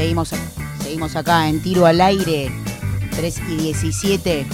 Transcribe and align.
seguimos, 0.00 0.32
seguimos 0.82 1.14
acá 1.14 1.46
en 1.46 1.60
tiro 1.60 1.84
al 1.84 2.00
aire, 2.00 2.50
3 3.10 3.40
y 3.50 3.56
17 3.56 4.46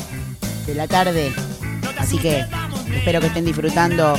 de 0.67 0.75
la 0.75 0.89
tarde. 0.89 1.33
Así 1.99 2.19
que 2.19 2.45
espero 2.93 3.21
que 3.21 3.29
estén 3.29 3.45
disfrutando 3.45 4.17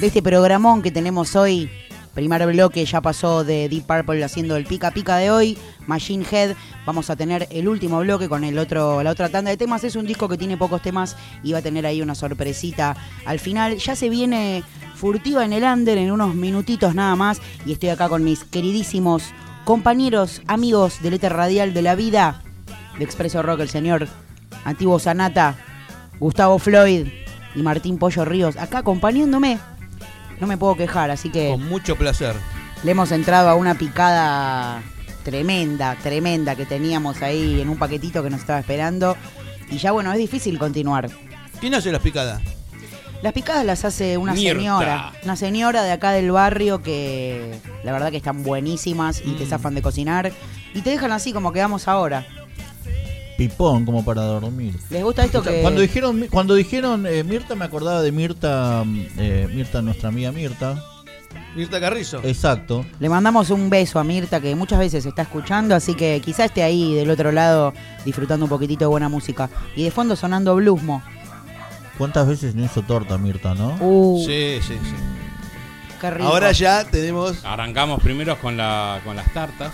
de 0.00 0.06
este 0.06 0.20
programón 0.20 0.82
que 0.82 0.90
tenemos 0.90 1.34
hoy. 1.34 1.70
Primer 2.12 2.46
bloque 2.46 2.84
ya 2.84 3.00
pasó 3.00 3.42
de 3.42 3.70
Deep 3.70 3.86
Purple 3.86 4.22
haciendo 4.22 4.56
el 4.56 4.66
pica 4.66 4.90
pica 4.90 5.16
de 5.16 5.30
hoy. 5.30 5.56
Machine 5.86 6.26
Head. 6.30 6.54
Vamos 6.84 7.08
a 7.08 7.16
tener 7.16 7.48
el 7.50 7.66
último 7.66 8.00
bloque 8.00 8.28
con 8.28 8.44
el 8.44 8.58
otro, 8.58 9.02
la 9.02 9.12
otra 9.12 9.30
tanda 9.30 9.50
de 9.50 9.56
temas. 9.56 9.82
Es 9.82 9.96
un 9.96 10.06
disco 10.06 10.28
que 10.28 10.36
tiene 10.36 10.58
pocos 10.58 10.82
temas 10.82 11.16
y 11.42 11.52
va 11.52 11.60
a 11.60 11.62
tener 11.62 11.86
ahí 11.86 12.02
una 12.02 12.14
sorpresita 12.14 12.94
al 13.24 13.38
final. 13.38 13.78
Ya 13.78 13.96
se 13.96 14.10
viene 14.10 14.62
furtiva 14.94 15.42
en 15.42 15.54
el 15.54 15.64
under 15.64 15.96
en 15.96 16.12
unos 16.12 16.34
minutitos 16.34 16.94
nada 16.94 17.16
más. 17.16 17.40
Y 17.64 17.72
estoy 17.72 17.88
acá 17.88 18.10
con 18.10 18.22
mis 18.22 18.44
queridísimos 18.44 19.32
compañeros, 19.64 20.42
amigos 20.46 21.02
del 21.02 21.14
Éter 21.14 21.32
Radial 21.32 21.74
de 21.74 21.82
la 21.82 21.94
Vida, 21.94 22.42
de 22.98 23.04
Expreso 23.04 23.42
Rock, 23.42 23.60
el 23.60 23.68
señor 23.68 24.08
Antiguo 24.64 24.98
Sanata, 24.98 25.56
Gustavo 26.18 26.58
Floyd 26.58 27.08
y 27.54 27.62
Martín 27.62 27.98
Pollo 27.98 28.24
Ríos, 28.24 28.56
acá 28.56 28.78
acompañándome. 28.78 29.58
No 30.40 30.46
me 30.46 30.56
puedo 30.56 30.76
quejar, 30.76 31.10
así 31.10 31.30
que 31.30 31.50
Con 31.50 31.68
mucho 31.68 31.96
placer. 31.96 32.34
le 32.82 32.90
hemos 32.90 33.12
entrado 33.12 33.48
a 33.48 33.54
una 33.54 33.74
picada 33.74 34.82
tremenda, 35.24 35.96
tremenda 36.02 36.54
que 36.56 36.66
teníamos 36.66 37.22
ahí 37.22 37.60
en 37.60 37.68
un 37.68 37.78
paquetito 37.78 38.22
que 38.22 38.30
nos 38.30 38.40
estaba 38.40 38.58
esperando. 38.58 39.16
Y 39.70 39.78
ya 39.78 39.92
bueno, 39.92 40.12
es 40.12 40.18
difícil 40.18 40.58
continuar. 40.58 41.08
¿Quién 41.60 41.74
hace 41.74 41.90
las 41.90 42.02
picadas? 42.02 42.42
Las 43.24 43.32
picadas 43.32 43.64
las 43.64 43.86
hace 43.86 44.18
una 44.18 44.34
Mirta. 44.34 44.54
señora, 44.58 45.12
una 45.24 45.34
señora 45.34 45.82
de 45.82 45.92
acá 45.92 46.12
del 46.12 46.30
barrio 46.30 46.82
que 46.82 47.58
la 47.82 47.90
verdad 47.92 48.10
que 48.10 48.18
están 48.18 48.42
buenísimas 48.42 49.22
y 49.24 49.32
te 49.32 49.46
Mm. 49.46 49.48
zafan 49.48 49.74
de 49.74 49.80
cocinar 49.80 50.30
y 50.74 50.82
te 50.82 50.90
dejan 50.90 51.10
así 51.10 51.32
como 51.32 51.50
quedamos 51.50 51.88
ahora. 51.88 52.26
Pipón 53.38 53.86
como 53.86 54.04
para 54.04 54.20
dormir. 54.20 54.76
¿Les 54.90 55.02
gusta 55.02 55.24
esto 55.24 55.42
que 55.42 55.62
Cuando 55.62 55.80
dijeron, 55.80 56.26
cuando 56.30 56.54
dijeron 56.54 57.06
eh, 57.06 57.24
Mirta 57.24 57.54
me 57.54 57.64
acordaba 57.64 58.02
de 58.02 58.12
Mirta, 58.12 58.84
mm, 58.84 59.06
eh, 59.16 59.48
Mirta, 59.54 59.80
nuestra 59.80 60.10
amiga 60.10 60.30
Mirta. 60.30 60.84
Mirta 61.56 61.80
Carrizo. 61.80 62.20
Exacto. 62.24 62.84
le 63.00 63.08
mandamos 63.08 63.48
un 63.48 63.70
beso 63.70 63.98
a 63.98 64.04
Mirta 64.04 64.38
que 64.42 64.54
muchas 64.54 64.78
veces 64.78 65.06
está 65.06 65.22
escuchando, 65.22 65.74
así 65.74 65.94
que 65.94 66.20
quizá 66.22 66.44
esté 66.44 66.62
ahí 66.62 66.92
del 66.94 67.08
otro 67.08 67.32
lado 67.32 67.72
disfrutando 68.04 68.44
un 68.44 68.50
poquitito 68.50 68.80
de 68.84 68.88
buena 68.88 69.08
música 69.08 69.48
y 69.74 69.82
de 69.84 69.90
fondo 69.90 70.14
sonando 70.14 70.54
bluesmo. 70.56 71.02
¿Cuántas 71.98 72.26
veces 72.26 72.54
no 72.54 72.64
hizo 72.64 72.82
torta 72.82 73.18
Mirta, 73.18 73.54
no? 73.54 73.76
Uh, 73.80 74.18
Sí, 74.26 74.58
sí, 74.62 74.74
sí. 74.82 74.94
qué 76.00 76.10
rico. 76.10 76.28
Ahora 76.28 76.52
ya 76.52 76.84
tenemos. 76.84 77.44
Arrancamos 77.44 78.02
primero 78.02 78.38
con, 78.40 78.56
la, 78.56 79.00
con 79.04 79.16
las 79.16 79.32
tartas. 79.32 79.72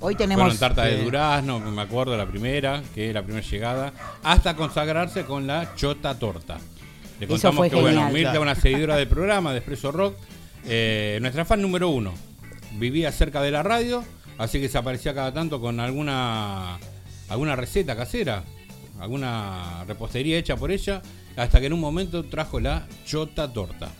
Hoy 0.00 0.14
tenemos 0.14 0.42
Fueron 0.44 0.58
tartas 0.58 0.84
de 0.86 1.02
durazno, 1.02 1.58
me 1.58 1.82
acuerdo 1.82 2.16
la 2.16 2.26
primera, 2.26 2.82
que 2.94 3.08
es 3.08 3.14
la 3.14 3.22
primera 3.22 3.44
llegada, 3.44 3.92
hasta 4.22 4.54
consagrarse 4.54 5.24
con 5.24 5.46
la 5.48 5.74
chota 5.74 6.16
torta. 6.16 6.58
Le 7.18 7.26
Eso 7.26 7.32
contamos 7.34 7.56
fue 7.56 7.70
que 7.70 7.76
bueno, 7.80 8.02
genial. 8.02 8.12
Mirta 8.12 8.32
es 8.34 8.38
una 8.38 8.54
seguidora 8.60 8.94
del 8.96 9.08
programa 9.08 9.50
de 9.50 9.58
Expreso 9.58 9.90
Rock, 9.90 10.16
eh, 10.66 11.18
nuestra 11.20 11.44
fan 11.44 11.60
número 11.60 11.88
uno. 11.88 12.14
Vivía 12.74 13.10
cerca 13.10 13.42
de 13.42 13.50
la 13.50 13.64
radio, 13.64 14.04
así 14.38 14.60
que 14.60 14.68
se 14.68 14.78
aparecía 14.78 15.14
cada 15.14 15.34
tanto 15.34 15.60
con 15.60 15.80
alguna 15.80 16.78
alguna 17.28 17.56
receta 17.56 17.96
casera, 17.96 18.44
alguna 19.00 19.84
repostería 19.86 20.38
hecha 20.38 20.56
por 20.56 20.70
ella, 20.70 21.02
hasta 21.36 21.60
que 21.60 21.66
en 21.66 21.72
un 21.72 21.80
momento 21.80 22.24
trajo 22.24 22.60
la 22.60 22.86
chota 23.04 23.52
torta. 23.52 23.90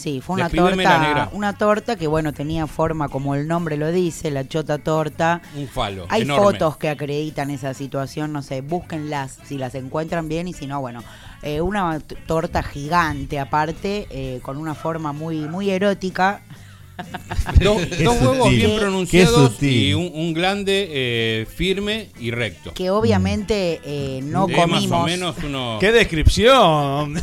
Sí, 0.00 0.22
fue 0.22 0.36
una 0.36 0.48
torta, 0.48 1.28
una 1.32 1.52
torta 1.52 1.96
que 1.96 2.06
bueno, 2.06 2.32
tenía 2.32 2.66
forma 2.66 3.10
como 3.10 3.34
el 3.34 3.46
nombre 3.46 3.76
lo 3.76 3.92
dice, 3.92 4.30
la 4.30 4.48
chota 4.48 4.78
torta. 4.78 5.42
Un 5.54 5.68
falo. 5.68 6.06
Hay 6.08 6.22
enorme. 6.22 6.42
fotos 6.42 6.78
que 6.78 6.88
acreditan 6.88 7.50
esa 7.50 7.74
situación, 7.74 8.32
no 8.32 8.40
sé, 8.40 8.62
búsquenlas 8.62 9.38
si 9.44 9.58
las 9.58 9.74
encuentran 9.74 10.26
bien 10.26 10.48
y 10.48 10.54
si 10.54 10.66
no, 10.66 10.80
bueno, 10.80 11.04
eh, 11.42 11.60
una 11.60 12.00
torta 12.00 12.62
gigante 12.62 13.38
aparte, 13.38 14.06
eh, 14.10 14.40
con 14.42 14.56
una 14.56 14.74
forma 14.74 15.12
muy, 15.12 15.40
muy 15.40 15.68
erótica. 15.68 16.42
Dos, 17.60 17.76
huevos 18.20 18.36
sutil. 18.48 18.56
bien 18.66 18.76
pronunciados 18.78 19.62
y 19.62 19.94
un, 19.94 20.10
un 20.14 20.34
glande 20.34 20.88
eh, 20.90 21.46
firme 21.54 22.08
y 22.18 22.30
recto. 22.30 22.72
que 22.74 22.90
obviamente 22.90 23.80
eh, 23.84 24.20
no 24.22 24.46
de 24.46 24.54
comimos 24.54 24.88
más 24.88 25.02
o 25.02 25.06
menos 25.06 25.36
unos 25.44 25.80
¡Qué 25.80 25.92
descripción! 25.92 27.14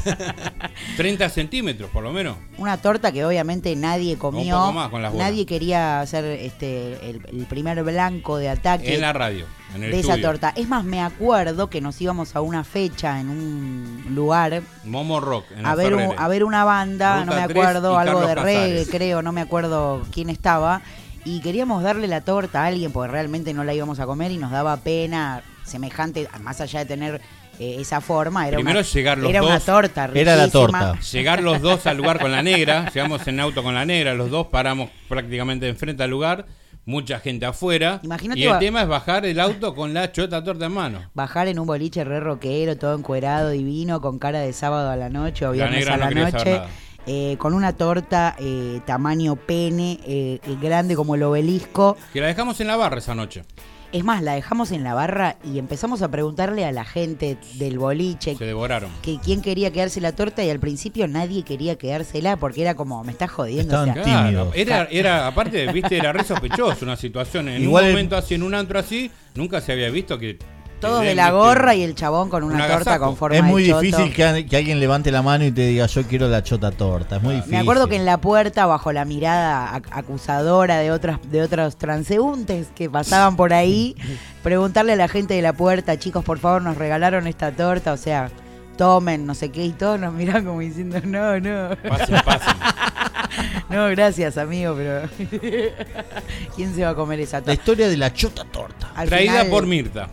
30 0.97 1.29
centímetros, 1.29 1.89
por 1.91 2.03
lo 2.03 2.11
menos. 2.11 2.37
una 2.57 2.77
torta 2.77 3.11
que 3.11 3.25
obviamente 3.25 3.75
nadie 3.75 4.17
comió, 4.17 4.55
poco 4.57 4.73
más 4.73 4.89
con 4.89 5.01
las 5.01 5.11
bolas. 5.11 5.29
nadie 5.29 5.45
quería 5.45 6.03
ser 6.05 6.25
este 6.25 6.93
el, 7.09 7.21
el 7.31 7.45
primer 7.45 7.83
blanco 7.83 8.37
de 8.37 8.49
ataque 8.49 8.95
En 8.95 9.01
la 9.01 9.13
radio, 9.13 9.45
de 9.79 9.99
esa 9.99 10.17
torta. 10.19 10.53
Es 10.55 10.67
más, 10.67 10.83
me 10.83 11.01
acuerdo 11.01 11.69
que 11.69 11.81
nos 11.81 11.99
íbamos 12.01 12.35
a 12.35 12.41
una 12.41 12.63
fecha 12.63 13.19
en 13.19 13.29
un 13.29 14.05
lugar 14.15 14.61
Momo 14.83 15.19
Rock, 15.19 15.45
en 15.57 15.65
a 15.65 15.75
ver, 15.75 15.93
un- 15.95 16.13
a 16.17 16.27
ver 16.27 16.43
una 16.43 16.63
banda, 16.63 17.23
no 17.25 17.33
me 17.35 17.47
3 17.47 17.65
acuerdo, 17.65 17.97
algo 17.97 18.21
de 18.25 18.35
reggae, 18.35 18.85
creo, 18.89 19.21
no 19.21 19.31
me 19.31 19.41
acuerdo 19.41 20.03
quién 20.11 20.29
estaba. 20.29 20.81
Y 21.25 21.41
queríamos 21.41 21.83
darle 21.83 22.07
la 22.07 22.21
torta 22.21 22.63
a 22.63 22.67
alguien 22.67 22.91
porque 22.91 23.11
realmente 23.11 23.53
no 23.53 23.63
la 23.65 23.73
íbamos 23.73 23.99
a 23.99 24.05
comer 24.05 24.31
y 24.31 24.37
nos 24.37 24.49
daba 24.51 24.77
pena 24.77 25.41
semejante, 25.65 26.29
más 26.41 26.61
allá 26.61 26.79
de 26.79 26.85
tener 26.85 27.21
eh, 27.59 27.77
esa 27.79 27.99
forma. 28.01 28.47
Era 28.47 28.55
Primero 28.57 28.79
una, 28.79 28.87
llegar 28.87 29.17
los 29.17 29.29
era 29.29 29.41
una 29.43 29.59
torta 29.59 30.05
Era 30.13 30.35
la 30.37 30.45
riquísima. 30.45 30.79
torta. 30.91 30.99
Llegar 31.11 31.41
los 31.43 31.59
dos 31.61 31.85
al 31.87 31.97
lugar 31.97 32.19
con 32.19 32.31
la 32.31 32.43
negra, 32.43 32.89
llegamos 32.93 33.27
en 33.27 33.39
auto 33.39 33.63
con 33.63 33.73
la 33.73 33.83
negra, 33.85 34.13
los 34.13 34.29
dos 34.29 34.47
paramos 34.47 34.89
prácticamente 35.09 35.67
enfrente 35.67 36.03
al 36.03 36.11
lugar, 36.11 36.45
mucha 36.87 37.19
gente 37.19 37.45
afuera. 37.45 37.99
Imagínate 38.01 38.39
y 38.39 38.45
el 38.45 38.57
tema 38.59 38.81
es 38.81 38.87
bajar 38.87 39.25
el 39.25 39.39
auto 39.39 39.75
con 39.75 39.93
la 39.93 40.11
chota 40.11 40.43
torta 40.43 40.65
en 40.65 40.71
mano. 40.71 41.01
Bajar 41.13 41.47
en 41.49 41.59
un 41.59 41.67
boliche 41.67 42.03
re 42.03 42.19
rockero, 42.21 42.77
todo 42.77 42.95
encuerado, 42.97 43.49
divino, 43.51 44.01
con 44.01 44.17
cara 44.17 44.39
de 44.39 44.53
sábado 44.53 44.89
a 44.89 44.95
la 44.95 45.09
noche 45.09 45.45
o 45.45 45.51
viernes 45.51 45.87
a 45.87 45.97
la 45.97 46.09
noche. 46.09 46.61
eh, 47.05 47.35
con 47.39 47.53
una 47.53 47.73
torta 47.73 48.35
eh, 48.39 48.79
tamaño 48.85 49.35
pene, 49.35 49.99
eh, 50.07 50.39
eh, 50.41 50.57
grande 50.61 50.95
como 50.95 51.15
el 51.15 51.23
obelisco. 51.23 51.97
Que 52.13 52.21
la 52.21 52.27
dejamos 52.27 52.59
en 52.61 52.67
la 52.67 52.77
barra 52.77 52.97
esa 52.99 53.13
noche. 53.15 53.43
Es 53.93 54.03
más, 54.03 54.21
la 54.21 54.33
dejamos 54.33 54.71
en 54.73 54.83
la 54.83 54.93
barra 54.93 55.37
y 55.45 55.59
empezamos 55.59 56.01
a 56.01 56.11
preguntarle 56.11 56.65
a 56.65 56.73
la 56.73 56.83
gente 56.83 57.37
del 57.53 57.79
boliche 57.79 58.35
Se 58.35 58.43
devoraron. 58.45 58.91
que 59.01 59.17
quién 59.23 59.41
quería 59.41 59.71
quedarse 59.71 60.01
la 60.01 60.11
torta 60.13 60.43
y 60.43 60.49
al 60.49 60.59
principio 60.59 61.07
nadie 61.07 61.43
quería 61.43 61.77
quedársela 61.77 62.35
porque 62.35 62.61
era 62.63 62.75
como, 62.75 63.01
me 63.05 63.13
estás 63.13 63.31
jodiendo. 63.31 63.81
o 63.83 64.53
era, 64.53 64.87
era, 64.91 65.27
aparte, 65.27 65.71
viste, 65.71 65.97
era 65.97 66.11
re 66.11 66.25
sospechoso 66.25 66.83
una 66.83 66.97
situación. 66.97 67.47
En 67.47 67.61
Igual 67.63 67.83
un 67.85 67.87
el- 67.87 67.93
momento 67.95 68.17
así, 68.17 68.33
en 68.35 68.43
un 68.43 68.55
antro 68.55 68.77
así, 68.77 69.09
nunca 69.35 69.61
se 69.61 69.71
había 69.71 69.89
visto 69.89 70.19
que. 70.19 70.37
Todos 70.79 71.01
de 71.01 71.15
la 71.15 71.25
viste, 71.31 71.37
gorra 71.37 71.75
y 71.75 71.83
el 71.83 71.95
chabón 71.95 72.29
con 72.29 72.43
una 72.43 72.53
un 72.55 72.59
torta 72.61 72.75
agasajo. 72.75 73.05
con 73.05 73.17
forma 73.17 73.37
Es 73.37 73.43
de 73.43 73.49
muy 73.49 73.65
choto. 73.67 73.79
difícil 73.81 74.13
que, 74.13 74.57
alguien 74.57 74.79
levante 74.79 75.11
la 75.11 75.21
mano 75.21 75.43
y 75.45 75.51
te 75.51 75.61
diga 75.67 75.85
yo 75.87 76.03
quiero 76.03 76.27
la 76.27 76.43
chota 76.43 76.71
torta. 76.71 77.17
Es 77.17 77.21
muy 77.23 77.35
difícil. 77.35 77.53
Me 77.53 77.59
acuerdo 77.59 77.87
que 77.87 77.95
en 77.95 78.05
la 78.05 78.19
puerta, 78.19 78.65
bajo 78.65 78.91
la 78.91 79.05
mirada 79.05 79.73
ac- 79.77 79.87
acusadora 79.91 80.77
de 80.77 80.91
otras 80.91 81.19
de 81.31 81.41
otros 81.41 81.75
transeúntes 81.77 82.67
que 82.75 82.89
pasaban 82.89 83.35
por 83.35 83.53
ahí, 83.53 83.95
preguntarle 84.43 84.93
a 84.93 84.97
la 84.97 85.07
gente 85.07 85.33
de 85.33 85.41
la 85.41 85.53
puerta, 85.53 85.97
chicos, 85.97 86.23
por 86.23 86.39
favor, 86.39 86.61
nos 86.61 86.77
regalaron 86.77 87.27
esta 87.27 87.51
torta, 87.51 87.93
o 87.93 87.97
sea, 87.97 88.29
tomen, 88.77 89.25
no 89.25 89.33
sé 89.33 89.49
qué, 89.49 89.65
y 89.65 89.71
todos 89.71 89.99
nos 89.99 90.13
miran 90.13 90.45
como 90.45 90.59
diciendo, 90.59 90.99
no, 91.03 91.39
no, 91.39 91.69
Pasen, 91.89 92.15
pasen. 92.23 92.53
no, 93.69 93.87
gracias, 93.89 94.37
amigo, 94.37 94.75
pero 94.75 95.09
¿quién 96.55 96.75
se 96.75 96.83
va 96.83 96.89
a 96.91 96.95
comer 96.95 97.19
esa 97.21 97.37
La 97.37 97.45
torta? 97.45 97.53
historia 97.53 97.87
de 97.89 97.97
la 97.97 98.13
chota 98.13 98.43
torta. 98.45 98.91
Al 98.95 99.09
Traída 99.09 99.31
final- 99.31 99.47
por 99.49 99.65
Mirta. 99.65 100.09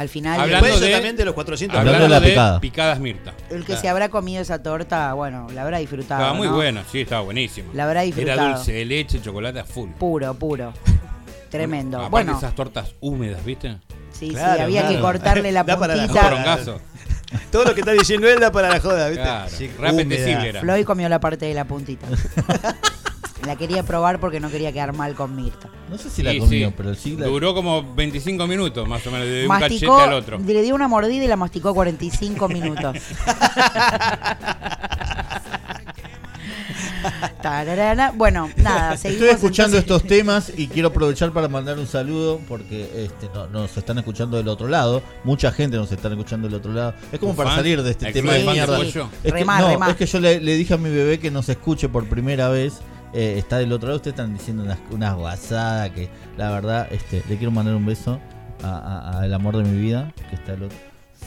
Al 0.00 0.08
final, 0.08 0.40
Hablando 0.40 0.66
ser 0.68 0.80
de- 0.80 0.92
también 0.92 1.16
de 1.16 1.24
los 1.26 1.34
400 1.34 1.78
Hablando 1.78 2.02
de 2.04 2.08
la 2.08 2.20
de, 2.20 2.28
picada. 2.30 2.60
picadas 2.60 2.98
Mirta. 3.00 3.34
el 3.50 3.66
que 3.66 3.76
se 3.76 3.86
habrá 3.86 4.08
comido 4.08 4.40
esa 4.40 4.62
torta, 4.62 5.12
bueno, 5.12 5.46
la 5.54 5.60
habrá 5.62 5.76
disfrutado. 5.76 6.22
Estaba 6.22 6.34
muy 6.38 6.48
¿no? 6.48 6.54
buena, 6.54 6.84
sí, 6.90 7.02
estaba 7.02 7.20
buenísimo. 7.20 7.70
La 7.74 7.84
habrá 7.84 8.02
Era 8.02 8.06
disfrutado. 8.16 8.48
dulce 8.54 8.72
de 8.72 8.84
leche, 8.86 9.20
chocolate 9.20 9.58
a 9.60 9.64
full. 9.64 9.90
Puro, 9.98 10.32
puro. 10.32 10.72
Tremendo. 11.50 11.98
Aparte 11.98 12.10
bueno, 12.12 12.38
esas 12.38 12.54
tortas 12.54 12.94
húmedas, 13.00 13.44
¿viste? 13.44 13.76
sí, 14.10 14.28
sí, 14.28 14.30
Claro, 14.30 14.62
había 14.62 14.88
que 14.88 14.98
cortarle 15.00 15.52
la 15.52 15.64
puntita. 15.66 16.30
Todo 17.52 17.64
lo 17.64 17.74
que 17.74 17.80
está 17.80 17.92
diciendo 17.92 18.26
él 18.28 18.40
da 18.40 18.50
para 18.50 18.68
la 18.70 18.80
joda, 18.80 19.06
¿viste? 19.08 19.22
Claro, 19.22 19.48
Sí, 19.50 19.70
era. 20.48 20.60
Floyd 20.62 20.84
comió 20.84 21.08
la 21.10 21.20
parte 21.20 21.44
de 21.46 21.52
la 21.54 21.64
puntita. 21.66 22.06
La 23.46 23.56
quería 23.56 23.82
probar 23.82 24.20
porque 24.20 24.40
no 24.40 24.50
quería 24.50 24.72
quedar 24.72 24.92
mal 24.94 25.14
con 25.14 25.34
Mirta. 25.36 25.68
No 25.90 25.98
sé 25.98 26.10
si 26.10 26.22
la 26.22 26.32
Sí, 26.32 26.38
comió, 26.38 26.68
sí. 26.68 26.74
pero 26.76 26.94
sí 26.94 27.16
la... 27.16 27.26
Duró 27.26 27.54
como 27.54 27.94
25 27.94 28.46
minutos 28.46 28.86
más 28.88 29.06
o 29.06 29.10
menos, 29.10 29.26
de 29.26 29.42
un 29.42 29.48
Masticó, 29.48 29.96
cachete 29.96 30.08
al 30.10 30.14
otro. 30.14 30.38
le 30.38 30.62
dio 30.62 30.74
una 30.74 30.88
mordida 30.88 31.24
y 31.24 31.28
la 31.28 31.36
masticó 31.36 31.74
45 31.74 32.48
minutos. 32.48 32.96
Bueno, 38.14 38.50
nada, 38.56 38.96
seguimos. 38.96 39.22
Estoy 39.24 39.34
escuchando 39.36 39.76
entonces- 39.78 39.96
estos 40.04 40.08
temas 40.08 40.52
y 40.56 40.68
quiero 40.68 40.88
aprovechar 40.88 41.32
para 41.32 41.48
mandar 41.48 41.78
un 41.78 41.86
saludo 41.86 42.40
porque 42.48 42.82
este, 43.04 43.28
no- 43.34 43.46
nos 43.48 43.76
están 43.76 43.98
escuchando 43.98 44.36
del 44.36 44.48
otro 44.48 44.68
lado. 44.68 45.02
Mucha 45.24 45.50
gente 45.52 45.76
nos 45.76 45.90
está 45.90 46.08
escuchando 46.08 46.48
del 46.48 46.56
otro 46.56 46.72
lado. 46.72 46.94
Es 47.12 47.18
como 47.18 47.30
¿Un 47.32 47.36
para 47.36 47.50
fan? 47.50 47.58
salir 47.58 47.82
de 47.82 47.90
este 47.90 48.08
¿El 48.08 48.12
tema 48.12 48.32
club 48.32 48.34
de 48.34 48.38
de 48.40 48.44
fans 48.44 48.56
de 48.56 48.60
mierda. 48.62 48.76
Pollo? 48.84 49.08
Es 49.24 49.32
que, 49.32 49.38
Remá, 49.38 49.60
no, 49.60 49.68
remá. 49.68 49.90
es 49.90 49.96
que 49.96 50.06
yo 50.06 50.20
le, 50.20 50.40
le 50.40 50.54
dije 50.56 50.74
a 50.74 50.76
mi 50.76 50.90
bebé 50.90 51.18
que 51.18 51.30
nos 51.30 51.48
escuche 51.48 51.88
por 51.88 52.06
primera 52.06 52.48
vez 52.48 52.74
eh, 53.12 53.34
está 53.38 53.58
del 53.58 53.72
otro 53.72 53.88
lado, 53.88 53.96
ustedes 53.96 54.14
están 54.18 54.32
diciendo 54.34 54.62
unas, 54.62 54.78
unas 54.90 55.14
guasadas 55.16 55.90
que 55.90 56.08
la 56.36 56.50
verdad, 56.50 56.88
este, 56.90 57.22
le 57.28 57.36
quiero 57.36 57.50
mandar 57.50 57.74
un 57.74 57.86
beso 57.86 58.20
a- 58.62 58.68
a- 58.68 59.20
al 59.22 59.32
amor 59.34 59.56
de 59.56 59.64
mi 59.64 59.80
vida, 59.80 60.12
que 60.28 60.34
está 60.36 60.52
del 60.52 60.64
otro. 60.64 60.78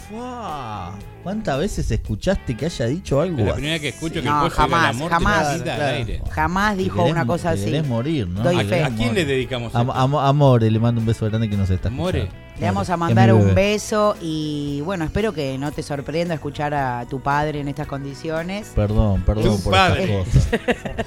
¡Fua! 0.10 0.94
¿Cuántas 1.24 1.58
veces 1.60 1.90
escuchaste 1.90 2.58
que 2.58 2.66
haya 2.66 2.86
dicho 2.88 3.22
algo 3.22 3.46
la 3.46 3.54
primera 3.54 3.80
que 3.80 3.90
escucho 3.90 4.16
que 4.16 4.24
No, 4.24 4.46
el 4.46 4.52
jamás, 4.52 4.90
el 4.90 4.96
amor 4.98 5.10
jamás. 5.12 5.48
al 5.62 5.82
aire. 5.82 6.22
Jamás 6.30 6.78
dijo 6.78 7.00
querés- 7.06 7.12
una 7.12 7.26
cosa 7.26 7.52
así. 7.52 7.66
querés 7.66 7.88
morir, 7.88 8.28
¿no? 8.28 8.42
Doy 8.44 8.64
fe. 8.66 8.84
¿A 8.84 8.90
quién 8.90 9.14
le 9.14 9.24
dedicamos 9.26 9.74
Am- 9.74 9.88
esto? 9.90 10.00
am- 10.00 10.16
Amore, 10.16 10.70
le 10.70 10.80
mando 10.80 11.00
un 11.00 11.08
beso 11.08 11.26
grande 11.30 11.50
que 11.50 11.56
nos 11.56 11.70
está 11.70 11.88
Amore. 11.88 12.24
escuchando. 12.24 12.44
Le 12.60 12.66
vamos 12.68 12.90
a 12.92 12.98
mandar 12.98 13.34
un 13.34 13.56
beso 13.56 14.16
y 14.22 14.82
bueno, 14.82 15.06
espero 15.06 15.34
que 15.34 15.58
no 15.58 15.72
te 15.72 15.82
sorprenda 15.82 16.36
escuchar 16.36 16.74
a 16.76 17.06
tu 17.10 17.20
padre 17.20 17.62
en 17.62 17.68
estas 17.68 17.88
condiciones. 17.88 18.72
Perdón, 18.76 19.22
perdón 19.26 19.58
Tu 19.58 19.64
por 19.64 19.74
padre. 19.74 20.20
estas 20.22 20.46
cosas. 20.46 20.60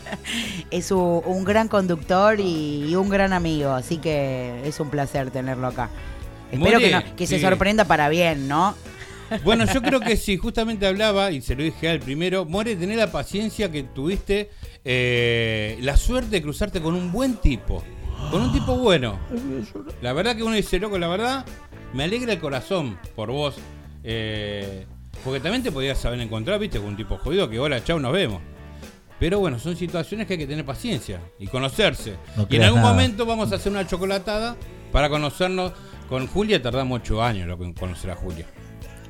Es 0.72 0.90
un, 0.90 1.22
un 1.24 1.44
gran 1.44 1.68
conductor 1.68 2.40
y, 2.40 2.86
y 2.88 2.96
un 2.96 3.08
gran 3.08 3.32
amigo, 3.32 3.70
así 3.70 3.98
que 3.98 4.60
es 4.66 4.80
un 4.80 4.90
placer 4.90 5.30
tenerlo 5.30 5.68
acá. 5.68 5.88
Espero 6.52 6.78
que, 6.78 6.90
no- 6.90 7.16
que 7.16 7.26
se 7.26 7.36
sí. 7.36 7.42
sorprenda 7.42 7.84
para 7.84 8.08
bien, 8.08 8.48
¿no? 8.48 8.74
Bueno, 9.44 9.64
yo 9.72 9.82
creo 9.82 9.98
que 10.00 10.16
sí, 10.16 10.36
justamente 10.36 10.86
hablaba, 10.86 11.32
y 11.32 11.40
se 11.40 11.56
lo 11.56 11.64
dije 11.64 11.88
al 11.88 11.98
primero, 11.98 12.44
More, 12.44 12.76
tener 12.76 12.96
la 12.98 13.10
paciencia 13.10 13.70
que 13.72 13.82
tuviste, 13.82 14.50
eh, 14.84 15.76
la 15.80 15.96
suerte 15.96 16.30
de 16.30 16.42
cruzarte 16.42 16.80
con 16.80 16.94
un 16.94 17.10
buen 17.10 17.34
tipo, 17.38 17.82
con 18.30 18.40
un 18.42 18.52
tipo 18.52 18.76
bueno. 18.76 19.18
La 20.00 20.12
verdad 20.12 20.36
que 20.36 20.44
uno 20.44 20.54
dice, 20.54 20.78
loco, 20.78 20.96
la 20.98 21.08
verdad, 21.08 21.44
me 21.92 22.04
alegra 22.04 22.32
el 22.32 22.38
corazón 22.38 22.98
por 23.16 23.30
vos. 23.32 23.56
eh, 24.04 24.86
porque 25.24 25.40
también 25.40 25.62
te 25.64 25.72
podías 25.72 26.04
haber 26.04 26.20
encontrado, 26.20 26.60
viste, 26.60 26.78
con 26.78 26.88
un 26.90 26.96
tipo 26.96 27.18
jodido 27.18 27.50
que 27.50 27.58
hola, 27.58 27.82
chao, 27.82 27.98
nos 27.98 28.12
vemos. 28.12 28.40
Pero 29.18 29.40
bueno, 29.40 29.58
son 29.58 29.74
situaciones 29.76 30.26
que 30.28 30.34
hay 30.34 30.38
que 30.38 30.46
tener 30.46 30.64
paciencia 30.64 31.20
y 31.40 31.48
conocerse. 31.48 32.14
No 32.36 32.46
y 32.48 32.56
en 32.56 32.62
algún 32.62 32.82
nada. 32.82 32.92
momento 32.92 33.26
vamos 33.26 33.50
a 33.50 33.56
hacer 33.56 33.72
una 33.72 33.84
chocolatada 33.86 34.56
para 34.92 35.08
conocernos. 35.08 35.72
Con 36.08 36.26
Julia 36.28 36.62
tardamos 36.62 37.00
ocho 37.02 37.22
años 37.22 37.48
lo 37.48 37.58
que 37.58 37.64
en 37.64 37.72
conocer 37.72 38.10
a 38.10 38.16
Julia. 38.16 38.46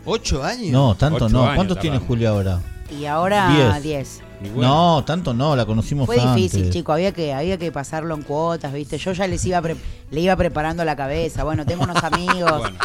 ¿Ocho 0.04 0.42
años? 0.42 0.70
No, 0.70 0.94
tanto 0.94 1.26
Ocho 1.26 1.28
no. 1.30 1.42
años 1.44 1.54
¿Cuántos 1.56 1.78
tiene 1.78 1.96
tardamos. 1.96 2.08
Julia 2.08 2.28
ahora? 2.30 2.60
Y 2.90 3.04
ahora 3.06 3.48
Diez. 3.82 3.82
10. 3.82 4.22
Y 4.44 4.48
bueno, 4.50 4.68
No, 4.96 5.04
tanto 5.04 5.34
no, 5.34 5.56
la 5.56 5.66
conocimos 5.66 6.06
Fue 6.06 6.18
antes. 6.20 6.36
difícil, 6.36 6.70
chico, 6.70 6.92
había 6.92 7.12
que, 7.12 7.32
había 7.34 7.58
que 7.58 7.72
pasarlo 7.72 8.14
en 8.14 8.22
cuotas, 8.22 8.72
¿viste? 8.72 8.96
Yo 8.98 9.12
ya 9.12 9.26
les 9.26 9.44
iba 9.44 9.60
pre- 9.60 9.76
le 10.10 10.20
iba 10.20 10.36
preparando 10.36 10.84
la 10.84 10.94
cabeza. 10.94 11.42
Bueno, 11.42 11.66
tengo 11.66 11.82
unos 11.84 12.02
amigos 12.04 12.58
Bueno. 12.60 12.78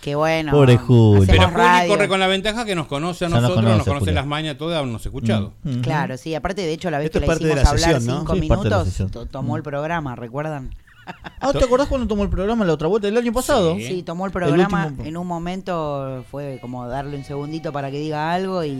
que 0.00 0.14
bueno. 0.14 0.52
Pobre 0.52 0.76
Juli. 0.76 1.26
Pero 1.26 1.32
Hacemos 1.42 1.50
Juli 1.52 1.64
radio. 1.64 1.88
corre 1.88 2.08
con 2.08 2.20
la 2.20 2.26
ventaja 2.28 2.64
que 2.64 2.74
nos 2.76 2.86
conoce 2.86 3.24
a 3.24 3.28
Ya 3.28 3.34
nos 3.34 3.42
nosotros, 3.42 3.64
conoce, 3.64 3.76
nos 3.78 3.86
conoce 3.86 4.00
Julia. 4.00 4.14
las 4.14 4.26
mañas 4.26 4.56
todas, 4.58 4.82
hemos 4.82 5.04
escuchado. 5.04 5.54
Mm, 5.64 5.70
mm. 5.78 5.80
Claro, 5.80 6.16
sí, 6.16 6.34
aparte 6.34 6.62
de 6.62 6.72
hecho 6.72 6.90
la 6.90 6.98
vez 6.98 7.06
Esto 7.06 7.18
que 7.20 7.24
es 7.24 7.28
la 7.28 7.32
parte 7.34 7.44
de 7.44 7.50
hicimos 7.52 7.64
la 7.64 7.70
hablar 7.70 7.94
sesión, 8.00 8.06
¿no? 8.14 8.20
cinco 8.20 8.34
Sí, 8.34 8.40
parte 8.48 8.62
de 8.64 8.70
la 8.70 8.76
minutos, 8.76 8.88
sesión. 8.88 9.10
to- 9.10 9.26
tomó 9.26 9.56
el 9.56 9.62
programa, 9.64 10.14
¿recuerdan? 10.14 10.74
Ah, 11.40 11.52
¿te 11.52 11.64
acordás 11.64 11.88
cuando 11.88 12.06
tomó 12.06 12.22
el 12.22 12.28
programa 12.30 12.64
la 12.64 12.74
otra 12.74 12.86
vuelta 12.88 13.08
del 13.08 13.16
año 13.16 13.32
pasado? 13.32 13.74
Sí. 13.76 13.86
Sí, 13.86 14.02
tomó 14.02 14.24
el 14.26 14.30
El 14.30 14.32
programa, 14.32 14.86
último- 14.86 15.04
en 15.08 15.16
un 15.16 15.26
momento 15.26 16.24
fue 16.30 16.58
como 16.60 16.86
darle 16.86 17.16
un 17.16 17.24
segundito 17.24 17.72
para 17.72 17.90
que 17.90 17.98
diga 17.98 18.32
algo 18.32 18.62
y, 18.64 18.70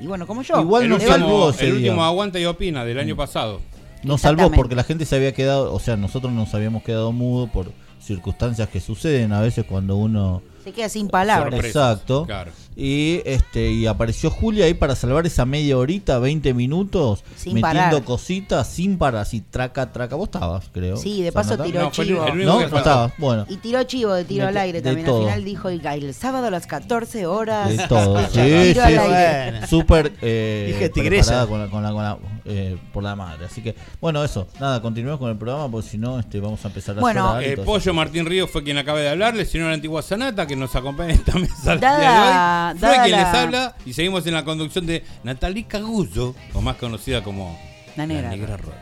y 0.00 0.06
bueno, 0.06 0.26
como 0.26 0.42
yo. 0.42 0.60
Igual 0.60 0.84
el 0.84 0.88
no 0.88 0.94
último, 0.96 1.12
salvó 1.12 1.50
el 1.50 1.56
día. 1.58 1.72
último 1.74 2.04
aguanta 2.04 2.38
y 2.38 2.46
opina 2.46 2.84
del 2.84 2.98
año 2.98 3.16
pasado. 3.16 3.60
Nos 4.02 4.22
salvó 4.22 4.50
porque 4.50 4.74
la 4.74 4.84
gente 4.84 5.04
se 5.04 5.14
había 5.16 5.32
quedado, 5.32 5.72
o 5.72 5.78
sea, 5.78 5.96
nosotros 5.96 6.32
nos 6.32 6.54
habíamos 6.54 6.82
quedado 6.82 7.12
mudo 7.12 7.46
por 7.48 7.70
circunstancias 8.00 8.68
que 8.68 8.80
suceden 8.80 9.32
a 9.32 9.40
veces 9.40 9.64
cuando 9.68 9.96
uno 9.96 10.42
Se 10.64 10.72
queda 10.72 10.88
sin 10.88 11.08
palabras. 11.08 11.52
Sorpresas, 11.52 11.92
Exacto. 11.92 12.24
Claro. 12.26 12.50
Y 12.76 13.20
este 13.24 13.70
y 13.70 13.86
apareció 13.86 14.30
Julia 14.30 14.64
ahí 14.64 14.74
para 14.74 14.94
salvar 14.96 15.26
esa 15.26 15.44
media 15.44 15.76
horita, 15.78 16.18
20 16.18 16.54
minutos, 16.54 17.22
Sin 17.36 17.54
metiendo 17.54 17.90
parar. 17.90 18.02
cositas 18.04 18.66
sin 18.68 18.98
parar, 18.98 19.22
así 19.22 19.40
traca 19.40 19.92
traca. 19.92 20.16
Vos 20.16 20.26
estabas, 20.28 20.70
creo. 20.72 20.96
Sí, 20.96 21.22
de 21.22 21.32
paso 21.32 21.58
tiró 21.58 21.80
No, 21.82 21.90
fue 21.90 22.04
el- 22.04 22.10
chivo. 22.10 22.26
el 22.26 22.44
No, 22.44 22.60
no 22.68 22.76
estabas. 22.78 23.12
Bueno, 23.18 23.46
Y 23.48 23.56
tiró 23.56 23.82
chivo 23.84 24.12
de 24.14 24.24
tiro 24.24 24.44
De- 24.44 24.48
al 24.50 24.56
aire 24.56 24.80
de 24.80 24.88
también. 24.90 25.06
todo. 25.06 25.18
Al 25.18 25.24
final 25.24 25.44
dijo, 25.44 25.70
y 25.70 25.80
el 25.84 26.14
sábado 26.14 26.46
a 26.46 26.50
las 26.50 26.66
14 26.66 27.26
horas. 27.26 27.68
de 27.76 27.86
todo. 27.88 28.18
sí, 28.30 28.40
sí, 28.40 28.74
sí. 28.74 28.80
Bueno. 28.96 29.66
Súper 29.66 30.12
eh, 30.22 30.64
Dije 30.72 30.88
tigresa. 30.88 31.46
preparada 31.46 31.46
con 31.46 31.60
la, 31.60 31.68
con 31.68 31.82
la, 31.82 31.90
con 31.92 32.02
la, 32.02 32.18
eh, 32.44 32.76
por 32.92 33.02
la 33.02 33.14
madre. 33.16 33.46
Así 33.46 33.62
que, 33.62 33.74
bueno, 34.00 34.22
eso. 34.24 34.46
Nada, 34.60 34.80
continuemos 34.82 35.18
con 35.20 35.30
el 35.30 35.36
programa 35.36 35.70
porque 35.70 35.88
si 35.88 35.98
no, 35.98 36.18
este, 36.18 36.40
vamos 36.40 36.64
a 36.64 36.68
empezar 36.68 36.96
a 36.96 37.00
Bueno, 37.00 37.40
Eh, 37.40 37.56
Pollo 37.56 37.78
eso. 37.78 37.94
Martín 37.94 38.26
Ríos 38.26 38.50
fue 38.50 38.62
quien 38.62 38.78
acaba 38.78 38.98
de 39.00 39.08
hablarle, 39.08 39.44
señor 39.44 39.72
Antigua 39.72 40.02
Sanata, 40.02 40.46
que 40.46 40.56
nos 40.56 40.74
acompaña 40.74 41.10
en 41.12 41.18
esta 41.18 41.38
mesa 41.38 41.76
Dada- 41.76 42.61
Fue 42.78 42.88
quien 43.04 43.10
la- 43.10 43.24
les 43.24 43.26
habla 43.34 43.76
y 43.84 43.92
seguimos 43.92 44.26
en 44.26 44.34
la 44.34 44.44
conducción 44.44 44.86
de 44.86 45.04
Natalie 45.24 45.64
Caguzzo, 45.64 46.34
o 46.54 46.60
más 46.60 46.76
conocida 46.76 47.22
como 47.22 47.58
La 47.96 48.06
negra. 48.06 48.56
Roy. 48.56 48.74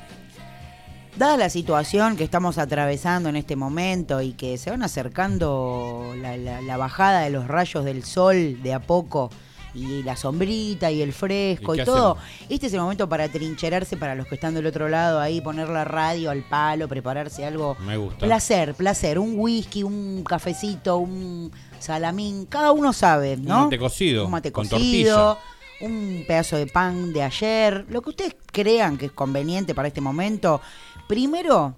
Dada 1.16 1.36
la 1.36 1.50
situación 1.50 2.16
que 2.16 2.24
estamos 2.24 2.56
atravesando 2.56 3.28
en 3.28 3.36
este 3.36 3.56
momento 3.56 4.22
y 4.22 4.32
que 4.32 4.56
se 4.58 4.70
van 4.70 4.82
acercando 4.82 6.14
la, 6.16 6.36
la- 6.36 6.60
la 6.62 6.76
bajada 6.76 7.22
de 7.22 7.30
los 7.30 7.46
rayos 7.48 7.84
del 7.84 8.04
sol 8.04 8.62
de 8.62 8.72
a 8.72 8.80
poco 8.80 9.30
y 9.74 10.02
la 10.02 10.16
sombrita 10.16 10.90
y 10.90 11.02
el 11.02 11.12
fresco 11.12 11.74
¿Y 11.74 11.84
todo, 11.84 12.12
hacemos? 12.12 12.46
este 12.48 12.66
es 12.66 12.72
el 12.74 12.80
momento 12.80 13.08
para 13.08 13.28
trincherarse 13.28 13.96
para 13.96 14.14
los 14.14 14.26
que 14.26 14.34
están 14.34 14.54
del 14.54 14.66
otro 14.66 14.88
lado 14.88 15.20
ahí, 15.20 15.40
poner 15.40 15.68
la 15.68 15.84
radio 15.84 16.30
al 16.30 16.42
palo, 16.42 16.88
prepararse 16.88 17.44
algo. 17.44 17.76
Me 17.80 17.96
gusta. 17.96 18.18
Placer, 18.26 18.74
placer, 18.74 19.18
un 19.18 19.34
whisky, 19.36 19.82
un 19.82 20.24
cafecito, 20.24 20.98
un 20.98 21.52
salamín, 21.78 22.46
cada 22.46 22.72
uno 22.72 22.92
sabe, 22.92 23.36
¿no? 23.36 23.58
Un 23.58 23.64
mate 23.64 23.78
cocido, 23.78 24.24
Un 24.26 24.30
mate 24.30 24.52
con 24.52 24.68
cocido, 24.68 25.38
un 25.80 26.24
pedazo 26.26 26.56
de 26.56 26.66
pan 26.66 27.12
de 27.12 27.22
ayer, 27.22 27.86
lo 27.88 28.02
que 28.02 28.10
ustedes 28.10 28.36
crean 28.52 28.98
que 28.98 29.06
es 29.06 29.12
conveniente 29.12 29.74
para 29.74 29.88
este 29.88 30.00
momento. 30.00 30.60
Primero, 31.08 31.74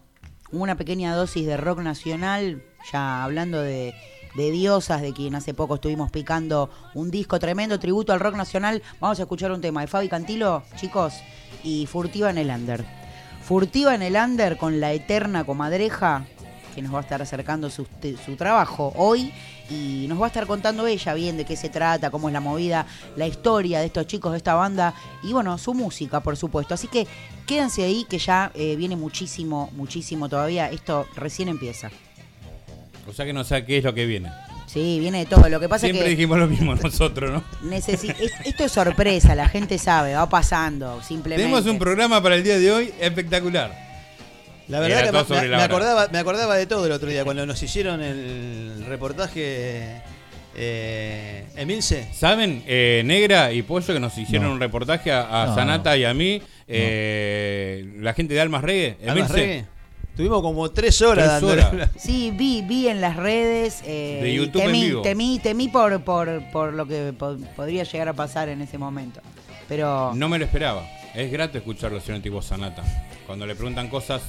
una 0.51 0.77
pequeña 0.77 1.15
dosis 1.15 1.47
de 1.47 1.57
rock 1.57 1.81
nacional, 1.81 2.63
ya 2.93 3.25
hablando 3.25 3.61
de, 3.61 3.95
de 4.35 4.51
diosas, 4.51 5.03
de 5.03 5.13
quien 5.13 5.35
hace 5.35 5.55
poco 5.55 5.77
estuvimos 5.77 6.11
picando 6.11 6.71
un 6.95 7.11
disco 7.11 7.39
tremendo, 7.39 7.79
tributo 7.79 8.13
al 8.13 8.21
rock 8.21 8.37
nacional. 8.37 8.83
Vamos 9.01 9.19
a 9.19 9.23
escuchar 9.23 9.53
un 9.53 9.61
tema 9.61 9.83
de 9.83 9.87
Fabi 9.87 10.09
Cantilo, 10.09 10.63
chicos, 10.77 11.15
y 11.63 11.87
Furtiva 11.87 12.31
en 12.31 12.39
el 12.39 12.51
Under. 12.51 12.85
Furtiva 13.43 13.95
en 13.95 14.03
el 14.03 14.17
Under 14.17 14.57
con 14.57 14.81
la 14.81 14.93
eterna 14.93 15.45
comadreja, 15.45 16.25
que 16.75 16.83
nos 16.83 16.95
va 16.95 16.99
a 16.99 17.03
estar 17.03 17.21
acercando 17.21 17.71
su, 17.71 17.85
trabajo 18.37 18.93
hoy 18.97 19.33
y 19.71 20.07
nos 20.09 20.21
va 20.21 20.25
a 20.25 20.29
estar 20.29 20.47
contando 20.47 20.87
ella 20.87 21.15
bien 21.15 21.37
de 21.37 21.45
qué 21.45 21.57
se 21.57 21.69
trata, 21.69 22.11
cómo 22.11 22.29
es 22.29 22.33
la 22.33 22.41
movida, 22.41 22.87
la 23.17 23.27
historia 23.27 23.81
de 23.81 23.87
estos 23.87 24.07
chicos 24.07 24.33
de 24.33 24.39
esta 24.39 24.55
banda 24.55 24.95
y 25.23 25.33
bueno, 25.33 25.57
su 25.59 25.75
música, 25.75 26.21
por 26.21 26.37
supuesto. 26.37 26.75
Así 26.75 26.89
que 26.89 27.07
quédense 27.47 27.85
ahí 27.85 28.07
que 28.09 28.19
ya 28.19 28.51
eh, 28.55 28.77
viene 28.77 28.97
muchísimo, 28.97 29.71
muchísimo 29.77 30.29
todavía. 30.29 30.71
Esto 30.71 31.07
recién 31.15 31.49
empieza. 31.49 31.91
O 33.09 33.13
sea 33.13 33.25
que 33.25 33.33
no 33.33 33.45
sé 33.45 33.65
qué 33.65 33.79
es 33.79 33.85
lo 33.85 33.95
que 33.95 34.07
viene. 34.07 34.31
Sí, 34.67 34.99
viene 35.01 35.19
de 35.19 35.27
todo. 35.27 35.49
Lo 35.49 35.61
que 35.61 35.69
pasa 35.69 35.87
Siempre 35.87 36.01
es 36.01 36.05
que 36.05 36.11
dijimos 36.11 36.39
lo 36.39 36.47
mismo 36.47 36.75
nosotros, 36.75 37.31
¿no? 37.31 37.45
necesi- 37.69 38.15
es- 38.19 38.33
esto 38.45 38.65
es 38.65 38.73
sorpresa, 38.73 39.35
la 39.35 39.49
gente 39.49 39.77
sabe, 39.79 40.15
va 40.15 40.29
pasando, 40.29 41.03
simplemente. 41.03 41.43
Tenemos 41.45 41.67
un 41.67 41.79
programa 41.79 42.23
para 42.23 42.37
el 42.37 42.43
día 42.45 42.59
de 42.59 42.71
hoy 42.73 42.93
espectacular. 43.01 43.77
La 44.69 44.81
verdad 44.81 45.27
que 45.27 45.35
me, 45.35 45.49
la 45.49 45.65
acordaba, 45.65 46.09
me 46.09 46.19
acordaba 46.19 46.57
de 46.57 46.67
todo 46.67 46.87
el 46.87 46.93
otro 46.93 47.09
día, 47.11 47.25
cuando 47.25 47.45
nos 47.45 47.63
hicieron 47.63 48.01
el 48.03 48.85
reportaje 48.89 50.01
eh, 50.55 51.45
Emilce. 51.57 52.09
¿Saben? 52.15 52.63
Eh, 52.67 53.03
Negra 53.05 53.53
y 53.53 53.63
Pollo 53.63 53.93
que 53.93 54.01
nos 54.01 54.17
hicieron 54.17 54.49
No. 54.49 54.55
un 54.55 54.61
reportaje 54.61 55.11
a, 55.13 55.43
a 55.43 55.47
No, 55.47 55.55
Sanata 55.55 55.91
no. 55.91 55.97
y 55.97 56.05
a 56.05 56.15
mí, 56.15 56.41
eh, 56.69 57.93
la 58.01 58.15
gente 58.15 58.35
de 58.35 58.41
Almas 58.41 58.63
Reggae. 58.63 58.97
Almas 59.03 59.17
Emilce. 59.17 59.33
Reggae. 59.35 59.65
Tuvimos 60.17 60.43
como 60.43 60.71
tres 60.71 61.01
horas 61.03 61.41
Tres 61.41 61.51
dándole- 61.51 61.65
horas. 61.65 61.91
Sí, 61.99 62.31
vi, 62.37 62.63
vi 62.63 62.89
en 62.89 63.01
las 63.01 63.17
redes. 63.17 63.83
eh, 63.87 64.21
De 64.23 64.35
YouTube 64.35 64.61
en 64.61 64.67
temí, 64.67 64.85
vivo. 64.85 65.03
temí, 65.03 65.39
temí 65.39 65.69
por, 65.69 66.03
por, 66.05 66.43
por 66.53 66.75
lo 66.75 66.87
que 66.87 67.13
po- 67.19 67.37
podría 67.57 67.85
llegar 67.85 68.09
a 68.09 68.13
pasar 68.13 68.49
en 68.51 68.61
ese 68.61 68.77
momento. 68.79 69.21
Pero 69.69 70.13
No 70.15 70.29
me 70.29 70.39
lo 70.39 70.45
esperaba. 70.45 70.87
Es 71.15 71.31
grato 71.33 71.57
escucharlo, 71.59 72.01
señor 72.01 72.17
Antiguo 72.17 72.43
Sanata. 72.43 72.83
Cuando 73.27 73.47
le 73.47 73.55
preguntan 73.55 73.89
cosas 73.89 74.23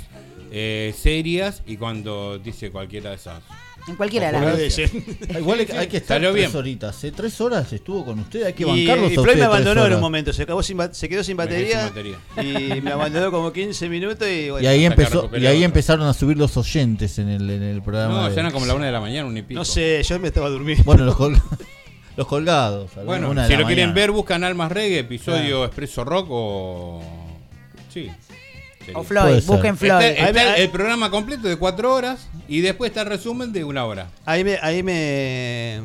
eh, 0.52 0.94
serias 0.98 1.64
y 1.66 1.78
cuando 1.78 2.38
dice 2.40 2.72
cualquiera 2.72 3.10
de 3.10 3.16
esas. 3.18 3.42
En 3.88 3.96
cualquiera 3.96 4.32
de 4.32 4.40
las. 4.40 4.80
Ah, 4.80 5.40
Igual 5.40 5.60
hay, 5.60 5.68
hay 5.78 5.88
que 5.88 5.98
estar 5.98 6.16
Salió 6.18 6.32
tres 6.32 6.46
bien. 6.48 6.56
horitas. 6.58 7.04
¿eh? 7.04 7.12
Tres 7.16 7.40
horas 7.42 7.72
estuvo 7.74 8.06
con 8.06 8.20
usted, 8.20 8.44
hay 8.44 8.54
que 8.54 8.64
Y, 8.64 8.66
bancarlos 8.88 9.12
y 9.12 9.16
a 9.16 9.20
usted 9.22 9.36
me 9.38 9.44
abandonó 9.44 9.86
en 9.86 9.94
un 9.96 10.00
momento, 10.02 10.32
se, 10.34 10.44
acabó 10.44 10.64
sin 10.64 10.78
se 10.94 11.10
quedó 11.10 11.24
sin 11.24 11.36
batería, 11.38 11.80
sin 11.88 11.90
batería. 11.90 12.76
y 12.78 12.82
me 12.82 12.92
abandonó 12.92 13.32
como 13.32 13.52
15 13.52 13.90
minutos 13.90 14.28
y 14.28 14.50
bueno, 14.50 14.64
Y 14.64 14.68
ahí, 14.68 14.86
empezó, 14.86 15.30
y 15.38 15.46
ahí 15.46 15.64
empezaron 15.64 16.08
a 16.08 16.14
subir 16.14 16.38
los 16.38 16.56
oyentes 16.58 17.20
en 17.20 17.30
el, 17.30 17.50
en 17.50 17.64
el 17.64 17.82
programa. 17.82 18.14
No, 18.14 18.30
de- 18.30 18.36
ya 18.36 18.40
eran 18.42 18.52
como 18.54 18.66
la 18.66 18.76
una 18.76 18.86
de 18.86 18.92
la 18.92 19.02
mañana, 19.02 19.28
un 19.28 19.36
y 19.38 19.42
pico. 19.42 19.60
no 19.60 19.66
sé, 19.66 20.02
yo 20.04 20.20
me 20.20 20.28
estaba 20.30 20.50
durmiendo. 20.50 20.84
Bueno, 20.86 21.04
los, 21.06 21.16
col- 21.16 21.42
los 22.18 22.28
colgados. 22.28 22.92
Bueno, 23.06 23.34
si 23.48 23.56
lo 23.56 23.66
quieren 23.66 23.94
ver, 23.94 24.12
buscan 24.12 24.44
Almas 24.44 24.72
Reggae, 24.72 25.00
episodio 25.00 25.66
Expreso 25.66 26.04
Rock 26.06 26.28
o. 26.30 27.04
Sí. 27.94 28.10
O 28.94 29.04
Floyd, 29.04 29.44
busquen 29.46 29.78
Floyd. 29.78 29.92
Está, 30.06 30.08
está 30.08 30.26
Ahí 30.26 30.34
me- 30.58 30.64
el 30.64 30.70
programa 30.70 31.10
completo 31.10 31.48
de 31.48 31.56
cuatro 31.58 31.94
horas 31.94 32.28
y 32.48 32.62
después 32.62 32.90
está 32.90 33.02
el 33.02 33.08
resumen 33.08 33.52
de 33.54 33.64
una 33.64 33.86
hora. 33.86 34.08
Ahí 34.26 34.44
me, 34.44 34.58
ahí 34.62 34.84
me, 34.84 35.82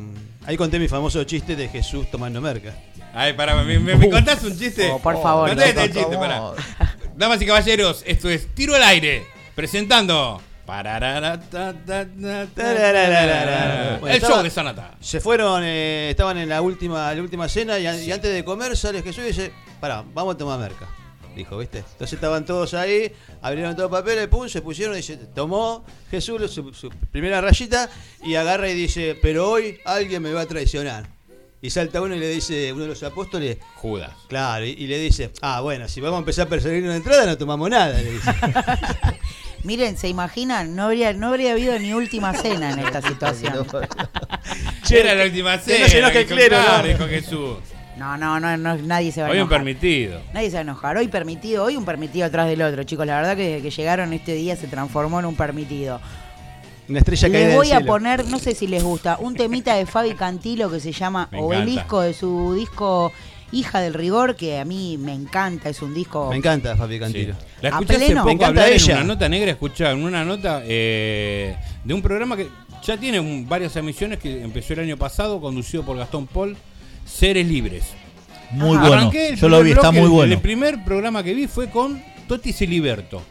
ahí 0.47 0.57
conté 0.57 0.79
mi 0.79 0.89
famoso 0.89 1.23
chiste 1.25 1.57
de 1.57 1.69
Jesús 1.69 2.11
tomando 2.11 2.41
merca. 2.41 2.75
Ay, 3.15 3.33
pará, 3.33 3.55
¿me, 3.63 3.79
me, 3.79 3.97
me 3.97 4.11
contás 4.11 4.43
un 4.45 4.57
chiste? 4.59 4.91
Oh, 4.91 4.99
por 4.99 5.21
favor, 5.23 5.49
Contate 5.49 5.75
no, 5.75 5.81
el 5.83 5.91
por 5.91 6.01
chiste, 6.03 6.17
pará. 6.17 6.53
Damas 7.17 7.41
y 7.43 7.47
caballeros, 7.47 8.03
esto 8.07 8.29
es 8.29 8.55
Tiro 8.55 8.75
al 8.75 8.83
Aire, 8.83 9.27
presentando... 9.55 10.41
El 14.07 14.21
show 14.21 14.43
de 14.43 14.51
Sanata. 14.51 14.95
Se 15.01 15.21
fueron, 15.21 15.63
eh, 15.65 16.09
estaban 16.11 16.39
en 16.39 16.49
la 16.49 16.61
última, 16.63 17.13
la 17.15 17.23
última 17.23 17.49
cena 17.49 17.79
y, 17.79 17.85
y 17.87 18.13
antes 18.13 18.33
de 18.33 18.45
comer 18.45 18.77
sale 18.77 19.03
Jesús 19.03 19.25
y 19.25 19.29
dice, 19.29 19.53
pará, 19.81 20.05
vamos 20.15 20.35
a 20.35 20.39
tomar 20.39 20.59
merca. 20.59 20.87
Dijo, 21.39 21.57
¿viste? 21.59 21.79
Entonces 21.79 22.13
estaban 22.15 22.45
todos 22.45 22.75
ahí, 22.75 23.13
abrieron 23.43 23.75
todo 23.77 23.87
el 23.87 23.93
papel, 23.93 24.19
el 24.19 24.29
pum, 24.29 24.49
se 24.49 24.61
pusieron 24.61 24.95
y 24.95 24.99
dice, 24.99 25.17
tomó 25.35 25.85
Jesús 26.11 26.51
su, 26.51 26.75
su 26.75 26.91
primera 27.11 27.41
rayita 27.41 27.89
y 28.25 28.35
agarra 28.35 28.69
y 28.69 28.75
dice, 28.75 29.17
pero 29.23 29.51
hoy 29.51 29.79
alguien 29.85 30.23
me 30.23 30.33
va 30.33 30.43
a 30.43 30.47
traicionar. 30.47 31.07
Y 31.61 31.71
salta 31.71 32.01
uno 32.03 32.15
y 32.15 32.21
le 32.21 32.29
dice, 32.29 32.73
uno 32.73 32.83
de 32.83 32.89
los 32.91 33.03
apóstoles, 33.03 33.59
Judas. 33.77 34.13
claro, 34.29 34.65
y, 34.65 34.71
y 34.71 34.87
le 34.87 34.99
dice, 34.99 35.31
ah, 35.41 35.61
bueno, 35.61 35.89
si 35.89 36.01
vamos 36.01 36.17
a 36.17 36.21
empezar 36.21 36.47
a 36.47 36.51
perseguir 36.51 36.85
una 36.85 36.95
entrada 36.97 37.27
no 37.27 37.37
tomamos 37.39 37.69
nada, 37.71 38.01
le 38.01 38.13
dice. 38.13 38.31
Miren, 39.65 39.99
¿se 39.99 40.09
imaginan? 40.09 40.77
No 40.77 40.85
habría, 40.85 41.13
no 41.13 41.29
habría 41.29 41.53
habido 41.53 41.77
ni 41.81 41.93
última 41.93 42.33
cena 42.33 42.71
en 42.73 42.79
esta 42.79 43.03
situación. 43.09 43.67
Che, 44.85 45.01
Era 45.01 45.15
la 45.15 45.25
última 45.25 45.59
que 45.61 45.73
no 45.73 45.77
cena. 45.79 45.89
se 45.89 45.99
enoje 45.99 46.21
el 46.21 46.27
clero, 46.27 46.57
claro, 46.59 46.83
¿no? 46.83 46.89
dijo 46.89 47.07
Jesús. 47.09 47.57
No, 47.99 48.17
no, 48.17 48.39
no, 48.39 48.57
no, 48.57 48.77
nadie 48.77 49.11
se 49.13 49.21
va 49.21 49.27
a 49.27 49.31
Hoy 49.31 49.37
un 49.39 49.43
enojar. 49.43 49.59
permitido. 49.59 50.21
Nadie 50.33 50.49
se 50.49 50.55
va 50.55 50.59
a 50.61 50.63
enojar. 50.63 50.97
Hoy 50.97 51.09
permitido, 51.09 51.65
hoy 51.65 51.77
un 51.77 51.85
permitido 51.85 52.27
atrás 52.27 52.47
del 52.49 52.63
otro, 52.63 52.83
chicos. 52.85 53.07
La 53.07 53.17
verdad 53.17 53.37
que 53.37 53.43
desde 53.49 53.63
que 53.63 53.71
llegaron 53.71 54.13
este 54.13 54.35
día 54.35 54.55
se 54.57 54.67
transformó 54.69 55.19
en 55.21 55.27
un 55.27 55.35
permitido. 55.37 56.01
Una 56.89 57.01
estrella 57.01 57.23
caída 57.29 57.39
Les 57.41 57.49
del 57.49 57.57
voy 57.57 57.67
a 57.73 57.77
cielo. 57.79 57.87
poner, 57.93 58.27
no 58.29 58.39
sé 58.39 58.55
si 58.55 58.67
les 58.67 58.83
gusta, 58.83 59.19
un 59.21 59.35
temita 59.35 59.75
de 59.75 59.85
Fabi 59.85 60.15
Cantilo 60.15 60.71
que 60.71 60.81
se 60.81 60.93
llama 60.93 61.29
Me 61.33 61.41
Obelisco 61.43 62.01
de 62.01 62.15
su 62.15 62.55
disco 62.55 63.13
Hija 63.53 63.81
del 63.81 63.93
Rigor, 63.95 64.37
que 64.37 64.59
a 64.59 64.65
mí 64.65 64.97
me 64.99 65.13
encanta, 65.13 65.69
es 65.69 65.83
un 65.83 65.93
disco... 65.93 66.31
Me 66.31 66.37
encanta 66.37 66.77
Fabi 66.77 66.99
Cantilo. 66.99 67.35
Sí. 67.35 67.41
La 67.63 67.69
A 67.69 67.73
escuché 67.73 67.97
hace 67.97 68.05
pleno. 68.07 68.21
poco 68.23 68.27
Me 68.29 68.33
encanta 68.35 68.49
hablar 68.63 68.69
en 68.69 68.75
ella. 68.75 68.95
una 68.95 69.05
nota 69.05 69.29
negra, 69.29 69.51
escuchá, 69.51 69.91
en 69.91 70.03
una 70.05 70.25
nota 70.25 70.63
eh, 70.65 71.57
de 71.85 71.95
un 71.95 72.01
programa 72.01 72.37
que 72.37 72.49
ya 72.83 72.97
tiene 72.97 73.21
un- 73.21 73.47
varias 73.49 73.75
emisiones 73.77 74.19
que 74.19 74.43
empezó 74.43 74.73
el 74.75 74.81
año 74.81 74.97
pasado, 74.97 75.41
conducido 75.41 75.83
por 75.85 75.97
Gastón 75.99 76.27
Paul, 76.27 76.57
Seres 77.09 77.47
Libres. 77.47 77.85
Muy 78.51 78.79
Ah, 78.81 78.87
bueno. 78.89 79.13
Yo 79.37 79.49
lo 79.49 79.63
vi, 79.63 79.73
está 79.73 79.91
muy 79.91 80.03
el- 80.03 80.09
bueno. 80.09 80.33
El 80.35 80.41
primer 80.41 80.83
programa 80.85 81.23
que 81.23 81.35
vi 81.35 81.47
fue 81.47 81.69
con 81.71 82.03
Toti 82.27 82.53
Siliberto. 82.53 83.23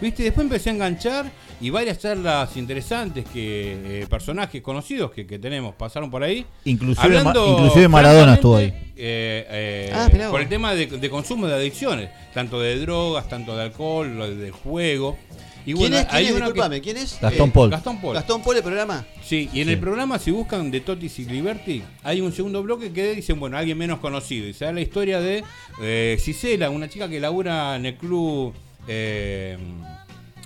¿Viste? 0.00 0.24
Después 0.24 0.44
empecé 0.44 0.70
a 0.70 0.72
enganchar 0.72 1.30
y 1.60 1.70
varias 1.70 1.98
charlas 2.00 2.56
interesantes 2.56 3.24
que 3.32 4.02
eh, 4.02 4.06
personajes 4.10 4.60
conocidos 4.60 5.12
que, 5.12 5.24
que 5.24 5.38
tenemos 5.38 5.74
pasaron 5.76 6.10
por 6.10 6.24
ahí. 6.24 6.44
Inclusive 6.64 7.04
Hablando 7.18 7.46
Ma- 7.46 7.52
inclusive 7.52 7.88
Maradona 7.88 8.34
estuvo 8.34 8.56
ahí. 8.56 8.66
eh, 8.96 9.46
eh, 9.48 9.92
Ah, 9.94 10.08
por 10.30 10.40
el 10.40 10.48
tema 10.48 10.74
de, 10.74 10.86
de 10.86 11.10
consumo 11.10 11.46
de 11.46 11.54
adicciones, 11.54 12.10
tanto 12.34 12.60
de 12.60 12.78
drogas, 12.80 13.28
tanto 13.28 13.56
de 13.56 13.62
alcohol, 13.62 14.18
del 14.38 14.50
juego. 14.50 15.16
Y 15.66 15.72
¿Quién 15.72 15.76
bueno, 15.78 15.96
es? 15.96 16.04
¿Quién 16.04 16.16
hay 16.16 16.24
es? 16.26 16.30
uno 16.32 16.38
que- 16.40 16.44
Disculpame, 16.46 16.80
¿quién 16.82 16.96
es? 16.98 17.18
Gastón 17.20 17.48
Eh, 17.48 17.52
Paul. 17.54 17.70
Gastón 17.70 18.00
Paul. 18.00 18.14
Gastón 18.14 18.42
Paul, 18.42 18.56
el 18.58 18.62
programa. 18.62 19.06
Sí, 19.24 19.48
y 19.52 19.60
en 19.62 19.66
Sí. 19.68 19.72
el 19.72 19.78
programa, 19.80 20.18
si 20.18 20.30
buscan 20.30 20.70
de 20.70 20.80
Totis 20.80 21.18
y 21.20 21.24
Liberty, 21.24 21.82
hay 22.02 22.20
un 22.20 22.32
segundo 22.32 22.62
bloque 22.62 22.92
que 22.92 23.14
dicen, 23.14 23.40
bueno, 23.40 23.56
alguien 23.56 23.78
menos 23.78 23.98
conocido. 24.00 24.46
Y 24.46 24.52
se 24.52 24.66
da 24.66 24.72
la 24.72 24.80
historia 24.82 25.20
de 25.20 25.42
eh, 25.80 26.16
Cisela, 26.20 26.68
una 26.70 26.88
chica 26.88 27.08
que 27.08 27.18
labura 27.20 27.76
en 27.76 27.86
el 27.86 27.96
club 27.96 28.52
eh, 28.88 29.56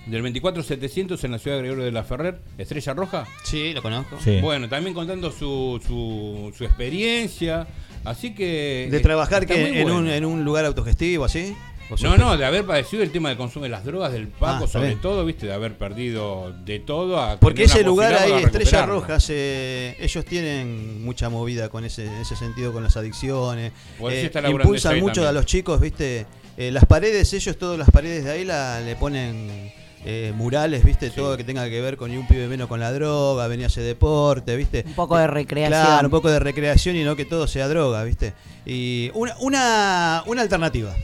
del 0.07 0.23
24700 0.23 1.23
en 1.25 1.33
la 1.33 1.39
ciudad 1.39 1.57
de 1.57 1.63
Gregorio 1.65 1.85
de 1.85 1.93
la 1.93 2.05
Ferrer, 2.05 2.39
Estrella 2.57 2.95
Roja. 2.95 3.27
Sí, 3.45 3.73
lo 3.75 3.83
conozco. 3.83 4.17
Sí. 4.23 4.41
Bueno, 4.41 4.69
también 4.69 4.95
contando 4.95 5.31
su, 5.33 5.81
su, 5.87 6.53
su 6.57 6.65
experiencia. 6.65 7.67
Así 8.05 8.33
que. 8.35 8.89
De 8.91 8.99
eh, 8.99 9.01
trabajar 9.01 9.43
está 9.43 9.55
que 9.55 9.61
muy 9.69 9.79
en, 9.79 9.83
bueno. 9.83 9.99
un, 9.99 10.09
en 10.09 10.25
un 10.25 10.45
lugar 10.45 10.65
autogestivo, 10.65 11.25
así. 11.25 11.55
¿O 11.91 11.97
No, 12.03 12.17
no, 12.19 12.37
de 12.37 12.45
haber 12.45 12.67
padecido 12.67 13.03
el 13.03 13.11
tema 13.11 13.31
del 13.31 13.39
consumo 13.39 13.63
de 13.65 13.71
las 13.71 13.85
drogas, 13.85 14.13
del 14.13 14.29
Paco, 14.29 14.65
Ah, 14.65 14.69
sobre 14.69 14.97
todo, 14.97 15.25
viste, 15.25 15.47
de 15.47 15.53
haber 15.55 15.77
perdido 15.79 16.53
de 16.65 16.81
todo 16.81 17.19
a 17.19 17.39
Porque 17.39 17.65
ese 17.65 17.83
lugar 17.83 18.13
posibilidad 18.13 18.23
ahí, 18.39 18.43
para 18.45 18.59
Estrella 18.59 18.71
recuperarlo. 18.87 19.01
Roja, 19.01 19.21
se- 19.21 19.97
ellos 19.99 20.25
tienen 20.27 21.03
mucha 21.05 21.29
movida 21.31 21.69
con 21.71 21.85
ese, 21.85 22.05
en 22.07 22.15
ese 22.17 22.37
sentido, 22.37 22.73
con 22.73 22.83
las 22.83 22.97
adicciones. 22.97 23.73
Por 23.99 24.13
eso 24.13 24.39
Eh, 24.39 24.51
impulsan 24.51 25.01
mucho 25.01 25.23
a 25.23 25.25
también. 25.27 25.35
los 25.35 25.47
chicos, 25.47 25.81
viste. 25.81 26.27
Eh, 26.59 26.71
las 26.73 26.85
paredes, 26.85 27.33
ellos, 27.33 27.57
todas 27.57 27.79
las 27.79 27.91
paredes 27.91 28.25
de 28.25 28.33
ahí 28.33 28.45
la, 28.45 28.81
le 28.81 28.95
ponen 28.97 29.73
eh, 30.05 30.33
murales, 30.37 30.85
viste, 30.85 31.11
todo 31.11 31.37
que 31.37 31.45
tenga 31.45 31.69
que 31.71 31.81
ver 31.81 31.97
con 31.97 32.11
ni 32.11 32.17
un 32.17 32.27
pibe 32.29 32.47
menos 32.49 32.69
con 32.69 32.81
la 32.81 32.93
droga, 32.93 33.47
venía 33.49 33.67
a 33.67 33.69
hacer 33.69 33.83
deporte, 33.85 34.57
viste. 34.57 34.85
Un 34.87 34.95
poco 34.95 35.17
de 35.17 35.27
recreación. 35.27 35.81
Claro, 35.83 36.07
un 36.07 36.11
poco 36.11 36.31
de 36.31 36.39
recreación 36.39 36.97
y 36.97 37.03
no 37.05 37.17
que 37.17 37.25
todo 37.25 37.47
sea 37.47 37.67
droga, 37.69 38.05
viste. 38.05 38.33
Y 38.67 39.11
una, 39.15 39.35
una, 39.41 40.23
una 40.27 40.43
alternativa. 40.43 40.95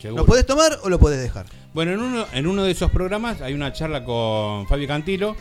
Seguro. 0.00 0.22
¿Lo 0.22 0.26
podés 0.26 0.46
tomar 0.46 0.78
o 0.82 0.88
lo 0.88 0.98
podés 0.98 1.20
dejar? 1.20 1.46
Bueno, 1.74 1.92
en 1.92 2.00
uno, 2.00 2.24
en 2.32 2.46
uno 2.46 2.62
de 2.64 2.70
esos 2.70 2.90
programas 2.90 3.40
hay 3.40 3.54
una 3.54 3.72
charla 3.72 4.04
con 4.04 4.66
Fabi 4.66 4.86
Cantilo. 4.86 5.36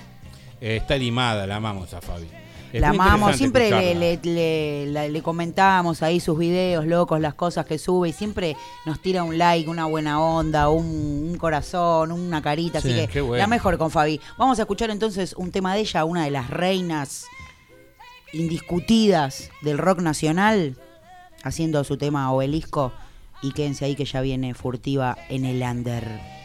Eh, 0.59 0.77
está 0.77 0.97
limada, 0.97 1.45
la 1.47 1.57
amamos 1.57 1.93
a 1.93 2.01
Fabi. 2.01 2.27
Es 2.73 2.81
La 2.81 2.89
amamos, 2.89 3.37
siempre 3.37 3.69
le, 3.69 3.95
le, 3.95 4.19
le- 4.23 4.85
la- 4.91 5.07
le 5.07 5.21
comentábamos 5.21 6.03
ahí 6.03 6.19
sus 6.19 6.37
videos 6.37 6.85
locos, 6.85 7.21
las 7.21 7.33
cosas 7.33 7.65
que 7.65 7.77
sube 7.77 8.09
y 8.09 8.13
siempre 8.13 8.57
nos 8.85 9.01
tira 9.01 9.23
un 9.23 9.37
like, 9.37 9.69
una 9.69 9.85
buena 9.85 10.19
onda, 10.21 10.67
un, 10.67 10.85
un 10.85 11.37
corazón, 11.37 12.11
una 12.11 12.41
carita, 12.41 12.81
Sí, 12.81 12.91
así 12.91 13.07
que 13.07 13.21
bueno. 13.21 13.41
la 13.41 13.47
mejor 13.47 13.77
con 13.77 13.89
Fabi. 13.89 14.19
Vamos 14.37 14.59
a 14.59 14.63
escuchar 14.63 14.89
entonces 14.89 15.33
un 15.37 15.51
tema 15.51 15.73
de 15.75 15.79
ella, 15.81 16.03
una 16.03 16.25
de 16.25 16.31
las 16.31 16.49
reinas 16.49 17.25
indiscutidas 18.33 19.49
del 19.61 19.77
rock 19.77 20.01
nacional, 20.01 20.75
haciendo 21.43 21.83
su 21.83 21.97
tema 21.97 22.31
obelisco 22.33 22.91
y 23.41 23.51
quédense 23.51 23.85
ahí 23.85 23.95
que 23.95 24.05
ya 24.05 24.21
viene 24.21 24.53
furtiva 24.53 25.17
en 25.29 25.45
el 25.45 25.61
under. 25.61 26.36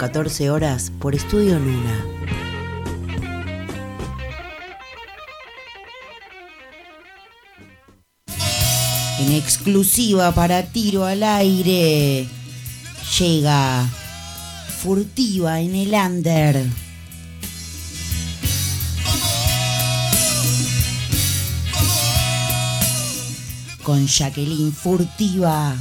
14 0.00 0.48
horas 0.48 0.90
por 0.98 1.14
Estudio 1.14 1.58
Luna. 1.58 2.06
En 9.18 9.32
exclusiva 9.32 10.32
para 10.32 10.62
tiro 10.62 11.04
al 11.04 11.22
aire. 11.22 12.26
Llega 13.18 13.86
furtiva 14.82 15.60
en 15.60 15.74
el 15.74 15.92
under. 15.92 16.66
Con 23.82 24.06
Jacqueline 24.06 24.72
Furtiva. 24.72 25.76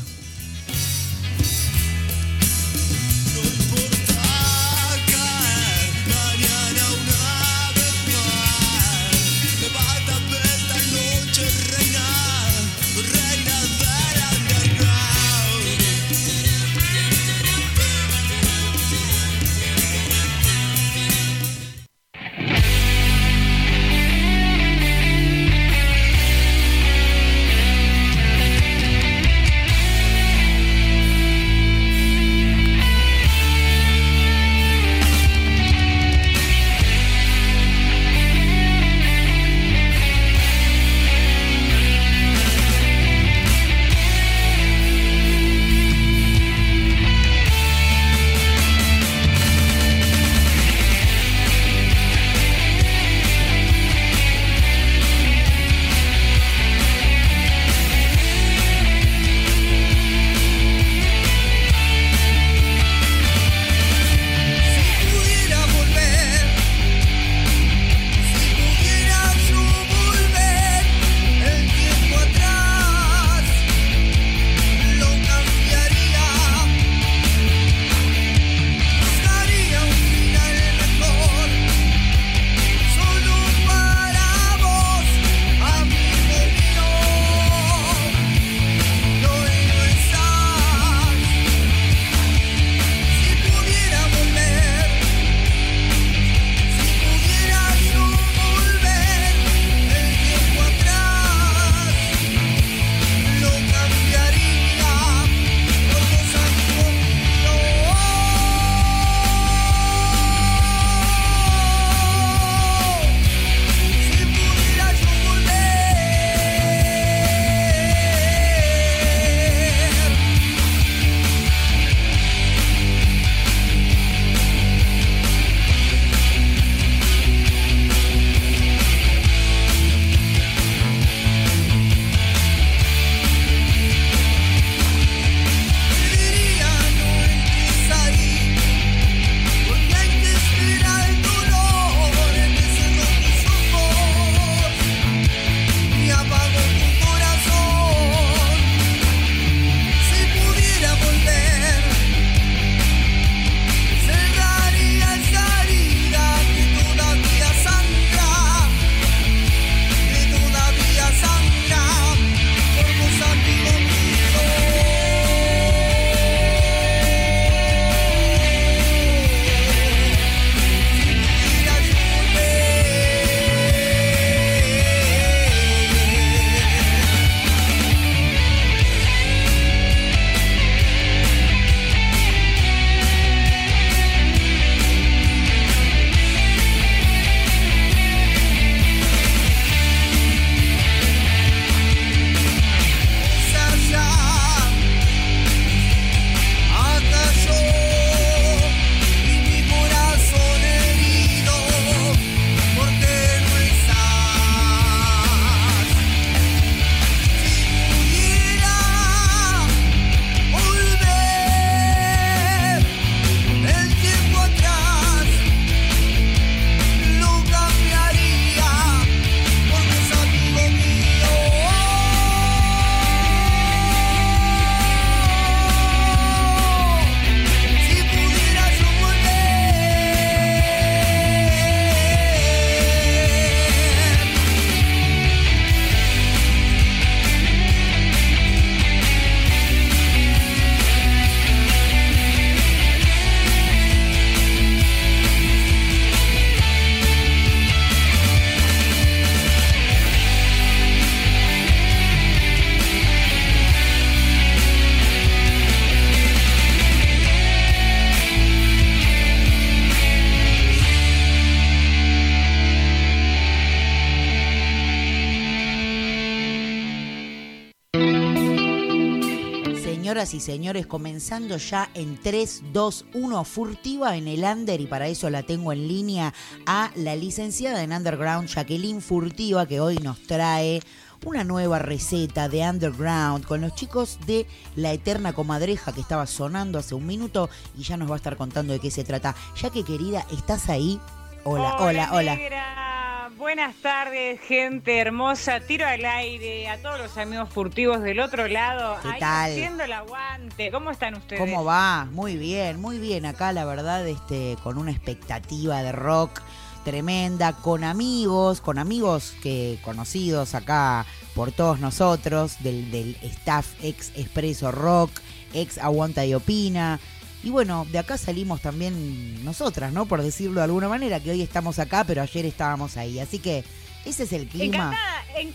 Señoras 270.19 270.33
y 270.33 270.39
señores, 270.41 270.85
comenzando 270.85 271.55
ya 271.55 271.89
en 271.93 272.17
3, 272.17 272.63
2, 272.73 273.05
1, 273.13 273.43
furtiva 273.45 274.17
en 274.17 274.27
el 274.27 274.43
under 274.43 274.81
y 274.81 274.85
para 274.85 275.07
eso 275.07 275.29
la 275.29 275.43
tengo 275.43 275.71
en 275.71 275.87
línea 275.87 276.33
a 276.65 276.91
la 276.95 277.15
licenciada 277.15 277.83
en 277.83 277.93
Underground, 277.93 278.49
Jacqueline 278.49 278.99
Furtiva, 278.99 279.65
que 279.65 279.79
hoy 279.79 279.95
nos 279.99 280.21
trae 280.23 280.81
una 281.23 281.45
nueva 281.45 281.79
receta 281.79 282.49
de 282.49 282.69
Underground 282.69 283.45
con 283.45 283.61
los 283.61 283.73
chicos 283.75 284.19
de 284.27 284.45
La 284.75 284.91
Eterna 284.91 285.31
Comadreja 285.31 285.93
que 285.93 286.01
estaba 286.01 286.27
sonando 286.27 286.79
hace 286.79 286.95
un 286.95 287.05
minuto 287.05 287.49
y 287.77 287.83
ya 287.83 287.95
nos 287.95 288.09
va 288.09 288.15
a 288.15 288.17
estar 288.17 288.35
contando 288.35 288.73
de 288.73 288.79
qué 288.79 288.91
se 288.91 289.05
trata. 289.05 289.37
Ya 289.55 289.69
que 289.69 289.85
querida, 289.85 290.27
¿estás 290.33 290.67
ahí? 290.67 290.99
Hola, 291.45 291.77
hola, 291.79 292.09
hola. 292.11 293.08
Buenas 293.39 293.73
tardes, 293.77 294.37
gente 294.41 294.99
hermosa. 294.99 295.61
Tiro 295.61 295.87
al 295.87 296.03
aire 296.03 296.67
a 296.67 296.77
todos 296.81 296.99
los 296.99 297.17
amigos 297.17 297.47
furtivos 297.47 298.01
del 298.01 298.19
otro 298.19 298.49
lado. 298.49 298.97
¿Qué 299.01 299.07
ahí 299.07 299.19
tal? 299.21 299.51
haciendo 299.51 299.83
el 299.85 299.93
aguante. 299.93 300.69
¿Cómo 300.71 300.91
están 300.91 301.15
ustedes? 301.15 301.39
¿Cómo 301.39 301.63
va? 301.63 302.09
Muy 302.11 302.35
bien, 302.35 302.81
muy 302.81 302.99
bien. 302.99 303.25
Acá 303.25 303.53
la 303.53 303.63
verdad, 303.63 304.05
este, 304.05 304.57
con 304.61 304.77
una 304.77 304.91
expectativa 304.91 305.81
de 305.81 305.93
rock 305.93 306.41
tremenda, 306.83 307.53
con 307.53 307.85
amigos, 307.85 308.59
con 308.59 308.77
amigos 308.77 309.33
que 309.41 309.79
conocidos 309.85 310.53
acá 310.53 311.05
por 311.33 311.53
todos 311.53 311.79
nosotros, 311.79 312.61
del, 312.61 312.91
del 312.91 313.15
staff 313.21 313.67
ex 313.81 314.11
Expreso 314.17 314.73
Rock, 314.73 315.11
ex 315.53 315.77
Aguanta 315.77 316.25
y 316.25 316.33
Opina. 316.33 316.99
Y 317.43 317.49
bueno, 317.51 317.85
de 317.89 317.99
acá 317.99 318.17
salimos 318.17 318.61
también 318.61 319.43
nosotras, 319.45 319.93
¿no? 319.93 320.05
Por 320.05 320.21
decirlo 320.21 320.59
de 320.59 320.65
alguna 320.65 320.89
manera, 320.89 321.19
que 321.19 321.31
hoy 321.31 321.41
estamos 321.41 321.79
acá, 321.79 322.03
pero 322.03 322.21
ayer 322.21 322.45
estábamos 322.45 322.97
ahí. 322.97 323.19
Así 323.19 323.39
que 323.39 323.63
ese 324.05 324.23
es 324.23 324.33
el 324.33 324.47
clima. 324.47 324.65
Encantada, 324.75 325.23
en- 325.37 325.53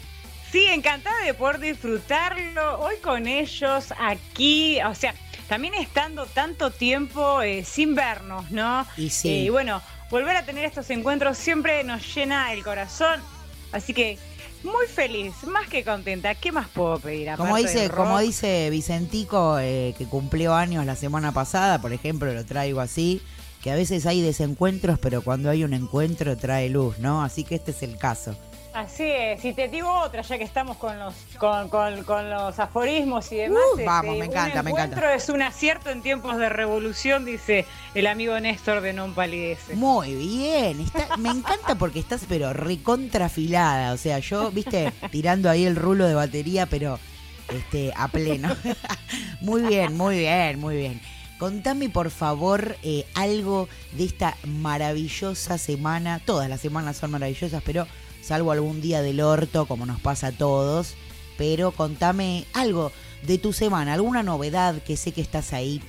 sí, 0.50 0.64
encantada 0.66 1.20
de 1.24 1.34
poder 1.34 1.58
disfrutarlo 1.60 2.80
hoy 2.80 2.94
con 3.02 3.26
ellos 3.26 3.92
aquí. 4.00 4.78
O 4.82 4.94
sea, 4.94 5.14
también 5.48 5.74
estando 5.74 6.24
tanto 6.26 6.70
tiempo 6.70 7.42
eh, 7.42 7.64
sin 7.64 7.94
vernos, 7.94 8.50
¿no? 8.50 8.86
Y 8.96 9.10
sí. 9.10 9.28
Eh, 9.28 9.38
y 9.44 9.48
bueno, 9.50 9.82
volver 10.10 10.36
a 10.36 10.44
tener 10.46 10.64
estos 10.64 10.88
encuentros 10.90 11.36
siempre 11.36 11.84
nos 11.84 12.14
llena 12.14 12.52
el 12.54 12.64
corazón. 12.64 13.20
Así 13.72 13.92
que 13.92 14.18
muy 14.64 14.86
feliz, 14.86 15.34
más 15.46 15.68
que 15.68 15.84
contenta. 15.84 16.34
¿Qué 16.34 16.50
más 16.50 16.68
puedo 16.68 16.98
pedir? 16.98 17.30
Como 17.36 17.50
aparte 17.50 17.68
dice, 17.68 17.80
del 17.80 17.90
como 17.92 18.18
dice 18.18 18.70
Vicentico, 18.70 19.58
eh, 19.58 19.94
que 19.96 20.06
cumplió 20.06 20.54
años 20.54 20.84
la 20.86 20.96
semana 20.96 21.32
pasada, 21.32 21.80
por 21.80 21.92
ejemplo, 21.92 22.32
lo 22.32 22.44
traigo 22.44 22.80
así, 22.80 23.20
que 23.62 23.70
a 23.70 23.74
veces 23.74 24.06
hay 24.06 24.20
desencuentros, 24.20 24.98
pero 24.98 25.22
cuando 25.22 25.50
hay 25.50 25.64
un 25.64 25.74
encuentro 25.74 26.36
trae 26.36 26.68
luz, 26.68 26.98
¿no? 26.98 27.22
Así 27.22 27.44
que 27.44 27.54
este 27.54 27.70
es 27.70 27.82
el 27.82 27.96
caso. 27.96 28.36
Así 28.74 29.04
es, 29.04 29.44
y 29.44 29.52
te 29.52 29.68
digo 29.68 29.88
otra, 30.00 30.22
ya 30.22 30.36
que 30.36 30.42
estamos 30.42 30.76
con 30.78 30.98
los 30.98 31.14
con, 31.38 31.68
con- 31.68 32.02
con 32.02 32.28
los 32.28 32.58
aforismos 32.58 33.30
y 33.30 33.36
demás. 33.36 33.62
Uh, 33.78 33.84
vamos, 33.84 34.18
me 34.18 34.24
encanta, 34.24 34.58
un 34.58 34.64
me 34.64 34.70
encanta. 34.72 34.96
encuentro 34.96 35.10
es 35.10 35.28
un 35.28 35.42
acierto 35.42 35.90
en 35.90 36.02
tiempos 36.02 36.36
de 36.38 36.48
revolución, 36.48 37.24
dice 37.24 37.66
el 37.94 38.08
amigo 38.08 38.38
Néstor 38.40 38.80
de 38.80 38.92
Non 38.92 39.14
Palidece. 39.14 39.76
Muy 39.76 40.16
bien, 40.16 40.80
está, 40.80 41.16
me 41.18 41.28
encanta 41.28 41.76
porque 41.76 42.00
estás 42.00 42.22
pero 42.28 42.52
recontrafilada, 42.52 43.92
o 43.92 43.96
sea, 43.96 44.18
yo, 44.18 44.50
viste, 44.50 44.92
tirando 45.12 45.48
ahí 45.48 45.66
el 45.66 45.76
rulo 45.76 46.06
de 46.08 46.14
batería, 46.14 46.66
pero 46.66 46.98
este 47.50 47.92
a 47.96 48.08
pleno. 48.08 48.56
muy 49.40 49.62
bien, 49.62 49.96
muy 49.96 50.18
bien, 50.18 50.58
muy 50.58 50.76
bien. 50.76 51.00
Contame 51.38 51.90
por 51.90 52.10
favor 52.10 52.76
eh, 52.82 53.06
algo 53.14 53.68
de 53.92 54.04
esta 54.04 54.36
maravillosa 54.44 55.58
semana. 55.58 56.20
Todas 56.24 56.48
las 56.48 56.60
semanas 56.60 56.96
son 56.96 57.10
maravillosas, 57.12 57.62
pero 57.64 57.86
salvo 58.24 58.52
algún 58.52 58.80
día 58.80 59.02
del 59.02 59.20
orto, 59.20 59.66
como 59.66 59.86
nos 59.86 60.00
pasa 60.00 60.28
a 60.28 60.32
todos. 60.32 60.94
Pero 61.36 61.72
contame 61.72 62.46
algo 62.54 62.92
de 63.22 63.38
tu 63.38 63.52
semana, 63.52 63.92
alguna 63.92 64.22
novedad 64.22 64.82
que 64.82 64.96
sé 64.96 65.12
que 65.12 65.20
estás 65.20 65.52
ahí, 65.52 65.82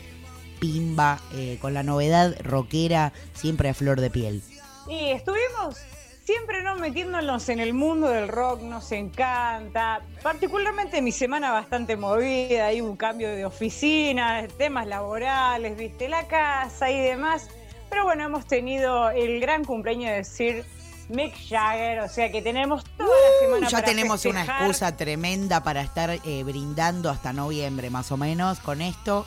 pimba, 0.59 1.19
eh, 1.33 1.57
con 1.61 1.73
la 1.73 1.83
novedad 1.83 2.35
rockera 2.41 3.13
siempre 3.33 3.69
a 3.69 3.73
flor 3.73 4.01
de 4.01 4.09
piel. 4.09 4.41
Y 4.87 5.11
estuvimos 5.11 5.77
siempre 6.25 6.63
no 6.63 6.75
metiéndonos 6.75 7.47
en 7.49 7.59
el 7.59 7.73
mundo 7.73 8.07
del 8.07 8.27
rock, 8.27 8.61
nos 8.61 8.91
encanta. 8.91 10.01
Particularmente 10.23 11.01
mi 11.01 11.11
semana 11.11 11.51
bastante 11.51 11.95
movida, 11.95 12.67
hay 12.67 12.81
un 12.81 12.97
cambio 12.97 13.29
de 13.29 13.45
oficina, 13.45 14.47
temas 14.57 14.87
laborales, 14.87 15.77
viste, 15.77 16.09
la 16.09 16.27
casa 16.27 16.89
y 16.89 16.99
demás. 16.99 17.47
Pero 17.89 18.03
bueno, 18.05 18.25
hemos 18.25 18.47
tenido 18.47 19.11
el 19.11 19.39
gran 19.39 19.63
cumpleaños 19.63 20.11
de 20.11 20.23
Sir 20.23 20.65
Mick 21.09 21.33
Jagger, 21.49 21.99
o 21.99 22.09
sea 22.09 22.31
que 22.31 22.41
tenemos 22.41 22.83
toda 22.97 23.09
la 23.09 23.39
semana 23.39 23.67
Uh, 23.67 23.69
ya 23.69 23.77
para 23.77 23.85
tenemos 23.87 24.25
una 24.25 24.43
excusa 24.43 24.97
tremenda 24.97 25.63
para 25.63 25.81
estar 25.81 26.09
eh, 26.09 26.43
brindando 26.43 27.09
hasta 27.09 27.31
noviembre, 27.33 27.89
más 27.89 28.11
o 28.11 28.17
menos, 28.17 28.59
con 28.59 28.81
esto, 28.81 29.25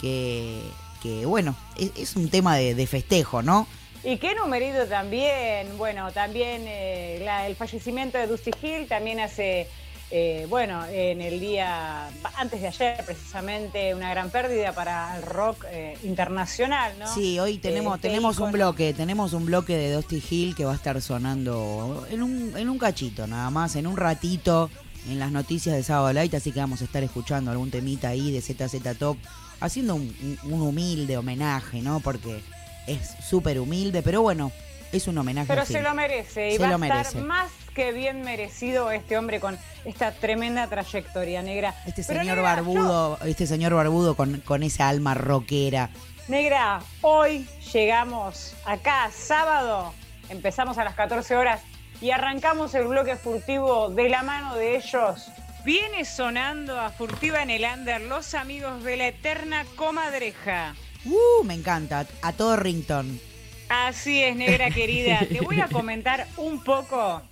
que, 0.00 0.62
que 1.02 1.24
bueno, 1.26 1.54
es, 1.76 1.92
es 1.96 2.16
un 2.16 2.28
tema 2.28 2.56
de, 2.56 2.74
de 2.74 2.86
festejo, 2.86 3.42
¿no? 3.42 3.66
Y 4.04 4.16
qué 4.18 4.34
numerito 4.34 4.86
también, 4.86 5.78
bueno, 5.78 6.10
también 6.10 6.64
eh, 6.66 7.20
la- 7.24 7.46
el 7.46 7.54
fallecimiento 7.54 8.18
de 8.18 8.26
Dusty 8.26 8.50
Hill 8.60 8.88
también 8.88 9.20
hace, 9.20 9.68
eh, 10.14 10.46
bueno, 10.48 10.84
en 10.90 11.22
el 11.22 11.40
día, 11.40 12.08
antes 12.36 12.60
de 12.60 12.68
ayer 12.68 13.02
precisamente, 13.04 13.94
una 13.94 14.10
gran 14.10 14.28
pérdida 14.30 14.72
para 14.74 15.16
el 15.16 15.22
rock 15.22 15.64
eh, 15.70 15.96
internacional, 16.04 16.92
¿no? 16.98 17.12
Sí, 17.14 17.38
hoy 17.40 17.56
tenemos, 17.58 17.96
Eh, 17.96 18.02
qué 18.02 18.08
tenemos 18.08 18.38
un 18.38 18.52
bloque, 18.52 18.92
tenemos 18.92 19.32
un 19.32 19.46
bloque 19.46 19.74
de 19.76 19.92
Dusty 19.94 20.22
Hill 20.30 20.54
que 20.54 20.64
va 20.66 20.72
a 20.72 20.76
estar 20.76 21.00
sonando 21.00 22.06
en 22.10 22.22
un, 22.22 22.52
en 22.56 22.68
un 22.68 22.78
cachito 22.78 23.26
nada 23.26 23.48
más, 23.50 23.74
en 23.76 23.86
un 23.86 23.96
ratito, 23.96 24.70
en 25.08 25.18
las 25.18 25.32
noticias 25.32 25.74
de 25.74 25.82
Sábado 25.82 26.12
Light, 26.12 26.34
así 26.34 26.52
que 26.52 26.60
vamos 26.60 26.82
a 26.82 26.84
estar 26.84 27.02
escuchando 27.02 27.50
algún 27.50 27.70
temita 27.70 28.08
ahí 28.08 28.30
de 28.30 28.40
ZZ 28.42 28.98
Top, 28.98 29.16
haciendo 29.60 29.94
un, 29.94 30.38
un 30.44 30.60
humilde 30.62 31.16
homenaje, 31.16 31.80
¿no? 31.80 32.00
Porque 32.00 32.40
es 32.86 33.14
súper 33.28 33.58
humilde, 33.60 34.02
pero 34.02 34.20
bueno, 34.20 34.52
es 34.92 35.06
un 35.08 35.16
homenaje. 35.16 35.48
Pero 35.48 35.64
se 35.64 35.80
lo 35.80 35.94
merece 35.94 36.50
y 36.50 36.52
Se 36.52 36.58
va 36.58 36.68
lo 36.68 36.74
a 36.74 36.86
estar 36.86 36.98
merece. 36.98 37.20
más 37.22 37.50
que 37.74 37.92
bien 37.92 38.22
merecido 38.22 38.90
este 38.90 39.16
hombre 39.18 39.40
con 39.40 39.58
esta 39.84 40.12
tremenda 40.12 40.66
trayectoria 40.66 41.42
negra. 41.42 41.74
Este 41.86 42.04
Pero, 42.04 42.20
señor 42.20 42.36
negra, 42.36 42.54
barbudo, 42.54 43.18
este 43.24 43.46
señor 43.46 43.74
barbudo 43.74 44.14
con, 44.14 44.40
con 44.40 44.62
esa 44.62 44.88
alma 44.88 45.14
rockera. 45.14 45.90
Negra, 46.28 46.80
hoy 47.00 47.46
llegamos 47.72 48.54
acá, 48.64 49.10
sábado, 49.12 49.92
empezamos 50.28 50.78
a 50.78 50.84
las 50.84 50.94
14 50.94 51.34
horas 51.36 51.62
y 52.00 52.10
arrancamos 52.10 52.74
el 52.74 52.86
bloque 52.86 53.16
furtivo 53.16 53.90
de 53.90 54.08
la 54.08 54.22
mano 54.22 54.56
de 54.56 54.76
ellos. 54.76 55.30
Viene 55.64 56.04
sonando 56.04 56.80
a 56.80 56.90
Furtiva 56.90 57.42
en 57.42 57.50
el 57.50 57.64
Under 57.64 58.00
los 58.00 58.34
amigos 58.34 58.82
de 58.82 58.96
la 58.96 59.08
eterna 59.08 59.64
comadreja. 59.76 60.74
Uh, 61.04 61.44
me 61.44 61.54
encanta, 61.54 62.06
a 62.20 62.32
todo 62.32 62.56
rington. 62.56 63.20
Así 63.68 64.20
es, 64.22 64.34
negra 64.34 64.70
querida. 64.70 65.20
Te 65.28 65.40
voy 65.40 65.60
a 65.60 65.68
comentar 65.68 66.26
un 66.36 66.62
poco 66.64 67.22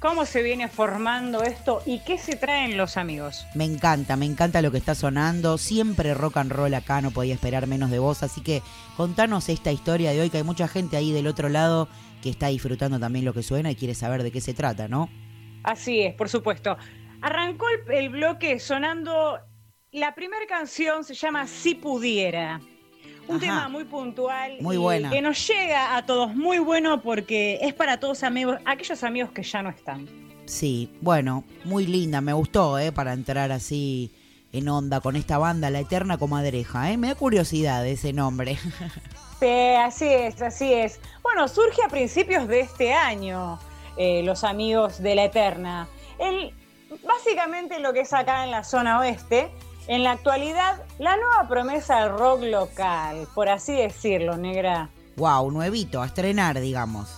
cómo 0.00 0.24
se 0.24 0.42
viene 0.42 0.68
formando 0.68 1.42
esto 1.42 1.82
y 1.86 2.00
qué 2.00 2.18
se 2.18 2.34
traen 2.34 2.76
los 2.76 2.96
amigos. 2.96 3.46
Me 3.54 3.64
encanta, 3.64 4.16
me 4.16 4.26
encanta 4.26 4.62
lo 4.62 4.72
que 4.72 4.78
está 4.78 4.94
sonando. 4.94 5.58
Siempre 5.58 6.14
rock 6.14 6.38
and 6.38 6.50
roll 6.50 6.74
acá, 6.74 7.00
no 7.02 7.10
podía 7.10 7.34
esperar 7.34 7.66
menos 7.66 7.90
de 7.90 7.98
vos. 7.98 8.22
Así 8.22 8.40
que 8.40 8.62
contanos 8.96 9.48
esta 9.48 9.70
historia 9.70 10.10
de 10.10 10.20
hoy, 10.20 10.30
que 10.30 10.38
hay 10.38 10.42
mucha 10.42 10.66
gente 10.66 10.96
ahí 10.96 11.12
del 11.12 11.26
otro 11.26 11.48
lado 11.48 11.88
que 12.22 12.30
está 12.30 12.48
disfrutando 12.48 12.98
también 12.98 13.24
lo 13.24 13.32
que 13.32 13.42
suena 13.42 13.70
y 13.70 13.76
quiere 13.76 13.94
saber 13.94 14.22
de 14.22 14.32
qué 14.32 14.40
se 14.40 14.54
trata, 14.54 14.88
¿no? 14.88 15.08
Así 15.62 16.00
es, 16.00 16.14
por 16.14 16.28
supuesto. 16.28 16.76
Arrancó 17.20 17.66
el, 17.68 17.94
el 17.94 18.08
bloque 18.08 18.58
sonando. 18.58 19.38
La 19.92 20.14
primera 20.14 20.46
canción 20.46 21.04
se 21.04 21.14
llama 21.14 21.46
Si 21.46 21.74
Pudiera. 21.74 22.60
Un 23.30 23.36
Ajá. 23.36 23.46
tema 23.46 23.68
muy 23.68 23.84
puntual 23.84 24.56
Muy 24.60 24.76
y 24.76 24.78
buena. 24.78 25.10
que 25.10 25.22
nos 25.22 25.46
llega 25.46 25.96
a 25.96 26.04
todos 26.04 26.34
muy 26.34 26.58
bueno 26.58 27.00
porque 27.00 27.58
es 27.62 27.72
para 27.74 27.98
todos 28.00 28.22
amigos, 28.24 28.58
aquellos 28.64 29.02
amigos 29.04 29.30
que 29.32 29.42
ya 29.42 29.62
no 29.62 29.70
están. 29.70 30.08
Sí, 30.46 30.90
bueno, 31.00 31.44
muy 31.64 31.86
linda, 31.86 32.20
me 32.20 32.32
gustó, 32.32 32.78
¿eh? 32.78 32.90
Para 32.92 33.12
entrar 33.12 33.52
así 33.52 34.10
en 34.52 34.68
onda 34.68 35.00
con 35.00 35.14
esta 35.14 35.38
banda, 35.38 35.70
La 35.70 35.78
Eterna 35.80 36.18
Comadreja, 36.18 36.90
¿eh? 36.90 36.96
Me 36.96 37.06
da 37.08 37.14
curiosidad 37.14 37.86
ese 37.86 38.12
nombre. 38.12 38.58
Sí, 39.40 39.46
así 39.46 40.04
es, 40.04 40.42
así 40.42 40.70
es. 40.70 41.00
Bueno, 41.22 41.48
surge 41.48 41.82
a 41.82 41.88
principios 41.88 42.46
de 42.46 42.60
este 42.60 42.92
año 42.92 43.58
eh, 43.96 44.22
los 44.22 44.44
amigos 44.44 44.98
de 45.02 45.14
la 45.14 45.24
Eterna. 45.24 45.88
El, 46.18 46.52
básicamente 47.06 47.80
lo 47.80 47.94
que 47.94 48.00
es 48.00 48.12
acá 48.12 48.44
en 48.44 48.50
la 48.50 48.64
zona 48.64 48.98
oeste, 48.98 49.50
en 49.90 50.04
la 50.04 50.12
actualidad, 50.12 50.84
la 51.00 51.16
nueva 51.16 51.48
promesa 51.48 52.02
del 52.02 52.16
rock 52.16 52.42
local, 52.44 53.26
por 53.34 53.48
así 53.48 53.72
decirlo, 53.72 54.36
negra. 54.36 54.88
wow, 55.16 55.50
nuevito, 55.50 56.00
a 56.00 56.06
estrenar, 56.06 56.60
digamos. 56.60 57.08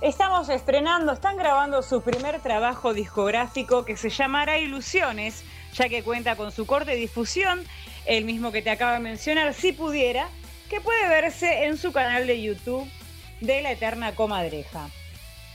Estamos 0.00 0.48
estrenando, 0.48 1.12
están 1.12 1.36
grabando 1.36 1.82
su 1.82 2.02
primer 2.02 2.40
trabajo 2.40 2.94
discográfico 2.94 3.84
que 3.84 3.96
se 3.96 4.10
llamará 4.10 4.60
Ilusiones, 4.60 5.42
ya 5.74 5.88
que 5.88 6.04
cuenta 6.04 6.36
con 6.36 6.52
su 6.52 6.66
corte 6.66 6.94
difusión, 6.94 7.64
el 8.06 8.24
mismo 8.24 8.52
que 8.52 8.62
te 8.62 8.70
acabo 8.70 8.92
de 8.92 9.00
mencionar, 9.00 9.52
si 9.52 9.72
pudiera, 9.72 10.28
que 10.68 10.80
puede 10.80 11.08
verse 11.08 11.64
en 11.64 11.76
su 11.78 11.90
canal 11.90 12.28
de 12.28 12.40
YouTube 12.40 12.88
de 13.40 13.60
la 13.60 13.72
Eterna 13.72 14.14
Comadreja. 14.14 14.88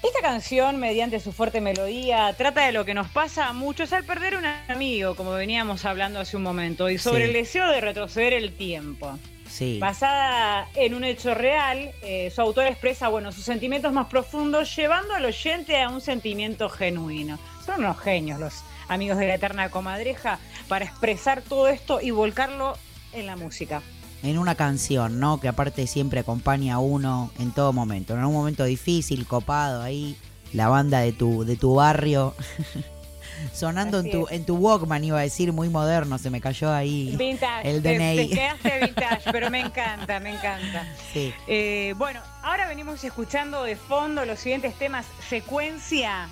Esta 0.03 0.21
canción, 0.21 0.77
mediante 0.79 1.19
su 1.19 1.31
fuerte 1.31 1.61
melodía, 1.61 2.31
trata 2.37 2.65
de 2.65 2.71
lo 2.71 2.85
que 2.85 2.93
nos 2.93 3.07
pasa 3.09 3.47
a 3.47 3.53
muchos 3.53 3.91
al 3.91 4.03
perder 4.03 4.35
un 4.35 4.45
amigo, 4.45 5.15
como 5.15 5.31
veníamos 5.31 5.83
hablando 5.85 6.19
hace 6.19 6.37
un 6.37 6.43
momento, 6.43 6.89
y 6.89 6.97
sobre 6.99 7.23
Sí. 7.23 7.27
el 7.27 7.33
deseo 7.33 7.67
de 7.69 7.81
retroceder 7.81 8.33
el 8.33 8.53
tiempo. 8.55 9.17
Sí. 9.49 9.79
Basada 9.79 10.67
en 10.75 10.93
un 10.93 11.03
hecho 11.03 11.33
real, 11.33 11.91
eh, 12.03 12.31
su 12.33 12.41
autor 12.41 12.67
expresa 12.67 13.07
bueno, 13.07 13.31
sus 13.31 13.45
sentimientos 13.45 13.93
más 13.93 14.07
profundos, 14.07 14.75
llevando 14.75 15.13
al 15.15 15.25
oyente 15.25 15.81
a 15.81 15.89
un 15.89 16.01
sentimiento 16.01 16.69
genuino. 16.69 17.39
Son 17.65 17.79
unos 17.79 17.99
genios 17.99 18.39
los 18.39 18.63
amigos 18.87 19.17
de 19.17 19.27
la 19.27 19.35
Eterna 19.35 19.69
Comadreja 19.69 20.37
para 20.67 20.85
expresar 20.85 21.41
todo 21.41 21.67
esto 21.67 21.99
y 22.01 22.11
volcarlo 22.11 22.77
en 23.13 23.25
la 23.25 23.35
música. 23.35 23.81
En 24.25 24.39
una 24.39 24.55
canción, 24.55 25.19
¿no? 25.19 25.39
Que 25.39 25.47
aparte 25.47 25.85
siempre 25.87 26.19
acompaña 26.19 26.75
a 26.75 26.79
uno 26.79 27.31
en 27.39 27.51
todo 27.51 27.71
momento. 27.73 28.13
En 28.15 28.25
un 28.25 28.33
momento 28.33 28.63
difícil, 28.63 29.27
copado 29.27 29.83
ahí, 29.83 30.17
la 30.51 30.67
banda 30.67 30.99
de 30.99 31.13
tu, 31.13 31.45
de 31.45 31.55
tu 31.55 31.75
barrio. 31.75 32.33
Sonando 33.53 33.99
en 33.99 34.09
tu, 34.11 34.27
es. 34.27 34.31
en 34.33 34.45
tu 34.45 34.55
Walkman, 34.55 35.03
iba 35.03 35.19
a 35.19 35.21
decir, 35.21 35.51
muy 35.53 35.69
moderno, 35.69 36.17
se 36.17 36.29
me 36.29 36.39
cayó 36.41 36.73
ahí 36.73 37.13
Vintage, 37.17 37.69
el 37.69 37.83
te- 37.83 37.97
DNI. 37.99 38.29
Te, 38.29 38.35
quedaste 38.35 38.79
vintage, 38.85 39.31
pero 39.31 39.49
me 39.51 39.59
encanta, 39.59 40.19
me 40.19 40.33
encanta. 40.35 40.87
Sí. 41.13 41.33
Eh, 41.47 41.93
bueno, 41.97 42.21
ahora 42.41 42.67
venimos 42.67 43.03
escuchando 43.03 43.63
de 43.63 43.75
fondo 43.75 44.25
los 44.25 44.39
siguientes 44.39 44.73
temas. 44.75 45.05
Secuencia 45.29 46.27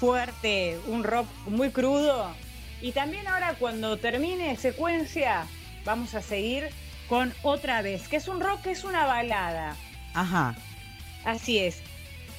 fuerte, 0.00 0.78
un 0.86 1.04
rock 1.04 1.26
muy 1.46 1.70
crudo. 1.70 2.30
Y 2.80 2.92
también 2.92 3.26
ahora 3.26 3.54
cuando 3.58 3.96
termine 3.98 4.56
secuencia, 4.56 5.44
vamos 5.84 6.14
a 6.14 6.22
seguir 6.22 6.68
con 7.08 7.32
otra 7.42 7.82
vez, 7.82 8.08
que 8.08 8.16
es 8.16 8.28
un 8.28 8.40
rock 8.40 8.62
que 8.62 8.70
es 8.72 8.84
una 8.84 9.06
balada. 9.06 9.76
Ajá. 10.14 10.54
Así 11.24 11.58
es. 11.58 11.82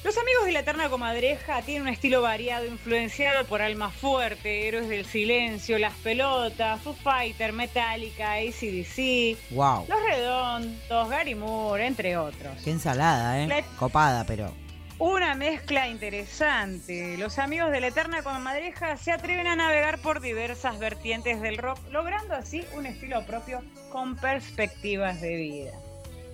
Los 0.04 0.16
amigos 0.16 0.44
de 0.44 0.52
la 0.52 0.60
Eterna 0.60 0.88
Comadreja 0.88 1.60
tienen 1.62 1.82
un 1.82 1.88
estilo 1.88 2.22
variado, 2.22 2.64
influenciado 2.66 3.44
por 3.46 3.60
Alma 3.60 3.90
Fuerte, 3.90 4.68
Héroes 4.68 4.88
del 4.88 5.04
Silencio, 5.04 5.76
Las 5.78 5.92
Pelotas, 5.94 6.80
Foo 6.80 6.94
Fighter, 6.94 7.52
Metallica, 7.52 8.34
ACDC, 8.34 9.36
Wow. 9.50 9.86
Los 9.88 10.00
Redondos, 10.04 11.08
Gary 11.10 11.34
Moore, 11.34 11.86
entre 11.86 12.16
otros. 12.16 12.62
Qué 12.62 12.70
ensalada, 12.70 13.40
¿eh? 13.42 13.48
La- 13.48 13.62
Copada, 13.76 14.24
pero. 14.24 14.54
Una 15.00 15.36
mezcla 15.36 15.86
interesante. 15.86 17.16
Los 17.18 17.38
amigos 17.38 17.70
de 17.70 17.78
la 17.78 17.86
Eterna 17.86 18.24
Comadreja 18.24 18.96
se 18.96 19.12
atreven 19.12 19.46
a 19.46 19.54
navegar 19.54 20.00
por 20.00 20.20
diversas 20.20 20.80
vertientes 20.80 21.40
del 21.40 21.56
rock, 21.56 21.78
logrando 21.92 22.34
así 22.34 22.64
un 22.76 22.84
estilo 22.84 23.24
propio 23.24 23.62
con 23.92 24.16
perspectivas 24.16 25.20
de 25.20 25.36
vida. 25.36 25.70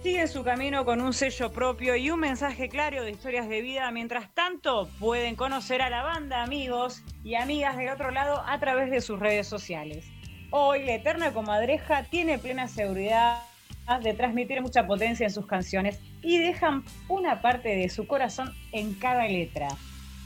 Siguen 0.02 0.28
su 0.28 0.44
camino 0.44 0.86
con 0.86 1.02
un 1.02 1.12
sello 1.12 1.52
propio 1.52 1.94
y 1.94 2.08
un 2.08 2.20
mensaje 2.20 2.70
claro 2.70 3.04
de 3.04 3.10
historias 3.10 3.50
de 3.50 3.60
vida. 3.60 3.90
Mientras 3.90 4.32
tanto, 4.32 4.88
pueden 4.98 5.36
conocer 5.36 5.82
a 5.82 5.90
la 5.90 6.02
banda, 6.02 6.42
amigos 6.42 7.02
y 7.22 7.34
amigas 7.34 7.76
del 7.76 7.90
otro 7.90 8.12
lado 8.12 8.42
a 8.46 8.58
través 8.60 8.90
de 8.90 9.02
sus 9.02 9.20
redes 9.20 9.46
sociales. 9.46 10.06
Hoy, 10.50 10.84
la 10.86 10.94
Eterna 10.94 11.34
Comadreja 11.34 12.04
tiene 12.04 12.38
plena 12.38 12.66
seguridad 12.68 13.42
de 14.02 14.14
transmitir 14.14 14.62
mucha 14.62 14.86
potencia 14.86 15.26
en 15.26 15.32
sus 15.32 15.46
canciones 15.46 15.98
y 16.22 16.38
dejan 16.38 16.84
una 17.08 17.42
parte 17.42 17.68
de 17.70 17.88
su 17.88 18.06
corazón 18.06 18.52
en 18.72 18.94
cada 18.94 19.26
letra. 19.26 19.68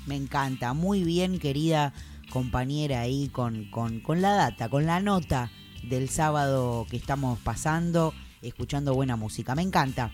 Me 0.07 0.17
encanta. 0.17 0.73
Muy 0.75 1.05
bien, 1.05 1.39
querida 1.39 1.93
compañera 2.31 3.01
ahí 3.01 3.29
con, 3.29 3.65
con, 3.71 4.01
con 4.01 4.23
la 4.23 4.35
data, 4.35 4.69
con 4.69 4.87
la 4.87 5.01
nota 5.01 5.51
del 5.83 6.09
sábado 6.09 6.87
que 6.91 6.97
estamos 6.97 7.39
pasando, 7.41 8.15
escuchando 8.43 8.95
buena 8.95 9.17
música. 9.17 9.55
Me 9.55 9.63
encanta. 9.63 10.13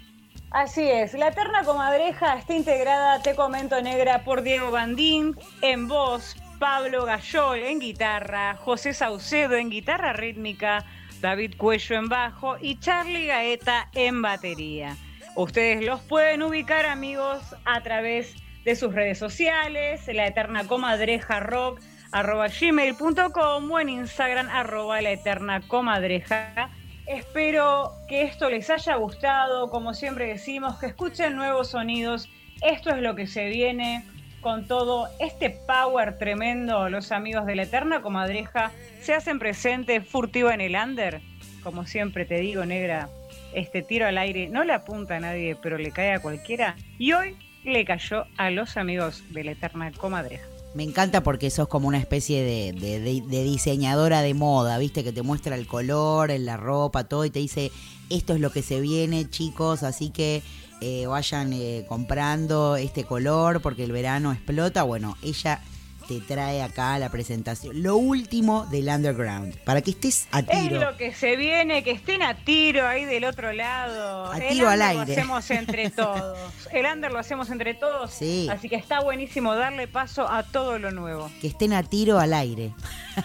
Así 0.50 0.82
es, 0.82 1.14
la 1.14 1.28
Eterna 1.28 1.64
Comadreja 1.64 2.36
está 2.36 2.54
integrada, 2.54 3.20
te 3.22 3.34
comento 3.34 3.80
negra, 3.82 4.22
por 4.22 4.42
Diego 4.42 4.70
Bandín 4.70 5.36
en 5.62 5.88
voz, 5.88 6.36
Pablo 6.60 7.04
Gayol 7.04 7.58
en 7.58 7.80
guitarra, 7.80 8.56
José 8.56 8.94
Saucedo 8.94 9.56
en 9.56 9.68
guitarra 9.68 10.12
rítmica, 10.12 10.84
David 11.24 11.54
Cuello 11.56 11.96
en 11.96 12.10
bajo 12.10 12.58
y 12.60 12.78
Charlie 12.80 13.24
Gaeta 13.24 13.88
en 13.94 14.20
batería. 14.20 14.94
Ustedes 15.36 15.82
los 15.82 16.02
pueden 16.02 16.42
ubicar, 16.42 16.84
amigos, 16.84 17.40
a 17.64 17.80
través 17.80 18.34
de 18.62 18.76
sus 18.76 18.94
redes 18.94 19.20
sociales, 19.20 20.02
la 20.12 20.26
Eterna 20.26 20.66
Comadreja 20.66 21.40
Rock, 21.40 21.80
arroba 22.12 22.48
gmail.com 22.48 23.70
o 23.70 23.80
en 23.80 23.88
Instagram, 23.88 24.50
arroba 24.50 25.00
la 25.00 25.12
Eterna 25.12 25.62
Comadreja. 25.66 26.68
Espero 27.06 27.92
que 28.06 28.24
esto 28.24 28.50
les 28.50 28.68
haya 28.68 28.96
gustado, 28.96 29.70
como 29.70 29.94
siempre 29.94 30.26
decimos, 30.26 30.78
que 30.78 30.88
escuchen 30.88 31.36
nuevos 31.36 31.70
sonidos. 31.70 32.28
Esto 32.60 32.90
es 32.90 33.00
lo 33.00 33.14
que 33.14 33.26
se 33.26 33.48
viene 33.48 34.04
con 34.44 34.66
todo 34.66 35.08
este 35.20 35.48
power 35.48 36.18
tremendo. 36.18 36.90
Los 36.90 37.12
amigos 37.12 37.46
de 37.46 37.56
la 37.56 37.62
Eterna 37.62 38.02
Comadreja 38.02 38.72
se 39.00 39.14
hacen 39.14 39.38
presente 39.38 40.02
furtiva 40.02 40.52
en 40.52 40.60
el 40.60 40.76
under. 40.76 41.22
Como 41.62 41.86
siempre 41.86 42.26
te 42.26 42.40
digo, 42.40 42.66
negra, 42.66 43.08
este 43.54 43.80
tiro 43.80 44.06
al 44.06 44.18
aire 44.18 44.50
no 44.50 44.62
le 44.62 44.74
apunta 44.74 45.16
a 45.16 45.20
nadie, 45.20 45.56
pero 45.56 45.78
le 45.78 45.90
cae 45.92 46.12
a 46.12 46.20
cualquiera. 46.20 46.76
Y 46.98 47.12
hoy 47.14 47.36
le 47.64 47.86
cayó 47.86 48.26
a 48.36 48.50
los 48.50 48.76
amigos 48.76 49.24
de 49.30 49.44
la 49.44 49.52
Eterna 49.52 49.90
Comadreja. 49.92 50.44
Me 50.74 50.82
encanta 50.82 51.22
porque 51.22 51.48
sos 51.48 51.66
como 51.66 51.88
una 51.88 51.98
especie 51.98 52.42
de, 52.42 53.22
diseñadora 53.30 54.20
de 54.20 54.34
moda, 54.34 54.76
¿viste? 54.76 55.04
Que 55.04 55.12
te 55.12 55.22
muestra 55.22 55.56
el 55.56 55.66
color, 55.66 56.30
la 56.38 56.58
ropa, 56.58 57.04
todo, 57.04 57.24
y 57.24 57.30
te 57.30 57.38
dice, 57.38 57.72
esto 58.10 58.34
es 58.34 58.40
lo 58.40 58.50
que 58.50 58.60
se 58.60 58.80
viene, 58.82 59.30
chicos, 59.30 59.82
así 59.84 60.10
que 60.10 60.42
eh, 60.80 61.06
vayan 61.06 61.52
eh, 61.52 61.84
comprando 61.88 62.76
este 62.76 63.04
color 63.04 63.60
porque 63.60 63.84
el 63.84 63.92
verano 63.92 64.32
explota. 64.32 64.82
Bueno, 64.82 65.16
ella 65.22 65.60
te 66.06 66.20
trae 66.20 66.62
acá 66.62 66.98
la 66.98 67.08
presentación. 67.10 67.82
Lo 67.82 67.96
último 67.96 68.66
del 68.66 68.88
underground, 68.88 69.56
para 69.64 69.80
que 69.82 69.90
estés 69.92 70.26
a 70.32 70.40
Es 70.40 70.46
tiro. 70.48 70.80
lo 70.80 70.96
que 70.96 71.14
se 71.14 71.36
viene, 71.36 71.82
que 71.82 71.90
estén 71.92 72.22
a 72.22 72.34
tiro 72.44 72.86
ahí 72.86 73.04
del 73.04 73.24
otro 73.24 73.52
lado. 73.52 74.30
A 74.32 74.38
El 74.38 74.48
tiro 74.48 74.68
al 74.68 74.80
under 74.80 74.94
Lo 74.96 75.00
aire. 75.02 75.12
hacemos 75.12 75.50
entre 75.50 75.90
todos. 75.90 76.38
El 76.72 76.86
under 76.86 77.12
lo 77.12 77.18
hacemos 77.18 77.50
entre 77.50 77.74
todos. 77.74 78.10
Sí. 78.10 78.48
Así 78.50 78.68
que 78.68 78.76
está 78.76 79.00
buenísimo 79.00 79.54
darle 79.54 79.88
paso 79.88 80.28
a 80.28 80.42
todo 80.42 80.78
lo 80.78 80.90
nuevo. 80.90 81.30
Que 81.40 81.48
estén 81.48 81.72
a 81.72 81.82
tiro 81.82 82.18
al 82.18 82.34
aire. 82.34 82.72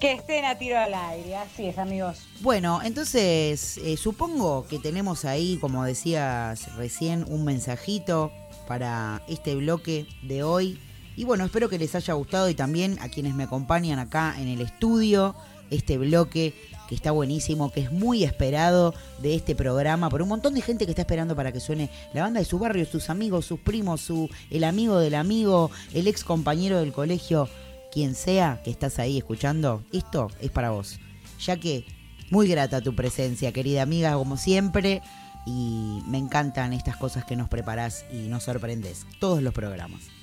Que 0.00 0.12
estén 0.12 0.44
a 0.44 0.56
tiro 0.56 0.78
al 0.78 0.94
aire. 0.94 1.34
Así 1.34 1.66
es, 1.66 1.76
amigos. 1.76 2.28
Bueno, 2.40 2.80
entonces 2.84 3.78
eh, 3.78 3.96
supongo 3.96 4.64
que 4.68 4.78
tenemos 4.78 5.24
ahí, 5.24 5.58
como 5.60 5.82
decías 5.82 6.72
recién, 6.76 7.24
un 7.28 7.44
mensajito 7.44 8.30
para 8.68 9.22
este 9.26 9.56
bloque 9.56 10.06
de 10.22 10.44
hoy. 10.44 10.78
Y 11.18 11.24
bueno, 11.24 11.44
espero 11.44 11.68
que 11.68 11.80
les 11.80 11.96
haya 11.96 12.14
gustado 12.14 12.48
y 12.48 12.54
también 12.54 12.96
a 13.00 13.08
quienes 13.08 13.34
me 13.34 13.42
acompañan 13.42 13.98
acá 13.98 14.36
en 14.38 14.46
el 14.46 14.60
estudio, 14.60 15.34
este 15.68 15.98
bloque 15.98 16.54
que 16.88 16.94
está 16.94 17.10
buenísimo, 17.10 17.72
que 17.72 17.80
es 17.80 17.90
muy 17.90 18.22
esperado 18.22 18.94
de 19.20 19.34
este 19.34 19.56
programa 19.56 20.10
por 20.10 20.22
un 20.22 20.28
montón 20.28 20.54
de 20.54 20.62
gente 20.62 20.84
que 20.84 20.92
está 20.92 21.02
esperando 21.02 21.34
para 21.34 21.50
que 21.50 21.58
suene 21.58 21.90
la 22.14 22.22
banda 22.22 22.38
de 22.38 22.46
su 22.46 22.60
barrio, 22.60 22.86
sus 22.86 23.10
amigos, 23.10 23.46
sus 23.46 23.58
primos, 23.58 24.00
su, 24.00 24.30
el 24.48 24.62
amigo 24.62 25.00
del 25.00 25.16
amigo, 25.16 25.72
el 25.92 26.06
ex 26.06 26.22
compañero 26.22 26.78
del 26.78 26.92
colegio, 26.92 27.48
quien 27.90 28.14
sea 28.14 28.60
que 28.62 28.70
estás 28.70 29.00
ahí 29.00 29.18
escuchando, 29.18 29.82
esto 29.92 30.30
es 30.40 30.52
para 30.52 30.70
vos. 30.70 31.00
Ya 31.44 31.56
que 31.56 31.84
muy 32.30 32.46
grata 32.46 32.80
tu 32.80 32.94
presencia, 32.94 33.50
querida 33.50 33.82
amiga, 33.82 34.14
como 34.14 34.36
siempre. 34.36 35.02
Y 35.46 36.00
me 36.06 36.18
encantan 36.18 36.74
estas 36.74 36.96
cosas 36.96 37.24
que 37.24 37.34
nos 37.34 37.48
preparás 37.48 38.04
y 38.12 38.28
nos 38.28 38.44
sorprendes. 38.44 39.04
Todos 39.18 39.42
los 39.42 39.52
programas. 39.52 40.17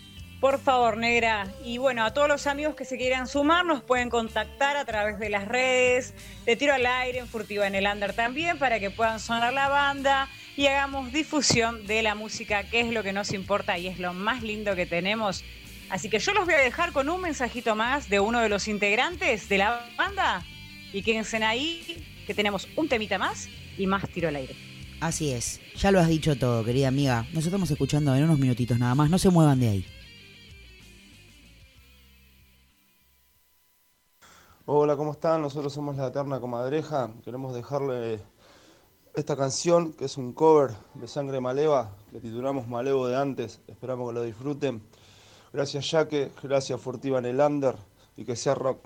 Por 0.46 0.60
favor, 0.60 0.98
negra. 0.98 1.48
Y 1.64 1.80
bueno, 1.80 2.06
a 2.06 2.14
todos 2.14 2.28
los 2.28 2.46
amigos 2.46 2.76
que 2.76 2.86
se 2.86 2.98
quieran 2.98 3.28
sumar, 3.28 3.66
nos 3.66 3.82
pueden 3.82 4.12
contactar 4.12 4.78
a 4.78 4.86
través 4.86 5.18
de 5.18 5.32
las 5.32 5.48
redes, 5.48 6.14
de 6.46 6.56
tiro 6.56 6.76
al 6.76 6.86
aire, 6.86 7.18
en 7.18 7.28
Furtiva 7.28 7.66
en 7.66 7.74
el 7.74 7.88
Under 7.88 8.14
también, 8.14 8.60
para 8.60 8.80
que 8.80 8.92
puedan 8.92 9.20
sonar 9.20 9.54
la 9.54 9.70
banda 9.70 10.30
y 10.56 10.68
hagamos 10.68 11.12
difusión 11.12 11.88
de 11.88 12.04
la 12.04 12.14
música, 12.14 12.64
que 12.64 12.82
es 12.82 12.94
lo 12.94 13.02
que 13.02 13.12
nos 13.12 13.34
importa 13.34 13.80
y 13.80 13.88
es 13.88 13.98
lo 13.98 14.14
más 14.14 14.44
lindo 14.44 14.76
que 14.76 14.86
tenemos. 14.86 15.44
Así 15.90 16.12
que 16.12 16.20
yo 16.20 16.32
los 16.34 16.46
voy 16.46 16.54
a 16.54 16.60
dejar 16.60 16.92
con 16.92 17.10
un 17.10 17.22
mensajito 17.22 17.76
más 17.76 18.08
de 18.08 18.20
uno 18.20 18.40
de 18.40 18.48
los 18.48 18.68
integrantes 18.68 19.50
de 19.50 19.58
la 19.58 19.90
banda. 19.98 20.46
Y 20.94 21.02
quédense 21.02 21.38
ahí, 21.38 22.06
que 22.28 22.36
tenemos 22.36 22.68
un 22.76 22.88
temita 22.88 23.18
más 23.18 23.50
y 23.80 23.88
más 23.88 24.08
tiro 24.10 24.28
al 24.28 24.36
aire. 24.36 24.56
Así 25.00 25.32
es. 25.32 25.60
Ya 25.76 25.90
lo 25.90 26.00
has 26.00 26.08
dicho 26.08 26.36
todo, 26.36 26.64
querida 26.64 26.88
amiga. 26.88 27.26
Nos 27.34 27.46
estamos 27.46 27.72
escuchando 27.72 28.14
en 28.14 28.26
unos 28.26 28.38
minutitos 28.38 28.78
nada 28.78 28.94
más. 28.94 29.10
No 29.10 29.18
se 29.18 29.32
muevan 29.32 29.60
de 29.60 29.70
ahí. 29.70 29.95
Hola, 34.68 34.98
¿cómo 34.98 35.12
están? 35.12 35.44
Nosotros 35.44 35.72
somos 35.72 35.96
La 35.96 36.08
Eterna 36.08 36.40
Comadreja. 36.40 37.12
Queremos 37.24 37.54
dejarle 37.54 38.20
esta 39.14 39.36
canción, 39.38 39.94
que 39.94 40.06
es 40.06 40.18
un 40.18 40.34
cover 40.34 40.72
de 40.96 41.08
Sangre 41.08 41.40
Maleva, 41.40 41.92
que 42.12 42.20
titulamos 42.20 42.68
Malevo 42.68 43.06
de 43.06 43.16
antes. 43.16 43.62
Esperamos 43.68 44.10
que 44.10 44.16
lo 44.16 44.24
disfruten. 44.24 44.82
Gracias, 45.54 45.92
Yaque. 45.92 46.32
Gracias, 46.42 46.82
Furtiva 46.82 47.20
en 47.20 47.26
el 47.28 47.40
Under. 47.42 47.76
Y 48.18 48.26
que 48.26 48.36
sea 48.36 48.56
rock. 48.56 48.80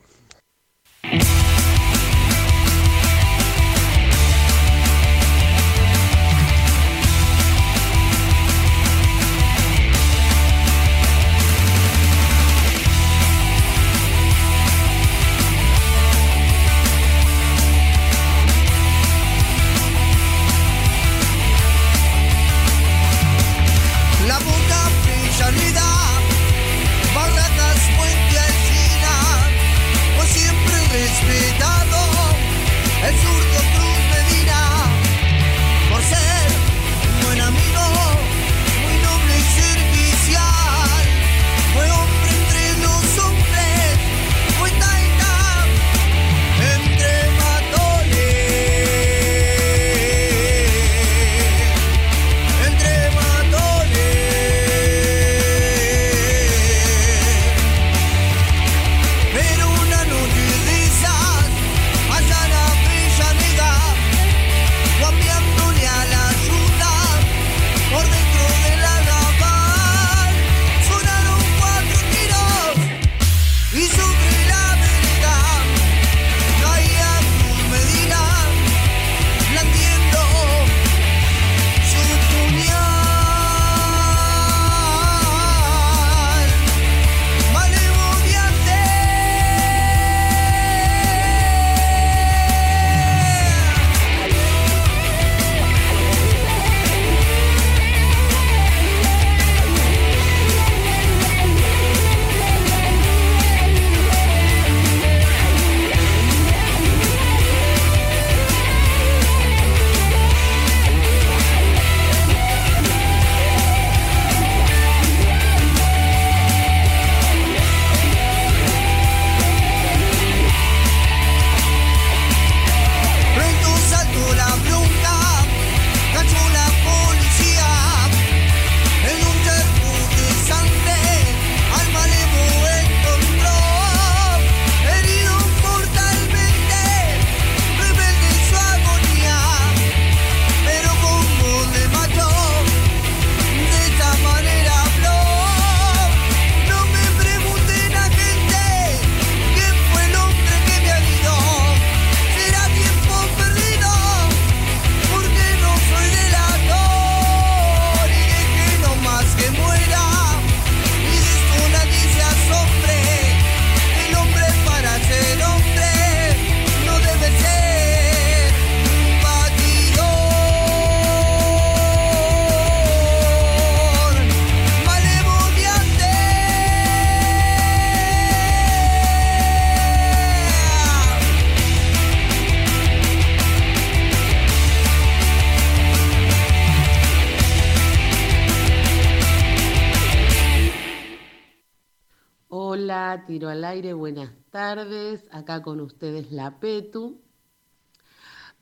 Tiro 193.30 193.48
al 193.48 193.63
aire, 193.63 193.94
buenas 193.94 194.32
tardes. 194.50 195.28
Acá 195.32 195.62
con 195.62 195.82
ustedes 195.82 196.32
la 196.32 196.60
Petu. 196.60 197.22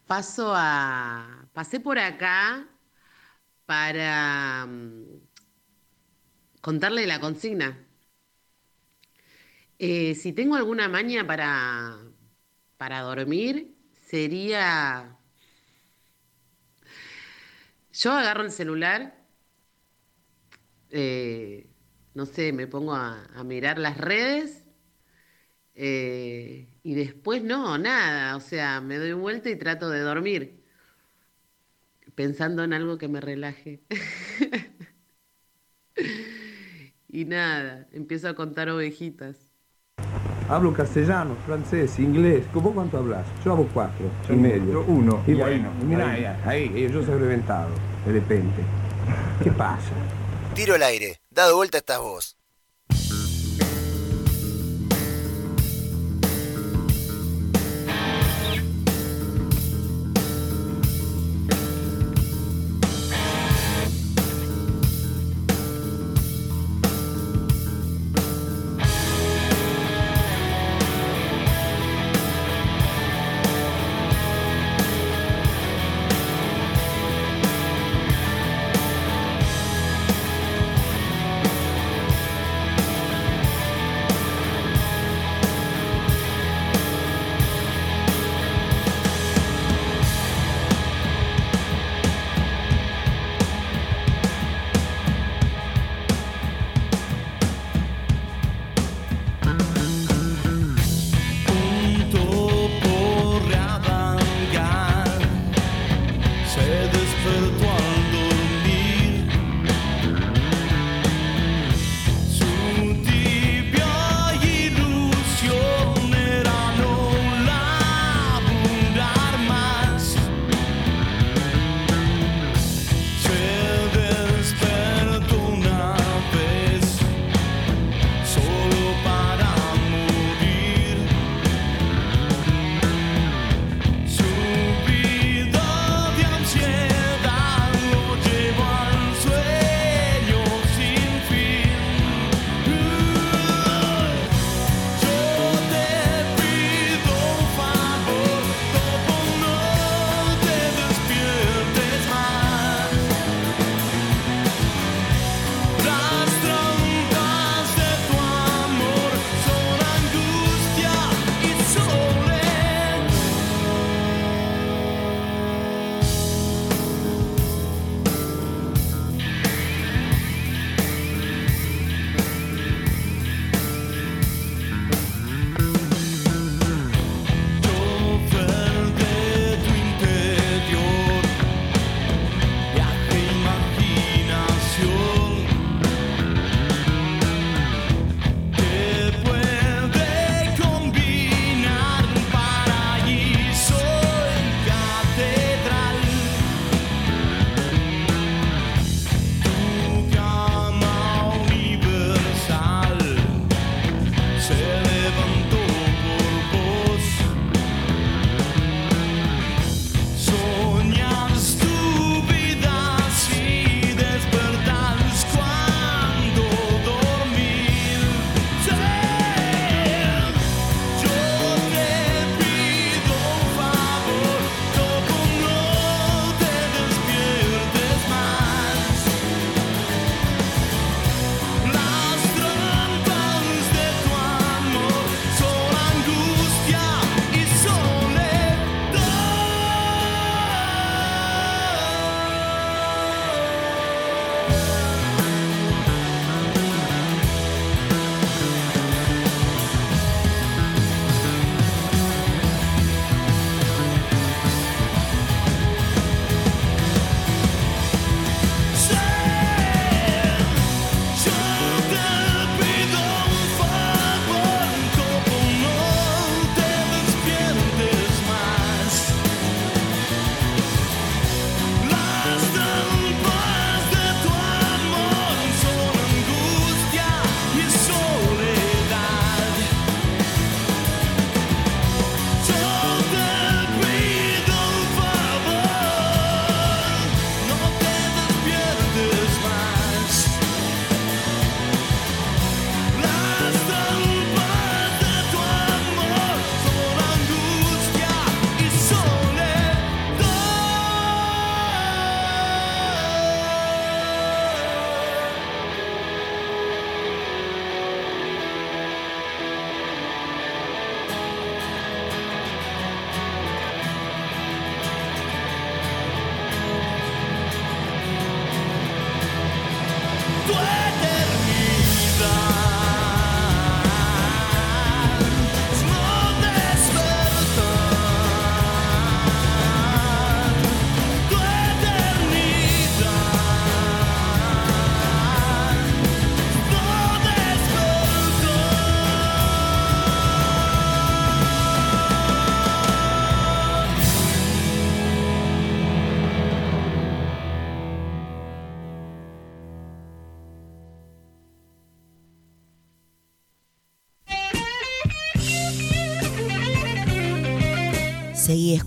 Paso 0.06 0.52
a. 0.54 1.48
Pasé 1.54 1.79
por 1.79 1.98
acá 1.98 2.67
para 3.65 4.65
mm, 4.67 5.21
contarle 6.60 7.08
la 7.08 7.21
consigna. 7.21 7.87
Eh, 9.79 10.15
si 10.15 10.33
tengo 10.33 10.58
alguna 10.58 10.89
maña 10.89 11.25
para, 11.25 11.98
para 12.75 13.00
dormir, 13.04 13.73
sería. 13.94 15.17
Yo 17.94 18.12
agarro 18.12 18.44
el 18.44 18.52
celular, 18.52 19.25
eh, 20.89 21.69
no 22.13 22.25
sé, 22.25 22.52
me 22.52 22.67
pongo 22.67 22.94
a, 22.94 23.25
a 23.33 23.44
mirar 23.46 23.77
las 23.79 23.98
redes 23.98 24.66
eh, 25.80 26.67
y 26.84 26.96
después 26.96 27.44
no, 27.44 27.78
nada, 27.78 28.36
o 28.36 28.40
sea, 28.40 28.82
me 28.82 28.98
doy 28.98 29.13
vuelta 29.13 29.50
y 29.52 29.56
trato 29.58 29.90
de 29.90 30.00
dormir, 30.02 30.63
pensando 32.15 32.63
en 32.63 32.73
algo 32.73 32.98
que 32.98 33.08
me 33.08 33.21
relaje. 33.21 33.82
y 37.08 37.25
nada, 37.25 37.88
empiezo 37.92 38.28
a 38.30 38.36
contar 38.36 38.69
ovejitas. 38.69 39.38
Hablo 40.50 40.73
castellano, 40.73 41.36
francés, 41.46 42.00
inglés. 42.00 42.46
¿Vos 42.54 42.73
cuánto 42.73 42.98
hablas? 42.98 43.28
Yo 43.44 43.52
hablo 43.52 43.67
cuatro 43.73 44.10
Yo 44.28 44.34
y 44.34 44.38
medio. 44.38 44.73
yo 44.73 44.86
uno, 44.88 45.21
Y 45.28 45.32
y 45.32 45.36
bueno, 45.36 45.69
bueno, 45.71 45.86
mira, 45.86 46.10
ahí. 46.12 46.25
ahí, 46.25 46.71
ahí, 46.73 46.90
yo 46.92 47.04
soy 47.04 47.19
reventado, 47.19 47.69
de 48.06 48.13
repente. 48.13 48.62
¿Qué 49.44 49.52
pasa? 49.52 49.92
Tiro 50.56 50.75
al 50.75 50.84
aire. 50.84 51.19
Dado 51.30 51.58
vuelta 51.58 51.78
estás 51.80 52.00
vos. 52.00 52.37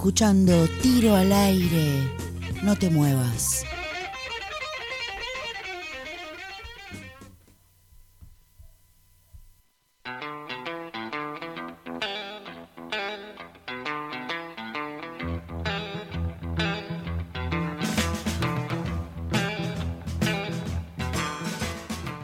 Escuchando 0.00 0.66
Tiro 0.80 1.14
al 1.14 1.30
aire. 1.30 2.10
No 2.62 2.74
te 2.74 2.88
muevas. 2.88 3.49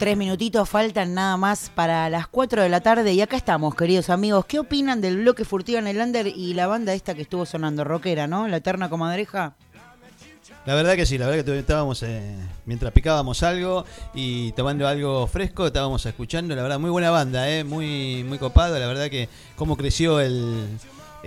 Tres 0.07 0.15
minutitos 0.15 0.69
faltan 0.69 1.15
nada 1.15 1.35
más 1.35 1.69
para 1.75 2.09
las 2.09 2.29
4 2.29 2.63
de 2.63 2.69
la 2.69 2.79
tarde 2.79 3.11
y 3.11 3.19
acá 3.19 3.35
estamos, 3.35 3.75
queridos 3.75 4.09
amigos. 4.09 4.45
¿Qué 4.45 4.57
opinan 4.57 5.01
del 5.01 5.17
bloque 5.17 5.43
Furtiva 5.43 5.79
en 5.79 5.87
el 5.87 5.97
Under 5.97 6.27
y 6.27 6.53
la 6.53 6.65
banda 6.65 6.93
esta 6.93 7.13
que 7.13 7.23
estuvo 7.23 7.45
sonando, 7.45 7.83
rockera, 7.83 8.25
¿no? 8.25 8.47
La 8.47 8.55
Eterna 8.55 8.89
Comadreja. 8.89 9.55
La 10.65 10.75
verdad 10.75 10.95
que 10.95 11.05
sí, 11.05 11.17
la 11.17 11.27
verdad 11.27 11.43
que 11.43 11.59
estábamos, 11.59 12.03
eh, 12.03 12.37
mientras 12.65 12.93
picábamos 12.93 13.43
algo 13.43 13.83
y 14.13 14.53
tomando 14.53 14.87
algo 14.87 15.27
fresco, 15.27 15.67
estábamos 15.67 16.05
escuchando, 16.05 16.55
la 16.55 16.61
verdad, 16.61 16.79
muy 16.79 16.89
buena 16.89 17.11
banda, 17.11 17.51
eh, 17.51 17.65
muy, 17.65 18.23
muy 18.23 18.37
copado, 18.37 18.79
la 18.79 18.87
verdad 18.87 19.09
que 19.09 19.27
cómo 19.57 19.75
creció 19.75 20.21
el, 20.21 20.69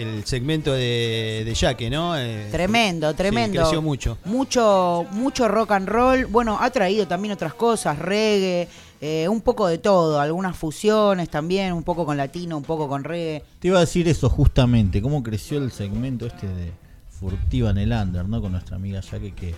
el 0.02 0.24
segmento 0.24 0.72
de, 0.72 1.42
de 1.44 1.54
Yaque, 1.54 1.90
¿no? 1.90 2.16
Eh, 2.18 2.48
Tremendo, 2.50 3.10
sí, 3.10 3.16
tremendo. 3.16 3.60
creció 3.60 3.82
mucho. 3.82 4.18
Mucho, 4.24 5.06
mucho 5.12 5.46
rock 5.48 5.72
and 5.72 5.88
roll. 5.88 6.26
Bueno, 6.26 6.58
ha 6.60 6.70
traído 6.70 7.06
también 7.06 7.32
otras 7.32 7.54
cosas, 7.54 7.98
reggae, 7.98 8.68
eh, 9.00 9.28
un 9.28 9.40
poco 9.40 9.66
de 9.66 9.78
todo, 9.78 10.20
algunas 10.20 10.56
fusiones 10.56 11.28
también, 11.28 11.72
un 11.72 11.82
poco 11.82 12.04
con 12.06 12.16
latino, 12.16 12.56
un 12.56 12.64
poco 12.64 12.88
con 12.88 13.04
reggae. 13.04 13.42
Te 13.58 13.68
iba 13.68 13.78
a 13.78 13.80
decir 13.80 14.08
eso 14.08 14.28
justamente, 14.28 15.02
cómo 15.02 15.22
creció 15.22 15.58
el 15.58 15.70
segmento 15.72 16.26
este 16.26 16.46
de 16.48 16.72
Furtiva 17.18 17.70
en 17.70 17.78
el 17.78 17.92
Under, 17.92 18.26
¿no? 18.26 18.40
Con 18.40 18.52
nuestra 18.52 18.76
amiga 18.76 19.00
Yaque 19.00 19.34
que 19.34 19.54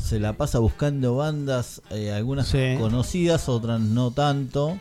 se 0.00 0.20
la 0.20 0.34
pasa 0.34 0.60
buscando 0.60 1.16
bandas, 1.16 1.82
eh, 1.90 2.12
algunas 2.12 2.46
Sí. 2.48 2.76
conocidas, 2.78 3.48
otras 3.48 3.80
no 3.80 4.10
tanto. 4.12 4.78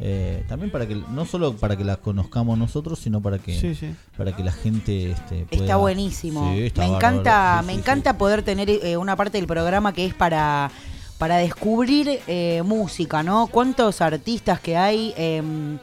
Eh, 0.00 0.44
también 0.48 0.70
para 0.70 0.86
que 0.86 0.94
no 0.96 1.24
solo 1.24 1.56
para 1.56 1.76
que 1.76 1.84
las 1.84 1.98
conozcamos 1.98 2.58
nosotros, 2.58 2.98
sino 2.98 3.20
para 3.20 3.38
que 3.38 3.58
Sí, 3.58 3.74
sí. 3.74 3.94
para 4.16 4.34
que 4.34 4.42
la 4.42 4.52
gente 4.52 5.10
este, 5.12 5.46
pueda- 5.46 5.62
Está 5.62 5.76
buenísimo. 5.76 6.52
Sí, 6.52 6.62
está 6.64 6.82
me 6.82 6.90
bárbaro. 6.92 7.08
encanta, 7.16 7.58
Sí, 7.60 7.66
me 7.66 7.72
sí, 7.74 7.78
encanta 7.78 8.18
poder 8.18 8.42
tener 8.42 8.68
eh, 8.70 8.96
una 8.96 9.16
parte 9.16 9.38
del 9.38 9.46
programa 9.46 9.92
que 9.92 10.04
es 10.06 10.14
para, 10.14 10.70
para 11.18 11.36
descubrir 11.38 12.20
eh, 12.26 12.62
música, 12.64 13.22
¿no? 13.22 13.46
Cuántos 13.46 14.00
artistas 14.00 14.58
que 14.60 14.76
hay 14.76 15.14
em, 15.16 15.78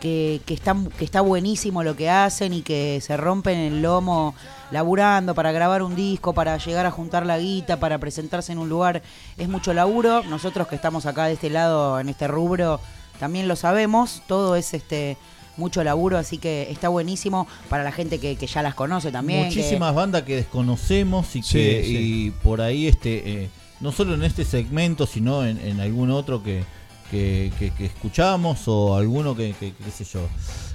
que, 0.00 0.40
que, 0.46 0.54
están, 0.54 0.86
que 0.88 1.04
está 1.04 1.20
buenísimo 1.20 1.82
lo 1.82 1.94
que 1.94 2.08
hacen 2.08 2.54
y 2.54 2.62
que 2.62 3.00
se 3.02 3.16
rompen 3.18 3.58
el 3.58 3.82
lomo 3.82 4.34
laburando 4.70 5.34
para 5.34 5.52
grabar 5.52 5.82
un 5.82 5.94
disco, 5.94 6.32
para 6.32 6.56
llegar 6.56 6.86
a 6.86 6.90
juntar 6.90 7.26
la 7.26 7.38
guita, 7.38 7.78
para 7.80 7.98
presentarse 7.98 8.52
en 8.52 8.58
un 8.58 8.68
lugar. 8.70 9.02
Es 9.36 9.48
mucho 9.48 9.74
laburo. 9.74 10.22
Nosotros 10.22 10.68
que 10.68 10.76
estamos 10.76 11.04
acá 11.06 11.26
de 11.26 11.34
este 11.34 11.50
lado, 11.50 12.00
en 12.00 12.08
este 12.08 12.28
rubro, 12.28 12.80
también 13.20 13.46
lo 13.46 13.54
sabemos. 13.54 14.22
Todo 14.26 14.56
es 14.56 14.74
este 14.74 15.16
mucho 15.56 15.84
laburo, 15.84 16.16
así 16.18 16.38
que 16.38 16.68
está 16.70 16.88
buenísimo 16.88 17.46
para 17.68 17.84
la 17.84 17.92
gente 17.92 18.18
que, 18.18 18.34
que 18.36 18.46
ya 18.48 18.62
las 18.62 18.74
conoce 18.74 19.12
también. 19.12 19.50
que- 19.50 19.56
Muchísimas 19.56 19.94
bandas 19.94 20.22
que 20.22 20.36
desconocemos 20.36 21.36
y 21.36 21.42
Sí, 21.42 21.52
que 21.52 21.82
sí. 21.84 21.96
y 21.98 22.30
por 22.30 22.60
ahí 22.62 22.88
este 22.88 23.42
eh, 23.44 23.50
no 23.80 23.92
solo 23.92 24.14
en 24.14 24.22
este 24.22 24.44
segmento 24.44 25.06
sino 25.06 25.44
en, 25.44 25.58
en 25.58 25.80
algún 25.80 26.10
otro 26.10 26.42
que, 26.42 26.64
que, 27.10 27.52
que- 27.58 27.72
que 27.72 27.84
escuchamos 27.86 28.62
o 28.68 28.96
alguno 28.96 29.36
que, 29.36 29.52
que- 29.60 29.74
qué 29.74 29.90
sé 29.90 30.04
yo 30.04 30.20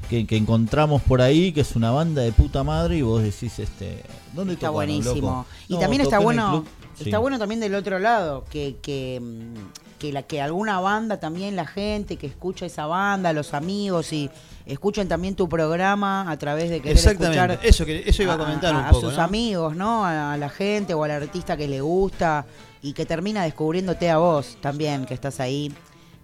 que, 0.09 0.27
que 0.27 0.37
encontramos 0.37 1.01
por 1.01 1.19
ahí 1.21 1.51
que 1.51 1.61
es 1.61 1.75
una 1.75 1.89
banda 1.89 2.21
de 2.21 2.31
puta 2.31 2.63
madre 2.63 2.97
y 2.97 3.01
vos 3.01 3.23
decís 3.23 3.57
este 3.57 4.03
dónde 4.33 4.53
Está 4.53 4.67
tocaron, 4.67 4.73
buenísimo. 4.75 5.13
loco? 5.29 5.45
Y 5.67 5.73
No, 5.73 5.79
también 5.79 6.01
está 6.03 6.19
bueno, 6.19 6.63
está 6.99 7.03
Sí. 7.17 7.21
bueno 7.21 7.39
también 7.39 7.59
del 7.59 7.73
otro 7.73 7.97
lado, 7.97 8.45
que, 8.51 8.75
que, 8.83 9.19
mm, 9.19 9.84
que 9.99 10.11
la 10.11 10.23
que 10.23 10.41
alguna 10.41 10.79
banda 10.79 11.19
también 11.19 11.55
la 11.55 11.65
gente 11.65 12.17
que 12.17 12.27
escucha 12.27 12.65
esa 12.65 12.85
banda, 12.85 13.31
los 13.33 13.53
amigos 13.53 14.11
y 14.13 14.29
escuchen 14.65 15.07
también 15.07 15.35
tu 15.35 15.47
programa 15.47 16.29
a 16.29 16.37
través 16.37 16.69
de 16.69 16.81
querer 16.81 16.97
Exactamente, 16.97 17.37
escuchar 17.53 17.59
eso 17.65 17.85
que- 17.85 18.03
eso 18.09 18.23
iba 18.23 18.33
a 18.33 18.37
comentar 18.37 18.73
un 18.75 18.81
a 18.81 18.89
poco, 18.89 19.01
sus 19.09 19.17
¿no? 19.17 19.23
amigos, 19.23 19.75
¿no? 19.75 20.05
A, 20.05 20.33
a 20.33 20.37
la 20.37 20.49
gente 20.49 20.93
o 20.93 21.03
al 21.03 21.11
artista 21.11 21.55
que 21.55 21.67
le 21.67 21.81
gusta 21.81 22.45
y 22.81 22.93
que 22.93 23.05
termina 23.05 23.43
descubriéndote 23.43 24.09
a 24.09 24.17
vos 24.17 24.57
también 24.61 25.05
que 25.05 25.13
estás 25.13 25.39
ahí 25.39 25.73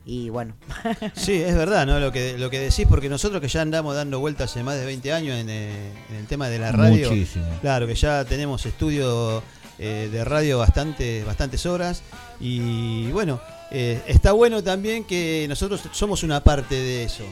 y 0.06 0.30
bueno. 0.30 0.56
Sí, 1.14 1.34
es 1.42 1.56
verdad, 1.56 1.86
¿no? 1.86 2.00
Lo 2.00 2.12
que, 2.12 2.36
lo 2.38 2.50
que 2.50 2.60
decís, 2.60 2.86
porque 2.90 3.08
nosotros 3.08 3.40
que 3.40 3.48
ya 3.48 3.62
andamos 3.62 3.96
dando 3.96 4.20
vueltas 4.20 4.50
hace 4.52 4.64
más 4.64 4.76
de 4.78 4.86
20 4.86 5.14
años 5.14 5.38
en, 5.38 5.50
eh, 5.50 5.92
en 6.10 6.16
el 6.16 6.26
tema 6.28 6.50
de 6.50 6.58
la 6.60 6.72
radio. 6.72 7.10
Muchísimo. 7.10 7.46
Claro, 7.62 7.86
que 7.88 7.94
ya 7.96 8.26
tenemos 8.26 8.66
estudio 8.66 9.44
eh, 9.84 10.10
de 10.12 10.24
radio 10.24 10.60
bastante, 10.60 11.24
bastantes 11.24 11.66
horas. 11.66 12.04
Y 12.40 13.12
bueno, 13.12 13.42
eh, 13.72 14.02
está 14.08 14.32
bueno 14.34 14.64
también 14.64 15.04
que 15.04 15.46
nosotros 15.50 15.82
somos 15.92 16.22
una 16.24 16.44
parte 16.44 16.76
de 16.76 17.04
eso. 17.04 17.24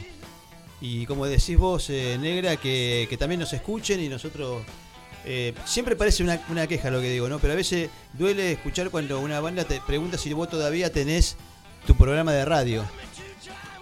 Y 0.80 1.06
como 1.06 1.26
decís 1.26 1.56
vos, 1.56 1.88
eh, 1.90 2.16
Negra, 2.20 2.56
que, 2.56 3.06
que 3.08 3.16
también 3.16 3.38
nos 3.40 3.52
escuchen 3.52 4.00
y 4.00 4.08
nosotros... 4.08 4.62
eh, 5.26 5.52
siempre 5.66 5.94
parece 5.94 6.22
una, 6.22 6.40
una 6.48 6.66
queja 6.66 6.90
lo 6.90 7.00
que 7.00 7.10
digo, 7.10 7.28
¿no? 7.28 7.38
Pero 7.38 7.52
a 7.52 7.56
veces 7.56 7.90
duele 8.14 8.52
escuchar 8.52 8.90
cuando 8.90 9.20
una 9.20 9.38
banda 9.40 9.64
te 9.64 9.80
pregunta 9.86 10.16
si 10.18 10.32
vos 10.32 10.48
todavía 10.48 10.90
tenés 10.90 11.36
tu 11.86 11.94
programa 11.94 12.32
de 12.32 12.44
radio. 12.46 12.84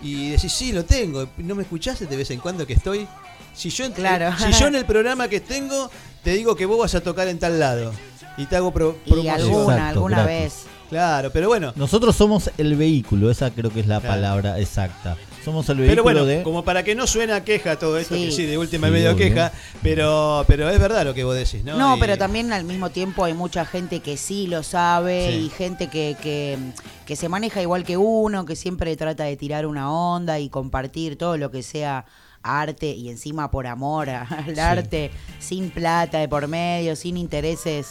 Y 0.03 0.31
decís, 0.31 0.53
sí, 0.53 0.73
lo 0.73 0.85
tengo. 0.85 1.29
¿No 1.39 1.55
me 1.55 1.62
escuchaste 1.62 2.07
de 2.07 2.16
vez 2.16 2.31
en 2.33 2.41
cuando 2.41 2.66
que 2.66 2.75
estoy? 2.75 3.07
Si 3.55 3.71
yo, 3.71 3.85
en, 3.85 3.93
Claro. 3.93 4.33
si 4.39 4.53
yo 4.53 4.66
en 4.69 4.75
el 4.77 4.85
programa 4.85 5.27
que 5.29 5.41
tengo 5.41 5.91
te 6.23 6.33
digo 6.35 6.55
que 6.55 6.66
vos 6.66 6.79
vas 6.79 6.95
a 6.95 7.01
tocar 7.01 7.27
en 7.29 7.39
tal 7.41 7.59
lado 7.59 7.93
y 8.39 8.47
te 8.47 8.57
hago 8.57 8.72
pro- 8.72 8.97
Y 9.05 9.11
promoción. 9.11 9.34
alguna, 9.34 9.74
Exacto, 9.74 9.89
alguna 9.99 10.22
gratis. 10.22 10.43
vez. 10.43 10.66
Claro, 10.89 11.30
pero 11.30 11.49
bueno. 11.49 11.72
nosotros 11.76 12.16
somos 12.16 12.51
el 12.57 12.74
vehículo 12.76 13.30
esa 13.30 13.51
creo 13.51 13.70
que 13.70 13.80
es 13.80 13.86
la 13.86 14.01
Claro. 14.01 14.14
palabra 14.14 14.59
exacta 14.59 15.18
somos 15.45 15.68
el 15.68 15.78
vehículo 15.78 15.93
Pero 15.93 16.03
bueno, 16.03 16.24
de 16.24 16.43
como 16.43 16.64
para 16.64 16.82
que 16.82 16.95
no 16.95 17.07
suena 17.07 17.45
queja 17.45 17.78
todo 17.78 17.99
esto, 17.99 18.14
Sí. 18.14 18.26
que 18.26 18.32
sí, 18.32 18.47
de 18.47 18.57
última 18.59 18.86
Sí, 18.89 18.93
medio 18.95 19.11
obvio. 19.12 19.26
queja, 19.28 19.53
pero 19.82 20.45
pero 20.49 20.68
es 20.70 20.78
verdad 20.80 21.05
lo 21.05 21.12
que 21.14 21.24
vos 21.24 21.34
decís, 21.34 21.62
¿no? 21.62 21.76
No, 21.76 21.97
Y- 21.97 22.01
pero 22.01 22.16
también 22.18 22.53
al 22.55 22.64
mismo 22.64 22.89
tiempo 22.91 23.24
hay 23.24 23.34
mucha 23.34 23.64
gente 23.66 24.01
que 24.01 24.16
sí 24.16 24.47
lo 24.47 24.62
sabe 24.62 25.28
Sí. 25.30 25.47
y 25.47 25.49
gente 25.51 25.89
que, 25.89 26.16
que, 26.22 26.59
que 27.07 27.16
se 27.16 27.28
maneja 27.28 27.61
igual 27.62 27.84
que 27.84 27.97
uno, 27.99 28.45
que 28.47 28.57
siempre 28.57 28.97
trata 28.97 29.24
de 29.24 29.36
tirar 29.36 29.66
una 29.66 29.91
onda 29.93 30.39
y 30.39 30.49
compartir 30.49 31.16
todo 31.18 31.36
lo 31.36 31.51
que 31.51 31.62
sea 31.62 32.07
arte 32.43 32.91
y 32.93 33.09
encima 33.11 33.51
por 33.51 33.66
amor 33.66 34.09
a- 34.11 34.22
al 34.22 34.55
Sí. 34.55 34.61
arte, 34.61 35.11
sin 35.39 35.68
plata 35.70 36.18
de 36.18 36.28
por 36.28 36.47
medio, 36.49 36.97
sin 36.97 37.16
intereses 37.18 37.89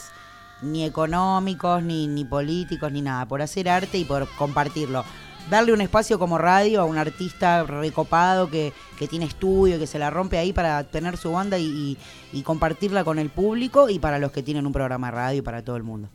ni 0.61 0.83
económicos, 0.85 1.83
ni, 1.83 2.07
ni 2.07 2.25
políticos, 2.25 2.91
ni 2.91 3.01
nada, 3.01 3.25
por 3.27 3.41
hacer 3.41 3.69
arte 3.69 3.97
y 3.97 4.05
por 4.05 4.27
compartirlo. 4.37 5.03
Darle 5.49 5.71
un 5.71 5.79
espacio 5.79 6.19
como 6.19 6.37
radio 6.37 6.81
a 6.81 6.85
un 6.85 6.97
artista 6.97 7.63
recopado 7.63 8.49
que, 8.49 8.73
que 8.99 9.07
tiene 9.07 9.25
estudio, 9.25 9.79
que 9.79 9.87
se 9.87 9.97
la 9.97 10.09
rompe 10.09 10.37
ahí 10.37 10.51
para 10.51 10.83
tener 10.83 11.15
su 11.15 11.31
banda 11.31 11.57
y, 11.57 11.97
y- 12.33 12.41
compartirla 12.41 13.05
con 13.05 13.17
el 13.17 13.29
público 13.29 13.89
y 13.89 13.97
para 13.97 14.19
los 14.19 14.31
que 14.33 14.43
tienen 14.43 14.65
un 14.67 14.73
programa 14.73 15.07
de 15.07 15.11
radio 15.15 15.39
y 15.39 15.41
para 15.41 15.63
todo 15.63 15.77
el 15.77 15.83
mundo. 15.83 16.09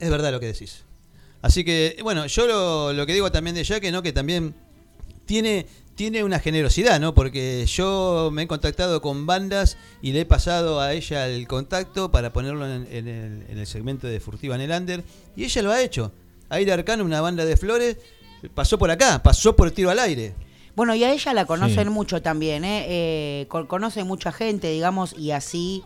Es 0.00 0.10
verdad 0.10 0.32
lo 0.32 0.40
que 0.40 0.46
decís. 0.46 0.82
Así 1.40 1.64
que, 1.64 1.98
bueno, 2.02 2.26
yo 2.26 2.46
lo, 2.48 2.92
lo 2.92 3.06
que 3.06 3.12
digo 3.12 3.30
también 3.30 3.54
de 3.54 3.64
Jaque, 3.64 3.92
¿no? 3.92 4.02
Que 4.02 4.12
también 4.12 4.54
tiene, 5.24 5.66
tiene 5.96 6.22
una 6.22 6.38
generosidad, 6.38 7.00
¿no? 7.00 7.14
Porque 7.14 7.64
yo 7.66 8.30
me 8.32 8.42
he 8.42 8.46
contactado 8.46 9.00
con 9.02 9.26
bandas 9.26 9.76
y 10.02 10.12
le 10.12 10.20
he 10.20 10.24
pasado 10.26 10.80
a 10.80 10.92
ella 10.92 11.26
el 11.26 11.48
contacto 11.48 12.10
para 12.10 12.32
ponerlo 12.32 12.66
en, 12.70 12.86
en 12.90 13.08
el, 13.08 13.44
en 13.48 13.58
el 13.58 13.66
segmento 13.66 14.06
de 14.06 14.20
Furtiva 14.20 14.54
en 14.54 14.60
el 14.60 14.70
Under. 14.70 15.02
Y 15.36 15.44
ella 15.44 15.62
lo 15.62 15.72
ha 15.72 15.80
hecho. 15.82 16.12
Aire 16.50 16.72
Arcano, 16.72 17.02
una 17.04 17.20
banda 17.20 17.44
de 17.44 17.56
flores, 17.56 17.96
pasó 18.54 18.78
por 18.78 18.90
acá, 18.90 19.20
pasó 19.22 19.56
por 19.56 19.70
tiro 19.72 19.90
al 19.90 19.98
aire. 19.98 20.34
Bueno, 20.76 20.94
y 20.94 21.02
a 21.02 21.12
ella 21.12 21.32
la 21.32 21.46
conocen 21.46 21.84
Sí. 21.84 21.90
mucho 21.90 22.20
también, 22.20 22.64
¿eh? 22.64 22.84
Eh, 22.88 23.46
con- 23.48 23.66
conoce 23.66 24.04
mucha 24.04 24.30
gente, 24.30 24.70
digamos, 24.70 25.14
y 25.18 25.30
así 25.32 25.82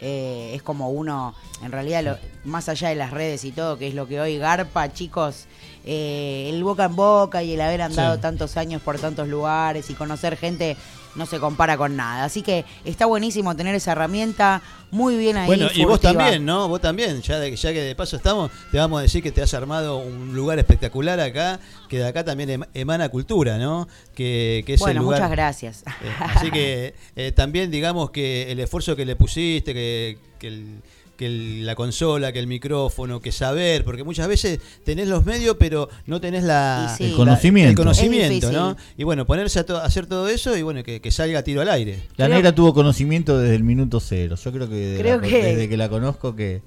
eh, 0.00 0.52
es 0.54 0.62
como 0.62 0.90
uno, 0.90 1.34
en 1.62 1.72
realidad, 1.72 2.02
lo- 2.04 2.18
más 2.44 2.68
allá 2.68 2.90
de 2.90 2.94
las 2.96 3.10
redes 3.12 3.44
y 3.44 3.52
todo, 3.52 3.78
que 3.78 3.86
es 3.88 3.94
lo 3.94 4.06
que 4.06 4.20
hoy 4.20 4.36
garpa, 4.36 4.92
chicos, 4.92 5.46
eh, 5.84 6.50
el 6.52 6.62
boca 6.64 6.84
en 6.86 6.96
boca 6.96 7.42
y 7.42 7.54
el 7.54 7.60
haber 7.60 7.82
andado 7.82 8.14
Sí. 8.16 8.20
tantos 8.22 8.56
años 8.56 8.80
por 8.82 8.98
tantos 8.98 9.28
lugares 9.28 9.90
y 9.90 9.94
conocer 9.94 10.36
gente 10.36 10.76
no 11.14 11.26
se 11.26 11.38
compara 11.38 11.76
con 11.76 11.94
nada. 11.94 12.24
Así 12.24 12.42
que 12.42 12.64
está 12.84 13.06
buenísimo 13.06 13.54
tener 13.54 13.74
esa 13.76 13.92
herramienta, 13.92 14.62
muy 14.90 15.16
bien 15.16 15.36
ahí. 15.36 15.46
Bueno, 15.46 15.68
y 15.72 15.84
vos 15.84 16.00
también, 16.00 16.44
¿no? 16.44 16.66
Vos 16.66 16.80
también, 16.80 17.22
ya, 17.22 17.38
de, 17.38 17.54
ya 17.54 17.72
que 17.72 17.80
de 17.82 17.94
paso 17.94 18.16
estamos, 18.16 18.50
te 18.72 18.78
vamos 18.78 18.98
a 18.98 19.02
decir 19.02 19.22
que 19.22 19.30
te 19.30 19.40
has 19.40 19.54
armado 19.54 19.98
un 19.98 20.34
lugar 20.34 20.58
espectacular 20.58 21.20
acá, 21.20 21.60
que 21.88 21.98
de 21.98 22.08
acá 22.08 22.24
también 22.24 22.50
em- 22.50 22.64
emana 22.74 23.08
cultura, 23.10 23.58
¿no? 23.58 23.86
Que, 24.12 24.64
que 24.66 24.74
es 24.74 24.80
Bueno, 24.80 25.00
el 25.00 25.04
lugar, 25.04 25.20
muchas 25.20 25.30
gracias. 25.30 25.84
Eh, 25.86 26.10
así 26.18 26.50
que 26.50 26.94
eh, 27.14 27.30
también 27.30 27.70
digamos 27.70 28.10
que 28.10 28.50
el 28.50 28.58
esfuerzo 28.58 28.96
que 28.96 29.04
le 29.04 29.14
pusiste, 29.14 29.72
que, 29.72 30.18
que 30.40 30.48
el- 30.48 30.82
que 31.16 31.26
el- 31.26 31.64
la 31.66 31.74
consola, 31.74 32.32
que 32.32 32.38
el 32.38 32.46
micrófono, 32.46 33.20
que 33.20 33.30
saber, 33.32 33.84
porque 33.84 34.02
muchas 34.04 34.26
veces 34.28 34.58
tenés 34.84 35.06
los 35.08 35.24
medios, 35.24 35.56
pero 35.58 35.88
no 36.06 36.20
tenés 36.20 36.42
la. 36.44 36.96
El 36.98 37.10
la- 37.12 37.16
conocimiento. 37.16 37.70
el 37.70 37.76
conocimiento. 37.76 38.50
¿no? 38.52 38.76
Y 38.98 39.04
bueno, 39.04 39.24
ponerse 39.26 39.60
a, 39.60 39.66
to- 39.66 39.76
hacer 39.78 40.06
todo 40.06 40.28
eso 40.28 40.56
y 40.56 40.62
bueno, 40.62 40.82
que, 40.82 41.00
que 41.00 41.10
salga 41.10 41.38
a 41.38 41.42
tiro 41.42 41.60
al 41.60 41.68
aire. 41.70 42.00
La 42.16 42.28
negra 42.28 42.54
tuvo 42.54 42.74
conocimiento 42.74 43.38
desde 43.38 43.54
el 43.56 43.64
minuto 43.64 44.00
cero. 44.00 44.36
Yo 44.42 44.52
creo 44.52 44.68
que, 44.68 44.74
desde 44.74 45.02
Creo 45.02 45.20
la- 45.20 45.26
que- 45.28 45.42
desde 45.44 45.68
que 45.68 45.76
la 45.76 45.88
conozco 45.88 46.34
que, 46.34 46.62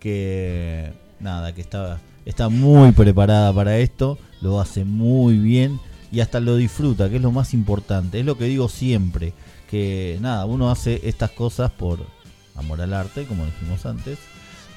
que 0.00 0.92
nada, 1.20 1.54
que 1.54 1.60
está, 1.60 2.00
está 2.24 2.48
muy 2.48 2.92
preparada 2.92 3.52
para 3.52 3.78
esto, 3.78 4.18
lo 4.40 4.60
hace 4.60 4.84
muy 4.84 5.36
bien 5.38 5.80
y 6.12 6.20
hasta 6.20 6.40
lo 6.40 6.56
disfruta, 6.56 7.10
que 7.10 7.16
es 7.16 7.22
lo 7.22 7.32
más 7.32 7.52
importante. 7.54 8.20
Es 8.20 8.24
lo 8.26 8.38
que 8.38 8.44
digo 8.44 8.68
siempre, 8.68 9.32
que 9.70 10.16
nada, 10.20 10.46
uno 10.46 10.70
hace 10.70 11.00
estas 11.04 11.30
cosas 11.32 11.70
por 11.70 12.00
amor 12.58 12.80
al 12.82 12.92
arte, 12.92 13.24
como 13.26 13.44
dijimos 13.46 13.86
antes. 13.86 14.18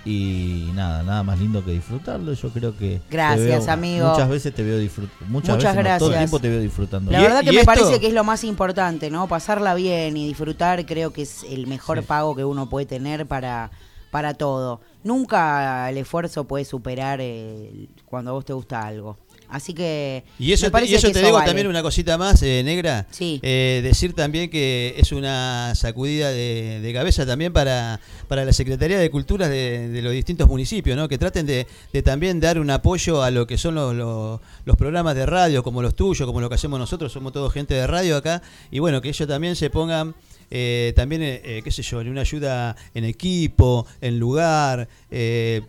Y 0.04 0.70
nada, 0.74 1.04
nada 1.04 1.22
más 1.22 1.38
lindo 1.40 1.64
que 1.64 1.72
disfrutarlo. 1.72 2.34
Yo 2.34 2.50
creo 2.50 2.76
que. 2.76 2.98
te 3.00 3.02
Gracias, 3.12 3.66
veo- 3.66 3.72
amigo. 3.74 4.10
Muchas 4.10 4.30
veces 4.30 4.54
te 4.56 4.64
veo 4.64 4.80
disfrutando. 4.80 5.26
Muchas, 5.28 5.56
Muchas 5.58 5.76
veces, 5.76 5.92
no, 5.92 5.98
todo 6.00 6.08
el 6.10 6.14
gracias. 6.14 6.30
tiempo 6.32 6.42
te 6.42 6.50
veo 6.50 6.60
disfrutando. 6.60 7.12
La 7.12 7.20
Y- 7.20 7.24
verdad 7.24 7.40
que 7.42 7.50
y 7.52 7.54
me 7.54 7.60
esto- 7.62 7.66
parece 7.66 8.00
que 8.00 8.08
es 8.08 8.14
lo 8.14 8.24
más 8.24 8.44
importante, 8.44 9.12
¿no? 9.12 9.28
Pasarla 9.28 9.76
bien 9.76 10.18
y 10.18 10.28
disfrutar 10.28 10.84
creo 10.88 11.14
que 11.14 11.22
es 11.22 11.44
el 11.44 11.68
mejor 11.68 12.02
pago 12.04 12.36
que 12.36 12.44
uno 12.46 12.68
puede 12.68 12.88
tener 12.88 13.28
para, 13.28 13.70
para 14.10 14.34
todo. 14.34 14.82
Nunca 15.04 15.88
el 15.90 15.98
esfuerzo 15.98 16.46
puede 16.46 16.66
superar 16.66 17.20
eh, 17.22 17.88
cuando 18.06 18.32
a 18.32 18.34
vos 18.34 18.46
te 18.46 18.54
gusta 18.54 18.82
algo. 18.82 19.18
Así 19.52 19.74
que 19.74 20.24
Y 20.40 20.54
eso, 20.54 20.66
me 20.66 20.70
te, 20.70 20.72
parece 20.72 20.94
y 20.94 20.96
eso 20.96 21.08
que 21.08 21.14
te 21.14 21.20
eso 21.20 21.26
digo 21.28 21.38
vale. 21.38 21.48
también 21.50 21.68
una 21.68 21.82
cosita 21.84 22.18
más, 22.18 22.42
eh, 22.42 22.62
negra. 22.64 23.06
Sí. 23.12 23.40
Eh, 23.44 23.82
decir 23.84 24.14
también 24.14 24.50
que 24.50 24.96
es 24.98 25.12
una 25.12 25.74
sacudida 25.76 26.30
de, 26.32 26.80
de 26.82 26.94
cabeza 26.94 27.26
también 27.26 27.52
para, 27.54 28.00
para 28.28 28.46
la 28.46 28.54
Secretaría 28.54 28.98
de 28.98 29.12
Cultura 29.12 29.50
de, 29.50 29.90
de 29.90 30.02
los 30.02 30.14
distintos 30.14 30.48
municipios, 30.48 30.96
¿no? 30.96 31.08
Que 31.10 31.18
traten 31.18 31.46
de, 31.46 31.68
de 31.92 32.02
también 32.02 32.40
dar 32.40 32.60
un 32.60 32.70
apoyo 32.70 33.22
a 33.24 33.30
lo 33.30 33.46
que 33.46 33.58
son 33.58 33.76
los, 33.76 33.94
los, 33.94 34.40
los 34.66 34.76
programas 34.78 35.16
de 35.16 35.26
radio, 35.26 35.64
como 35.64 35.82
los 35.82 35.96
tuyos, 35.96 36.26
como 36.26 36.40
lo 36.42 36.48
que 36.50 36.56
hacemos 36.56 36.80
nosotros, 36.80 37.12
somos 37.12 37.34
todos 37.34 37.52
gente 37.52 37.74
de 37.74 37.86
radio 37.88 38.16
acá. 38.18 38.42
Y 38.72 38.80
bueno, 38.80 39.02
que 39.02 39.10
ellos 39.10 39.28
también 39.28 39.56
se 39.56 39.70
pongan. 39.70 40.16
eh, 40.54 40.92
también, 40.96 41.22
eh, 41.24 41.42
eh, 41.44 41.62
qué 41.64 41.72
sé 41.72 41.82
yo, 41.82 42.02
en 42.02 42.10
una 42.10 42.22
ayuda 42.22 42.76
en 42.94 43.06
equipo, 43.06 43.86
en 44.02 44.20
lugar, 44.20 44.88
eh, 45.10 45.62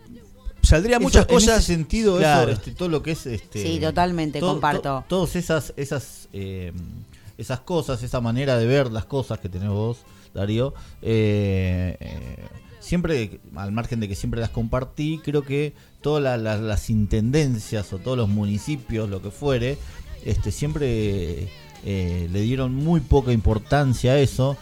saldría 0.63 0.97
Eso- 0.97 1.03
muchas 1.03 1.27
en 1.29 1.35
ese 1.37 1.47
cosas. 1.47 1.63
sentido, 1.63 2.17
Claro. 2.17 2.51
eso, 2.51 2.59
este, 2.59 2.71
todo 2.71 2.89
lo 2.89 3.03
que 3.03 3.11
es 3.11 3.25
este 3.25 3.61
Sí, 3.63 3.79
totalmente, 3.79 4.39
to- 4.39 4.47
comparto. 4.47 4.81
to- 4.81 5.05
todas 5.07 5.35
esas 5.35 5.73
esas 5.77 6.27
eh, 6.33 6.71
esas 7.37 7.59
cosas, 7.61 8.01
esa 8.03 8.21
manera 8.21 8.57
de 8.57 8.65
ver 8.65 8.91
las 8.91 9.05
cosas 9.05 9.39
que 9.39 9.49
tenés 9.49 9.69
vos, 9.69 9.99
Darío, 10.33 10.73
eh, 11.01 11.97
eh, 11.99 12.37
siempre 12.79 13.39
al 13.55 13.71
margen 13.71 13.99
de 13.99 14.07
que 14.07 14.15
siempre 14.15 14.39
las 14.39 14.49
compartí, 14.49 15.19
creo 15.23 15.43
que 15.43 15.73
todas 16.01 16.21
la- 16.23 16.37
la- 16.37 16.57
las 16.57 16.89
intendencias 16.89 17.91
o 17.93 17.97
todos 17.99 18.17
los 18.17 18.29
municipios, 18.29 19.09
lo 19.09 19.21
que 19.21 19.31
fuere, 19.31 19.77
este 20.25 20.51
siempre 20.51 21.47
eh, 21.85 22.29
le 22.31 22.41
dieron 22.41 22.73
muy 22.75 23.01
poca 23.01 23.31
importancia 23.33 24.13
a 24.13 24.19
eso 24.19 24.55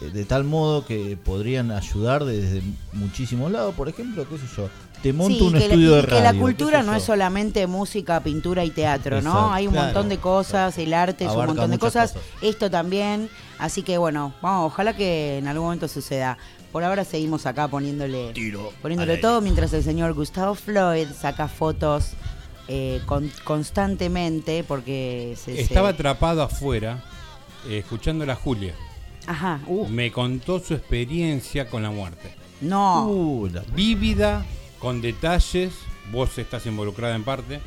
de, 0.00 0.10
de 0.10 0.24
tal 0.24 0.44
modo 0.44 0.84
que 0.84 1.16
podrían 1.22 1.70
ayudar 1.70 2.24
desde 2.24 2.62
muchísimos 2.92 3.50
lados. 3.50 3.74
Por 3.74 3.88
ejemplo, 3.88 4.26
qué 4.28 4.36
sé 4.38 4.44
yo, 4.56 4.68
te 5.02 5.12
monto 5.12 5.38
Sí, 5.38 5.44
un 5.46 5.52
que 5.54 5.58
la- 5.60 5.64
estudio 5.66 5.94
de 5.94 6.02
radio. 6.02 6.16
que 6.16 6.22
la 6.22 6.34
cultura 6.40 6.82
no 6.82 6.94
es 6.94 7.02
solamente 7.02 7.66
música, 7.66 8.20
pintura 8.22 8.64
y 8.64 8.70
teatro, 8.70 9.22
¿no? 9.22 9.52
Hay 9.52 9.66
un 9.66 9.72
Claro. 9.72 9.86
montón 9.86 10.08
de 10.08 10.18
cosas, 10.18 10.76
el 10.78 10.92
arte 10.94 11.24
es 11.24 11.30
un 11.32 11.46
montón 11.46 11.70
de 11.70 11.78
cosas, 11.78 12.12
cosas. 12.12 12.28
esto 12.42 12.70
también, 12.70 13.28
así 13.58 13.82
que 13.82 13.96
bueno, 13.98 14.34
vamos, 14.42 14.72
ojalá 14.72 14.94
que 14.96 15.38
en 15.38 15.48
algún 15.48 15.64
momento 15.66 15.88
suceda. 15.88 16.36
Por 16.72 16.84
ahora 16.84 17.04
seguimos 17.04 17.46
acá 17.46 17.66
poniéndole, 17.66 18.32
poniéndole 18.80 19.16
todo 19.16 19.40
mientras 19.40 19.72
el 19.72 19.82
señor 19.82 20.12
Gustavo 20.14 20.54
Floyd 20.54 21.08
saca 21.18 21.48
fotos 21.48 22.10
eh, 22.68 23.00
con- 23.06 23.32
constantemente 23.42 24.62
porque 24.62 25.34
se, 25.42 25.54
se- 25.56 25.60
Estaba 25.62 25.88
atrapado 25.88 26.42
afuera, 26.42 27.02
eh, 27.68 27.78
escuchando 27.78 28.22
a 28.22 28.26
la 28.28 28.36
Julia. 28.36 28.74
Ajá, 29.26 29.60
uh, 29.66 29.86
Me 29.88 30.10
contó 30.12 30.58
su 30.60 30.74
experiencia 30.74 31.68
con 31.68 31.82
la 31.82 31.90
muerte. 31.90 32.32
no, 32.60 33.06
Uh, 33.08 33.46
la- 33.52 33.62
Vívida, 33.74 34.44
con 34.78 35.00
detalles. 35.00 35.72
Vos 36.10 36.36
estás 36.38 36.66
involucrada 36.66 37.14
en 37.14 37.22
parte. 37.24 37.60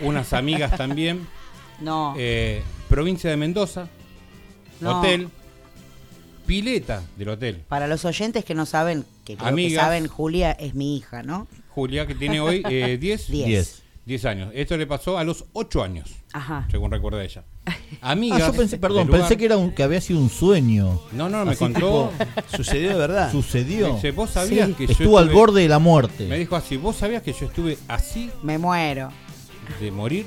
Unas 0.00 0.32
amigas 0.32 0.76
también. 0.76 1.26
no, 1.80 2.14
Eh, 2.18 2.62
provincia 2.88 3.30
de 3.30 3.36
Mendoza. 3.36 3.88
No. 4.80 4.98
Hotel. 5.00 5.28
Pileta 6.46 7.02
del 7.16 7.28
hotel. 7.28 7.62
para 7.68 7.86
los 7.86 8.04
oyentes 8.06 8.42
que 8.44 8.54
no 8.54 8.64
saben, 8.64 9.04
que 9.26 9.34
creo 9.36 9.44
que 9.44 9.48
Amigas. 9.52 9.84
saben, 9.84 10.06
Julia 10.06 10.52
es 10.52 10.74
mi 10.74 10.96
hija, 10.96 11.22
¿no? 11.22 11.46
Julia, 11.68 12.06
que 12.06 12.14
tiene 12.14 12.40
hoy 12.40 12.62
eh, 12.70 12.96
10 12.98 13.26
Diez. 13.30 13.46
Diez. 13.46 13.82
10 14.08 14.24
años. 14.24 14.50
Esto 14.54 14.76
le 14.76 14.86
pasó 14.86 15.18
a 15.18 15.22
los 15.24 15.44
8 15.52 15.82
años, 15.84 16.10
Ajá. 16.32 16.66
según 16.70 16.90
recuerda 16.90 17.22
ella. 17.22 17.44
Ah, 18.00 18.12
Amigas. 18.12 18.38
yo 18.38 18.52
pensé, 18.52 18.76
perdón, 18.78 19.06
lugar- 19.06 19.20
pensé 19.22 19.36
que 19.36 19.44
era 19.46 19.56
un, 19.56 19.70
que 19.72 19.82
había 19.82 20.00
sido 20.00 20.18
un 20.20 20.28
sueño. 20.30 21.00
No, 21.12 21.28
no, 21.28 21.44
me 21.44 21.52
Así 21.52 21.58
contó. 21.58 22.10
Sucedió 22.54 22.90
de 22.90 22.94
verdad. 22.96 23.30
Sucedió. 23.32 23.94
Dice, 23.94 24.10
vos 24.12 24.30
sabías 24.30 24.68
Sí. 24.68 24.74
que 24.74 24.86
yo 24.86 24.92
Estuvo 24.92 25.18
al 25.18 25.24
estuve- 25.26 25.38
borde 25.40 25.62
de 25.62 25.68
la 25.68 25.78
muerte. 25.78 26.26
Me 26.26 26.38
dijo 26.38 26.54
así, 26.56 26.76
vos 26.76 26.96
sabías 26.96 27.22
que 27.22 27.32
yo 27.32 27.46
estuve 27.46 27.76
así 27.88 28.30
Me 28.42 28.56
muero. 28.58 29.10
de 29.80 29.90
morir. 29.90 30.26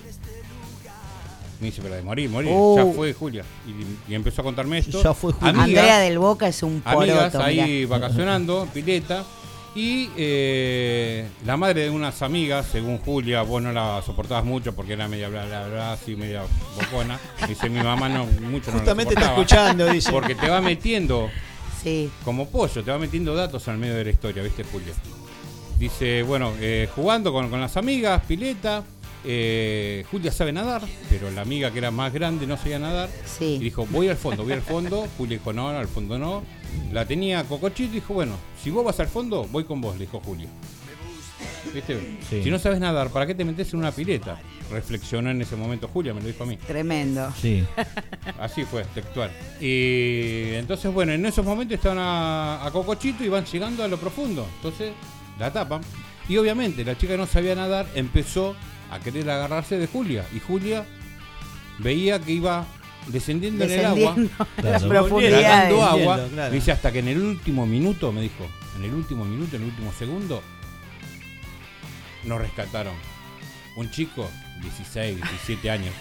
Me 1.60 1.68
dice, 1.68 1.82
pero 1.84 1.96
de 1.96 2.02
morir, 2.02 2.30
morir. 2.30 2.52
Ya 2.76 2.86
fue 2.94 3.14
Julia. 3.14 3.44
Y, 4.08 4.12
y 4.12 4.16
empezó 4.16 4.42
a 4.42 4.44
contarme 4.46 4.80
esto. 4.80 5.02
Ya 5.04 5.14
fue 5.14 5.32
Julia. 5.34 5.50
Amigas, 5.50 5.68
Andrea 5.84 6.00
del 6.00 6.18
Boca 6.20 6.48
es 6.48 6.64
un 6.64 6.82
amigas 6.86 7.32
poroto, 7.32 7.44
ahí 7.44 7.62
mirá. 7.86 7.88
vacacionando, 8.00 8.68
pileta. 8.74 9.24
Y 9.74 10.10
eh, 10.18 11.30
la 11.46 11.56
madre 11.56 11.84
de 11.84 11.90
unas 11.90 12.22
amigas, 12.22 12.68
según 12.70 12.98
Julia, 12.98 13.42
vos 13.44 13.62
no 13.62 13.72
la 13.72 14.02
soportabas 14.06 14.44
mucho 14.44 14.76
porque 14.76 14.94
era 14.94 15.08
media 15.08 15.30
bla 15.30 15.46
bla 15.46 15.68
bla, 15.68 15.94
así 15.94 16.16
media 16.18 16.44
bocona. 16.76 17.18
Dice, 17.48 17.70
mi 17.70 17.80
mamá 17.82 18.10
no 18.10 18.26
mucho 18.26 18.72
Justamente 18.72 19.16
no 19.16 19.22
la 19.22 19.28
está 19.28 19.40
escuchando, 19.40 19.86
dice. 19.88 20.12
Porque 20.12 20.36
te 20.36 20.50
va 20.50 20.60
metiendo 20.60 21.30
Sí. 21.82 22.12
como 22.26 22.48
pollo, 22.50 22.84
te 22.84 22.92
va 22.92 23.00
metiendo 23.00 23.34
datos 23.34 23.68
al 23.70 23.78
medio 23.78 23.96
de 23.96 24.04
la 24.04 24.10
historia, 24.12 24.44
¿viste, 24.44 24.64
Julio? 24.66 24.94
Dice, 25.80 26.22
bueno, 26.24 26.54
eh, 26.60 26.88
jugando 26.94 27.32
con, 27.32 27.50
con 27.50 27.60
las 27.62 27.76
amigas, 27.78 28.22
pileta. 28.28 28.84
Eh, 29.24 30.06
Julia 30.10 30.32
sabe 30.32 30.52
nadar, 30.52 30.82
pero 31.10 31.30
la 31.32 31.42
amiga 31.42 31.72
que 31.72 31.78
era 31.78 31.92
más 31.92 32.12
grande 32.12 32.48
no 32.48 32.58
sabía 32.58 32.80
nadar. 32.80 33.10
Sí. 33.26 33.56
Y 33.56 33.60
dijo, 33.60 33.86
voy 33.90 34.08
al 34.08 34.18
fondo, 34.18 34.44
voy 34.44 34.54
al 34.54 34.62
fondo. 34.62 35.08
Julia 35.18 35.38
dijo, 35.38 35.54
no, 35.54 35.72
no, 35.72 35.80
al 35.80 35.88
fondo 35.88 36.18
no. 36.18 36.44
La 36.92 37.06
tenía 37.06 37.44
Cocochito 37.44 37.92
y 37.92 37.96
dijo, 37.96 38.14
bueno, 38.14 38.36
si 38.62 38.70
vos 38.70 38.84
vas 38.84 39.00
al 39.00 39.08
fondo, 39.08 39.48
voy 39.52 39.64
con 39.64 39.82
vos, 39.82 39.96
le 39.96 40.06
dijo 40.06 40.20
Julia. 40.20 40.48
¿Viste? 41.74 42.18
Sí. 42.30 42.44
Si 42.44 42.50
no 42.50 42.60
sabes 42.60 42.80
nadar, 42.80 43.10
¿para 43.10 43.26
qué 43.26 43.36
te 43.36 43.46
metes 43.46 43.72
en 43.74 43.80
una 43.80 43.92
pileta? 43.92 44.40
Reflexionó 44.72 45.30
en 45.30 45.42
ese 45.42 45.56
momento 45.56 45.88
Julia, 45.88 46.14
me 46.14 46.22
lo 46.22 46.28
dijo 46.28 46.44
a 46.44 46.48
mí. 46.48 46.58
Tremendo. 46.58 47.32
Sí. 47.40 47.64
Así 48.40 48.66
fue, 48.66 48.84
textual. 48.96 49.32
Y 49.60 50.54
entonces, 50.56 50.92
bueno, 50.94 51.14
en 51.14 51.26
esos 51.26 51.46
momentos 51.46 51.76
estaban 51.76 52.00
a, 52.00 52.66
a 52.66 52.72
Cocochito 52.72 53.24
y 53.24 53.30
van 53.30 53.46
llegando 53.46 53.84
a 53.84 53.88
lo 53.88 53.98
profundo. 53.98 54.48
Entonces, 54.58 54.94
la 55.40 55.52
tapan. 55.52 55.82
Y 56.28 56.38
obviamente, 56.38 56.84
la 56.84 56.98
chica 56.98 57.14
que 57.14 57.18
no 57.18 57.28
sabía 57.28 57.56
nadar 57.56 57.88
empezó 57.96 58.56
a 58.92 59.00
querer 59.00 59.30
agarrarse 59.30 59.78
de 59.78 59.88
Julia. 59.88 60.26
Y 60.36 60.40
Julia 60.40 60.86
veía 61.80 62.20
que 62.20 62.34
iba 62.34 62.66
descendiendo, 63.08 63.64
en 63.64 63.72
el 63.72 63.86
agua. 63.86 64.16
Las 64.62 64.84
profundidades. 64.84 65.46
Tragando 65.46 65.84
agua. 65.84 66.28
Claro. 66.32 66.54
Dice 66.54 66.72
hasta 66.72 66.92
que 66.92 67.00
en 67.00 67.08
el 67.08 67.22
último 67.22 67.66
minuto, 67.66 68.12
me 68.12 68.22
dijo, 68.22 68.46
en 68.78 68.84
el 68.84 68.94
último 68.94 69.26
minuto, 69.26 69.56
en 69.56 69.64
el 69.64 69.70
último 69.70 69.92
segundo, 69.98 70.44
nos 72.26 72.40
rescataron. 72.40 72.94
Un 73.78 73.90
chico, 73.90 74.28
16, 74.62 75.16
17 75.16 75.72
años. 75.72 75.94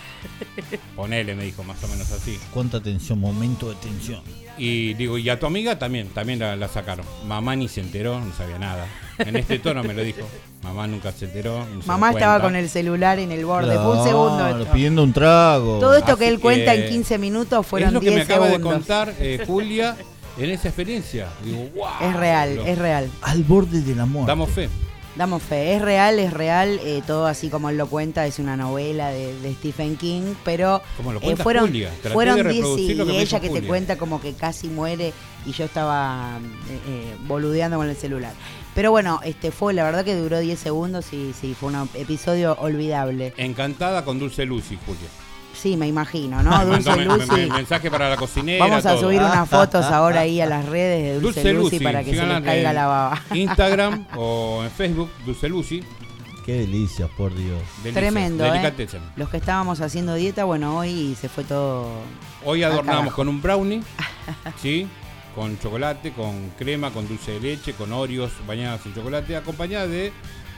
Ponele, 0.96 1.34
me 1.34 1.44
dijo, 1.44 1.62
más 1.62 1.82
o 1.84 1.88
menos 1.88 2.10
así. 2.10 2.38
Cuánta 2.52 2.80
tensión, 2.82 3.20
momento 3.20 3.68
de 3.70 3.76
tensión. 3.76 4.22
Y 4.58 4.94
digo, 4.94 5.16
y 5.16 5.28
a 5.30 5.38
tu 5.38 5.46
amiga 5.46 5.78
también, 5.78 6.08
también 6.08 6.38
la, 6.40 6.56
la 6.56 6.68
sacaron. 6.68 7.06
Mamá 7.26 7.56
ni 7.56 7.68
se 7.68 7.80
enteró, 7.80 8.20
no 8.20 8.32
sabía 8.34 8.58
nada. 8.58 8.86
En 9.18 9.36
este 9.36 9.58
tono 9.60 9.82
me 9.84 9.94
lo 9.94 10.02
dijo. 10.02 10.22
Mamá 10.62 10.86
nunca 10.86 11.12
se 11.12 11.26
enteró. 11.26 11.64
no 11.66 11.80
Mamá 11.86 12.10
estaba 12.10 12.40
con 12.42 12.56
el 12.56 12.68
celular 12.68 13.18
en 13.18 13.32
el 13.32 13.46
borde. 13.46 13.74
Fue 13.76 13.98
un 13.98 14.04
segundo 14.04 14.36
Claro, 14.38 14.60
esto. 14.62 14.72
pidiendo 14.72 15.02
un 15.02 15.12
trago. 15.12 15.78
Todo 15.78 15.94
esto 15.96 16.16
que 16.18 16.28
él 16.28 16.40
cuenta 16.40 16.74
que 16.74 16.84
en 16.86 16.90
15 16.90 17.18
minutos 17.18 17.60
Es 17.60 17.66
fueron 17.66 17.94
lo 17.94 18.00
que 18.00 18.10
me 18.10 18.16
10 18.16 18.28
acaba 18.30 18.46
de 18.46 18.52
segundos. 18.56 18.74
contar 18.78 19.14
eh, 19.18 19.42
Julia 19.46 19.96
en 20.36 20.50
esa 20.50 20.68
experiencia. 20.68 21.28
Digo, 21.44 21.68
wow. 21.76 21.86
Es 22.10 22.16
real, 22.16 22.58
es 22.66 22.78
real. 22.78 23.08
Al 23.22 23.42
borde 23.44 23.80
de 23.80 23.94
la 23.94 24.04
muerte. 24.06 24.28
Damos 24.30 24.50
fe. 24.50 24.68
Damos 25.16 25.42
fe, 25.42 25.74
es 25.74 25.82
real, 25.82 26.18
es 26.20 26.32
real, 26.32 26.78
eh, 26.84 27.02
todo 27.04 27.26
así 27.26 27.48
como 27.48 27.68
él 27.68 27.76
lo 27.76 27.88
cuenta, 27.88 28.26
es 28.26 28.38
una 28.38 28.56
novela 28.56 29.10
de, 29.10 29.38
de 29.40 29.54
Stephen 29.54 29.96
King, 29.96 30.34
pero 30.44 30.80
Como 30.96 31.12
lo 31.12 31.20
eh, 31.20 31.34
fueron, 31.36 31.66
Julia. 31.66 31.90
Traté 32.00 32.14
fueron 32.14 32.36
de 32.36 32.44
10 32.44 32.54
reproducir 32.54 32.90
y 33.00 33.04
que 33.04 33.20
ella 33.20 33.40
que 33.40 33.50
te 33.50 33.62
cuenta 33.62 33.98
como 33.98 34.20
que 34.20 34.34
casi 34.34 34.68
muere 34.68 35.12
y 35.46 35.52
yo 35.52 35.64
estaba 35.64 36.38
eh, 36.68 36.78
eh, 36.86 37.16
boludeando 37.26 37.76
con 37.76 37.88
el 37.88 37.96
celular. 37.96 38.32
Pero 38.74 38.92
bueno, 38.92 39.20
este 39.24 39.50
fue, 39.50 39.74
la 39.74 39.82
verdad 39.82 40.04
que 40.04 40.14
duró 40.14 40.38
10 40.38 40.58
segundos 40.58 41.12
y 41.12 41.32
sí, 41.32 41.56
fue 41.58 41.70
un 41.70 41.88
episodio 41.94 42.56
olvidable. 42.60 43.34
Encantada 43.36 44.04
con 44.04 44.18
Dulce 44.20 44.46
Lucy, 44.46 44.78
Julia. 44.86 45.08
Sí, 45.60 45.76
me 45.76 45.86
imagino, 45.86 46.42
¿no? 46.42 46.64
Dulce 46.64 46.88
Mandó 46.90 47.04
me- 47.12 47.18
me- 47.18 47.26
Lucy. 47.26 47.40
me- 47.50 47.56
mensaje 47.56 47.90
para 47.90 48.08
la 48.08 48.16
cocinera. 48.16 48.64
Vamos 48.64 48.86
a 48.86 48.92
todo. 48.92 49.00
subir 49.02 49.18
unas 49.20 49.48
fotos 49.48 49.84
ahora 49.86 50.20
ahí 50.20 50.40
a 50.40 50.46
las 50.46 50.64
redes 50.64 51.02
de 51.04 51.20
Dulce, 51.20 51.40
Dulce 51.42 51.52
Lucy, 51.52 51.74
Lucy, 51.76 51.84
para 51.84 52.02
que 52.02 52.14
se 52.14 52.42
caiga 52.42 52.72
la 52.72 52.86
baba. 52.86 53.22
Instagram 53.34 54.06
o 54.16 54.62
en 54.64 54.70
Facebook, 54.70 55.10
Dulce 55.26 55.48
Lucy. 55.48 55.82
Qué 56.46 56.52
delicias, 56.60 57.10
por 57.10 57.34
Dios. 57.34 57.60
Delicias, 57.84 57.94
Tremendo, 57.94 58.44
¿eh? 58.46 58.72
Los 59.16 59.28
que 59.28 59.36
estábamos 59.36 59.80
haciendo 59.82 60.14
dieta, 60.14 60.44
bueno, 60.44 60.78
hoy 60.78 61.14
se 61.20 61.28
fue 61.28 61.44
todo. 61.44 61.86
Hoy 62.44 62.62
adornamos 62.62 63.12
con 63.12 63.28
un 63.28 63.42
brownie, 63.42 63.82
¿sí? 64.62 64.88
Con 65.34 65.58
chocolate, 65.60 66.12
con 66.12 66.50
crema, 66.58 66.90
con 66.90 67.06
dulce 67.06 67.32
de 67.32 67.40
leche, 67.40 67.74
con 67.74 67.92
Oreos 67.92 68.32
bañadas 68.46 68.84
en 68.86 68.94
chocolate, 68.94 69.36
acompañada 69.36 69.86
de 69.86 70.12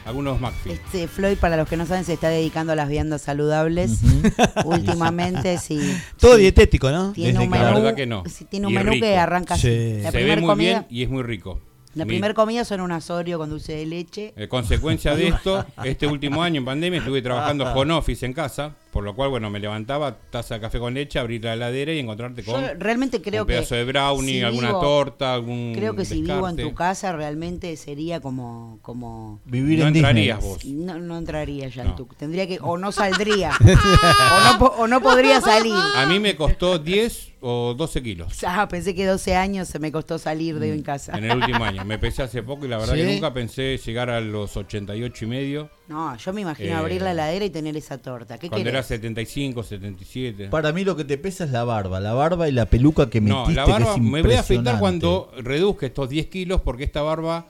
algunos 0.05 0.41
McFlurry. 0.41 0.79
Este 0.85 1.09
Floyd, 1.09 1.37
para 1.39 1.57
los 1.57 1.69
que 1.69 1.77
no 1.77 1.87
saben, 1.87 2.05
se 2.05 2.13
está 2.15 2.29
dedicando 2.29 2.73
a 2.73 2.77
las 2.77 2.89
viandas 2.89 3.23
saludables. 3.23 4.01
Últimamente, 4.65 5.59
sí. 5.63 5.79
Todo 6.19 6.35
sí. 6.37 6.43
dietético, 6.43 6.91
¿no? 6.91 7.13
Tiene 7.13 7.33
Desde 7.33 7.45
un 7.47 7.53
que- 7.53 7.59
la 7.59 7.65
menú, 7.67 7.77
verdad 7.83 7.95
que 7.97 8.07
no. 8.07 8.23
sí, 8.27 8.45
tiene 8.47 8.67
un 8.67 8.73
Y 8.73 8.77
menú 8.77 8.93
rico. 8.93 9.07
que 9.07 9.17
arranca 9.17 9.55
así. 9.55 9.63
Sí. 9.69 10.03
La 10.03 10.11
Se 10.11 10.17
ve 10.19 10.23
primera 10.25 10.41
muy 10.41 10.49
comida, 10.49 10.71
bien 10.81 10.87
y 10.91 11.03
es 11.03 11.11
muy 11.11 11.23
rico. 11.23 11.61
la 11.95 12.07
primera 12.07 12.35
comida 12.35 12.65
son 12.65 12.81
unas 12.81 13.11
Oreo 13.11 13.39
con 13.39 13.51
dulce 13.51 13.75
de 13.75 13.87
leche. 13.87 14.33
Eh, 14.37 14.49
consecuencia 14.49 15.15
de 15.15 15.29
esto, 15.29 15.65
este 15.85 16.07
último 16.07 16.43
año 16.43 16.59
en 16.59 16.65
pandemia 16.65 16.99
estuve 17.01 17.23
trabajando 17.23 17.65
home 17.73 17.93
office 17.93 18.25
en 18.25 18.33
casa, 18.33 18.75
por 18.93 19.03
lo 19.05 19.15
cual, 19.17 19.31
bueno, 19.31 19.49
me 19.51 19.59
levantaba, 19.59 20.19
taza 20.31 20.55
de 20.57 20.61
café 20.61 20.79
con 20.79 20.93
leche, 20.95 21.19
abrir 21.19 21.43
la 21.43 21.55
heladera 21.55 21.93
y 21.93 21.99
encontrarte 21.99 22.45
con 22.45 22.61
Yo 22.61 22.69
realmente 22.79 23.21
creo 23.23 23.43
un 23.43 23.49
que 23.49 23.55
pedazo 23.55 23.75
de 23.75 23.85
brownie, 23.85 24.35
si 24.35 24.43
alguna 24.43 24.69
vivo- 24.69 24.81
torta, 24.81 25.35
algún 25.35 25.73
Creo 25.75 25.97
que 25.97 26.05
si 26.05 26.21
vivo 26.23 26.47
en 26.49 26.57
tu 26.57 26.75
casa 26.75 27.13
realmente 27.13 27.77
sería 27.77 28.21
como 28.21 28.79
como 28.83 29.41
Vivir 29.47 29.79
No 29.81 29.89
en 29.89 29.97
entrarías 29.97 30.39
Disney. 30.43 30.75
vos. 30.77 30.87
no, 30.87 31.01
no 31.01 31.19
entraría 31.19 31.69
ya 31.69 31.85
No. 31.85 31.91
en 31.91 31.97
tu 31.97 32.05
tendría 32.17 32.47
que 32.47 32.59
o 32.61 32.77
no 32.79 32.93
saldría 32.93 33.51
o, 33.61 34.53
no, 34.53 34.59
po- 34.59 34.75
o 34.79 34.87
no 34.87 35.01
podría 35.01 35.41
salir. 35.41 35.73
A 35.97 36.07
mí 36.07 36.21
me 36.21 36.37
costó 36.37 36.79
10 36.79 37.33
o 37.41 37.75
12 37.75 38.03
kilos 38.03 38.45
Ah, 38.47 38.69
pensé 38.69 38.95
que 38.95 39.05
12 39.07 39.35
años 39.35 39.67
se 39.69 39.79
me 39.79 39.91
costó 39.91 40.19
salir 40.19 40.59
de 40.59 40.83
casa. 40.83 41.13
Mm, 41.13 41.17
en 41.19 41.25
el 41.25 41.37
último 41.39 41.65
año. 41.65 41.85
Me 41.85 41.99
pesé 41.99 42.23
hace 42.23 42.43
poco 42.43 42.67
y 42.67 42.69
la 42.69 42.79
verdad 42.79 42.95
¿Sí? 42.95 43.01
que 43.01 43.15
nunca 43.15 43.33
pensé 43.33 43.79
llegar 43.79 44.11
a 44.11 44.21
los 44.21 44.57
88 44.57 45.25
y 45.25 45.29
medio. 45.29 45.71
No, 45.89 46.17
yo 46.17 46.33
me 46.33 46.41
imagino 46.43 46.71
Eh, 46.71 46.75
abrir 46.75 47.03
la 47.03 47.11
heladera 47.13 47.45
y 47.45 47.51
tener 47.51 47.77
esa 47.77 47.99
torta. 47.99 48.39
¿Qué 48.39 48.49
Cuando 48.49 48.69
era 48.69 48.79
querés? 48.79 48.87
75, 48.87 49.63
77. 49.63 50.49
Para 50.49 50.73
mí 50.73 50.85
lo 50.85 50.97
que 50.97 51.05
te 51.05 51.19
pesa 51.19 51.45
es 51.45 51.51
la 51.51 51.65
barba, 51.65 52.01
la 52.01 52.13
barba 52.15 52.49
y 52.49 52.53
la 52.53 52.67
peluca 52.67 53.11
que 53.11 53.21
No, 53.21 53.41
metiste 53.47 53.55
la 53.61 53.65
que 53.67 53.73
barba 53.73 53.95
es 53.95 54.01
me 54.01 54.23
voy 54.23 54.35
a 54.35 54.41
afeitar 54.41 54.79
cuando 54.79 55.31
reduzca 55.39 55.87
estos 55.87 56.09
10 56.09 56.27
kilos 56.29 56.61
porque 56.63 56.85
esta 56.85 57.03
barba 57.03 57.47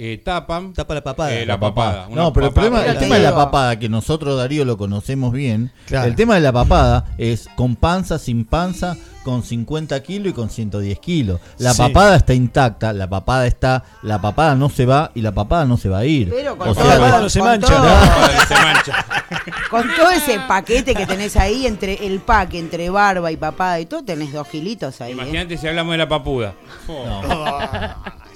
eh, 0.00 0.18
tapan 0.24 0.72
Tapa 0.72 0.94
la 0.94 1.02
papada. 1.02 1.34
eh, 1.34 1.44
la 1.44 1.58
papada. 1.58 2.06
No, 2.10 2.32
pero 2.32 2.46
el, 2.46 2.52
problema, 2.52 2.84
el 2.86 2.96
tema 2.98 3.16
de 3.16 3.22
la 3.24 3.34
papada, 3.34 3.78
que 3.78 3.88
nosotros 3.88 4.36
Darío 4.38 4.64
lo 4.64 4.78
conocemos 4.78 5.32
bien, 5.32 5.72
Claro. 5.86 6.06
el 6.06 6.14
tema 6.14 6.36
de 6.36 6.40
la 6.40 6.52
papada 6.52 7.04
es 7.18 7.48
con 7.56 7.74
panza, 7.76 8.18
sin 8.18 8.44
panza, 8.44 8.96
con 9.24 9.42
50 9.42 10.00
kilos 10.02 10.30
y 10.30 10.32
con 10.34 10.48
110 10.50 10.98
kilos. 11.00 11.40
La 11.58 11.72
Sí. 11.74 11.78
papada 11.82 12.16
está 12.16 12.32
intacta, 12.32 12.92
la 12.92 13.08
papada 13.10 13.46
está, 13.48 13.84
la 14.02 14.20
papada 14.20 14.54
no 14.54 14.70
se 14.70 14.86
va 14.86 15.10
y 15.14 15.20
la 15.20 15.32
papada 15.32 15.64
no 15.66 15.76
se 15.76 15.88
va 15.88 15.98
a 15.98 16.04
ir. 16.06 16.30
Pero 16.30 16.56
con 16.56 16.68
o 16.68 16.74
todo, 16.74 16.84
sea, 16.84 16.94
la 16.94 17.00
papada 17.04 17.20
no 17.22 17.28
se 17.28 17.42
mancha. 17.42 17.66
Papada 17.76 18.46
se 18.46 18.54
mancha. 18.54 19.06
Con 19.70 19.86
todo 19.94 20.10
ese 20.10 20.40
paquete 20.48 20.94
que 20.94 21.04
tenés 21.04 21.36
ahí, 21.36 21.66
entre 21.66 22.06
el 22.06 22.20
pack, 22.20 22.54
entre 22.54 22.88
barba 22.88 23.30
y 23.30 23.36
papada 23.36 23.78
y 23.80 23.84
todo, 23.84 24.02
tenés 24.02 24.32
dos 24.32 24.46
kilitos 24.48 24.98
ahí. 25.02 25.10
¿eh? 25.10 25.14
Imagínate 25.14 25.58
si 25.58 25.68
hablamos 25.68 25.92
de 25.92 25.98
la 25.98 26.08
papuda. 26.08 26.54
Oh. 26.88 27.20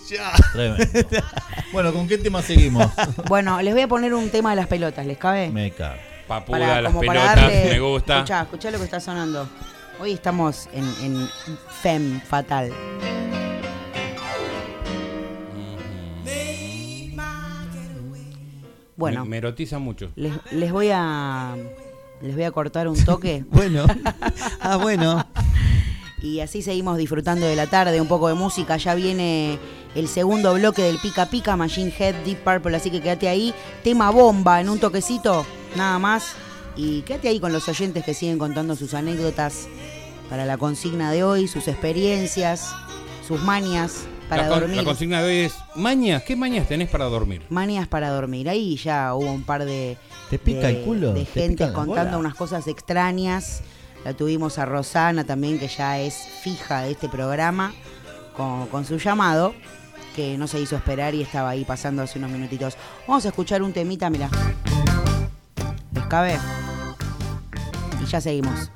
tremendo. 0.52 0.84
bueno, 1.72 1.92
¿con 1.92 2.08
qué 2.08 2.18
tema 2.18 2.42
seguimos? 2.42 2.86
Bueno, 3.28 3.60
les 3.62 3.72
voy 3.74 3.82
a 3.82 3.88
poner 3.88 4.14
un 4.14 4.30
tema 4.30 4.50
de 4.50 4.56
las 4.56 4.66
pelotas, 4.66 5.06
¿les 5.06 5.18
cabe? 5.18 5.50
Me 5.50 5.70
cago. 5.70 5.96
Papuda, 6.28 6.58
Para- 6.58 6.82
las 6.82 6.94
pelotas, 6.94 7.36
darle- 7.36 7.70
me 7.70 7.80
gusta. 7.80 8.16
Escuchá, 8.18 8.42
escuchá 8.42 8.70
lo 8.70 8.78
que 8.78 8.84
está 8.84 9.00
sonando. 9.00 9.48
Hoy 10.00 10.12
estamos 10.12 10.68
en, 10.72 10.84
en 11.04 11.28
Fem 11.82 12.20
Fatal. 12.22 12.72
Bueno, 18.96 19.24
Me, 19.24 19.30
me 19.30 19.36
erotiza 19.38 19.78
mucho. 19.78 20.10
les, 20.16 20.32
les 20.52 20.70
voy 20.70 20.90
a 20.92 21.56
les 22.20 22.34
voy 22.34 22.44
a 22.44 22.50
cortar 22.52 22.86
un 22.88 23.04
toque 23.04 23.44
Bueno. 23.50 23.86
Ah, 24.60 24.76
bueno. 24.76 25.26
y 26.22 26.40
así 26.40 26.62
seguimos 26.62 26.96
disfrutando 26.98 27.46
de 27.46 27.56
la 27.56 27.66
tarde, 27.66 28.00
un 28.00 28.06
poco 28.08 28.28
de 28.28 28.34
música. 28.34 28.76
Ya 28.76 28.94
viene 28.94 29.58
el 29.94 30.08
segundo 30.08 30.54
bloque 30.54 30.82
del 30.82 30.98
Pica 30.98 31.26
Pica, 31.26 31.56
Machine 31.56 31.92
Head, 31.98 32.14
Deep 32.24 32.38
Purple, 32.44 32.76
así 32.76 32.90
que 32.90 33.00
quédate 33.00 33.28
ahí. 33.28 33.52
Tema 33.84 34.10
bomba 34.10 34.60
en 34.60 34.68
un 34.68 34.78
toquecito, 34.78 35.44
nada 35.76 35.98
más. 35.98 36.34
Y 36.76 37.02
quédate 37.02 37.28
ahí 37.28 37.38
con 37.40 37.52
los 37.52 37.68
oyentes 37.68 38.04
que 38.04 38.14
siguen 38.14 38.38
contando 38.38 38.74
sus 38.76 38.94
anécdotas 38.94 39.66
para 40.30 40.46
la 40.46 40.56
consigna 40.56 41.10
de 41.12 41.22
hoy, 41.24 41.46
sus 41.46 41.68
experiencias, 41.68 42.74
sus 43.28 43.42
manias 43.42 44.04
para 44.30 44.44
la, 44.44 44.48
con- 44.48 44.60
dormir. 44.60 44.76
la 44.78 44.84
consigna 44.84 45.22
de 45.22 45.28
hoy 45.28 45.36
es 45.46 45.54
mañas. 45.74 46.22
¿Qué 46.22 46.36
mañas 46.36 46.66
tenés 46.66 46.88
para 46.88 47.04
dormir? 47.04 47.42
Manias 47.50 47.86
para 47.86 48.08
dormir. 48.08 48.48
Ahí 48.48 48.76
ya 48.76 49.14
hubo 49.14 49.30
un 49.30 49.42
par 49.42 49.66
de, 49.66 49.98
¿Te 50.30 50.38
pica 50.38 50.68
de, 50.68 50.78
el 50.78 50.84
culo? 50.86 51.12
de 51.12 51.24
¿Te 51.26 51.40
gente 51.42 51.70
contando 51.72 52.16
bola? 52.16 52.18
unas 52.18 52.34
cosas 52.34 52.66
extrañas. 52.66 53.60
La 54.06 54.14
tuvimos 54.14 54.58
a 54.58 54.64
Rosana 54.64 55.24
también, 55.24 55.58
que 55.58 55.68
ya 55.68 56.00
es 56.00 56.14
fija 56.42 56.80
de 56.80 56.92
este 56.92 57.08
programa, 57.10 57.72
con, 58.36 58.66
con 58.68 58.84
su 58.86 58.96
llamado, 58.96 59.54
que 60.14 60.36
no 60.38 60.46
se 60.46 60.60
hizo 60.60 60.76
esperar 60.76 61.14
y 61.14 61.22
estaba 61.22 61.50
ahí 61.50 61.64
pasando 61.64 62.02
hace 62.02 62.18
unos 62.18 62.30
minutitos. 62.30 62.76
Vamos 63.06 63.24
a 63.24 63.28
escuchar 63.28 63.62
un 63.62 63.72
temita, 63.72 64.10
mira. 64.10 64.28
¿Les 65.94 66.06
cabe? 66.06 66.38
Y 68.02 68.06
ya 68.06 68.20
seguimos. 68.20 68.70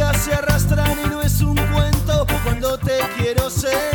Se 0.00 0.34
arrastran 0.34 0.98
y 1.04 1.08
no 1.08 1.20
es 1.20 1.40
un 1.42 1.54
cuento 1.54 2.26
cuando 2.44 2.78
te 2.78 2.98
quiero 3.16 3.48
sentir. 3.50 3.89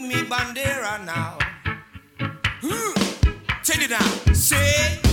with 0.00 0.08
me, 0.08 0.22
Bandera, 0.22 1.04
now. 1.04 1.38
Take 3.62 3.82
it 3.82 3.90
down. 3.90 4.34
Say. 4.34 5.07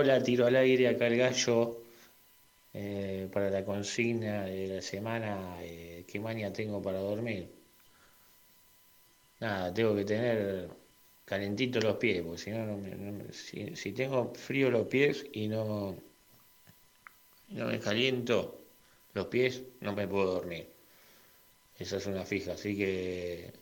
Hola, 0.00 0.22
tiro 0.22 0.46
al 0.46 0.56
aire 0.56 0.88
acá 0.88 1.06
el 1.06 1.16
gallo 1.18 1.58
eh, 2.74 3.28
para 3.32 3.50
la 3.50 3.64
consigna 3.64 4.44
de 4.46 4.66
la 4.68 4.82
semana. 4.82 5.58
eh, 5.62 6.04
¿Qué 6.08 6.20
maña 6.20 6.52
tengo 6.52 6.82
para 6.82 7.00
dormir? 7.00 7.50
Nada, 9.40 9.72
tengo 9.74 9.94
que 9.96 10.04
tener 10.04 10.68
calentitos 11.24 11.82
los 11.84 11.96
pies, 11.96 12.22
porque 12.22 12.38
si 12.42 12.50
no, 12.52 12.66
no 12.66 13.32
si, 13.32 13.74
si 13.76 13.92
tengo 13.92 14.32
frío 14.34 14.70
los 14.70 14.86
pies 14.86 15.26
y 15.32 15.48
no, 15.48 15.96
no 17.50 17.66
me 17.66 17.78
caliento 17.78 18.38
los 19.12 19.26
pies, 19.26 19.62
no 19.80 19.92
me 19.94 20.08
puedo 20.08 20.32
dormir. 20.36 20.66
Esa 21.80 21.96
es 21.96 22.06
una 22.06 22.24
fija, 22.24 22.52
así 22.52 22.76
que 22.76 23.52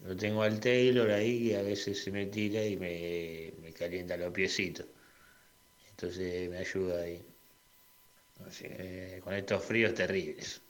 lo 0.00 0.16
tengo 0.16 0.42
al 0.42 0.58
Taylor 0.58 1.08
ahí 1.12 1.48
que 1.48 1.56
a 1.56 1.62
veces 1.62 2.02
se 2.02 2.10
me 2.10 2.26
tira 2.26 2.64
y 2.66 2.76
me, 2.76 3.52
me 3.62 3.72
calienta 3.72 4.16
los 4.16 4.32
piecitos. 4.32 4.86
Entonces 6.02 6.48
me 6.48 6.56
ayuda 6.56 7.02
ahí. 7.02 7.22
Con 9.22 9.34
estos 9.34 9.62
fríos 9.62 9.92
terribles. 9.92 10.62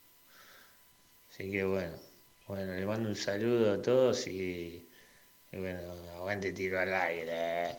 Así 1.31 1.53
que 1.53 1.63
bueno, 1.63 1.97
bueno, 2.49 2.75
le 2.75 2.85
mando 2.85 3.09
un 3.09 3.15
saludo 3.15 3.75
a 3.75 3.81
todos 3.81 4.27
y, 4.27 4.89
y 5.53 5.57
bueno, 5.57 5.93
aguante 6.17 6.53
tiro 6.53 6.81
al 6.81 6.93
aire. 6.93 7.79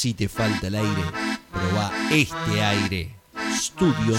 Si 0.00 0.14
te 0.14 0.28
falta 0.28 0.68
el 0.68 0.76
aire, 0.76 1.02
proba 1.52 1.90
este 2.12 2.62
aire. 2.62 3.16
Studio 3.52 4.14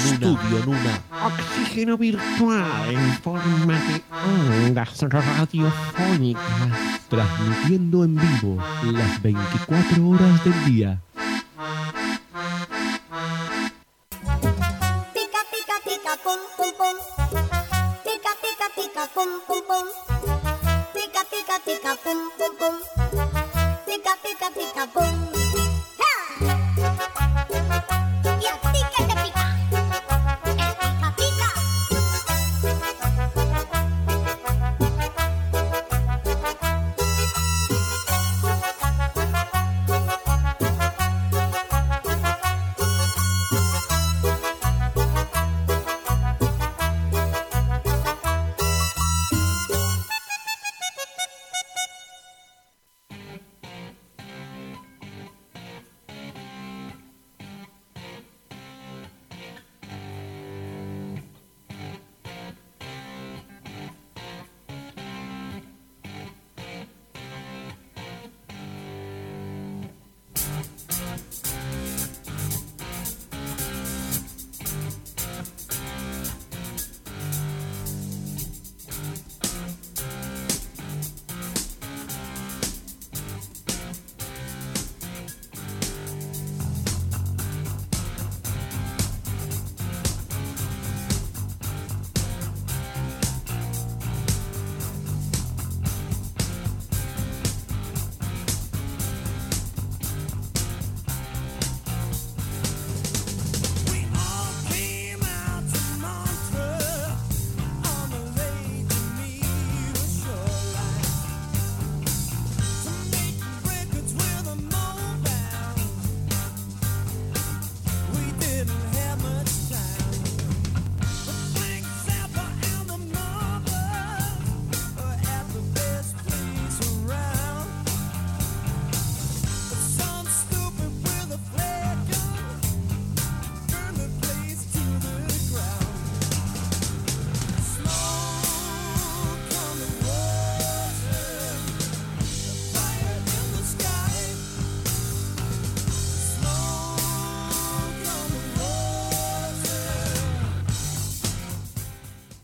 Nuna. 0.65 1.01
Oxígeno 1.25 1.97
virtual 1.97 2.93
en 2.93 3.13
forma 3.21 3.79
de 3.79 4.65
ondas 4.65 5.01
radiofónicas. 5.01 6.43
Transmitiendo 7.07 8.03
en 8.03 8.15
vivo 8.17 8.61
las 8.91 9.21
24 9.21 10.09
horas 10.09 10.43
del 10.43 10.65
día. 10.65 11.01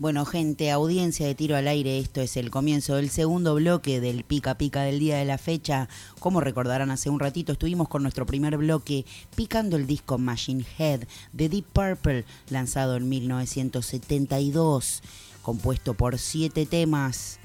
Bueno, 0.06 0.24
gente, 0.24 0.70
audiencia 0.70 1.26
de 1.26 1.34
tiro 1.34 1.58
al 1.58 1.68
aire, 1.68 1.98
esto 1.98 2.22
es 2.22 2.38
el 2.38 2.52
comienzo 2.52 2.98
del 2.98 3.10
segundo 3.10 3.56
bloque 3.56 4.00
del 4.00 4.24
pica 4.24 4.56
pica 4.56 4.84
del 4.84 5.00
día 5.00 5.18
de 5.18 5.26
la 5.26 5.40
fecha. 5.40 5.90
Como 6.20 6.42
recordarán, 6.42 6.92
hace 6.92 7.10
un 7.10 7.20
ratito 7.20 7.54
estuvimos 7.54 7.88
con 7.88 8.04
nuestro 8.04 8.28
primer 8.28 8.56
bloque 8.58 9.04
picando 9.36 9.78
el 9.78 9.88
disco 9.88 10.20
Machine 10.20 10.64
Head 10.78 11.08
de 11.34 11.50
Deep 11.50 11.66
Purple, 11.74 12.24
lanzado 12.52 12.98
en 12.98 13.10
1972, 13.10 15.02
compuesto 15.42 15.96
por 15.96 16.20
siete 16.20 16.68
temas. 16.68 17.40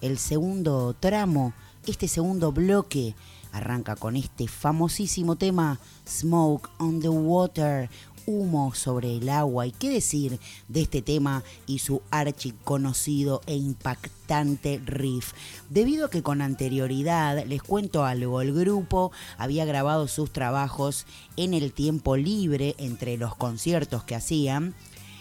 El 0.00 0.16
segundo 0.16 0.96
tramo, 0.98 1.52
este 1.86 2.08
segundo 2.08 2.52
bloque, 2.52 3.16
arranca 3.52 3.96
con 3.96 4.16
este 4.16 4.48
famosísimo 4.48 5.36
tema 5.36 5.78
Smoke 6.06 6.70
on 6.78 7.00
the 7.00 7.10
Water, 7.10 7.90
humo 8.28 8.74
sobre 8.74 9.16
el 9.16 9.28
agua. 9.30 9.66
¿Y 9.66 9.72
qué 9.72 9.88
decir 9.88 10.38
de 10.68 10.82
este 10.82 11.00
tema 11.00 11.42
y 11.66 11.78
su 11.78 12.02
archiconocido 12.10 13.40
e 13.46 13.56
impactante 13.56 14.80
riff? 14.84 15.32
Debido 15.70 16.06
a 16.06 16.10
que 16.10 16.22
con 16.22 16.42
anterioridad, 16.42 17.44
les 17.46 17.62
cuento 17.62 18.04
algo, 18.04 18.42
el 18.42 18.52
grupo 18.52 19.12
había 19.38 19.64
grabado 19.64 20.08
sus 20.08 20.30
trabajos 20.30 21.06
en 21.36 21.54
el 21.54 21.72
tiempo 21.72 22.16
libre 22.16 22.74
entre 22.78 23.16
los 23.16 23.34
conciertos 23.34 24.04
que 24.04 24.14
hacían. 24.14 24.74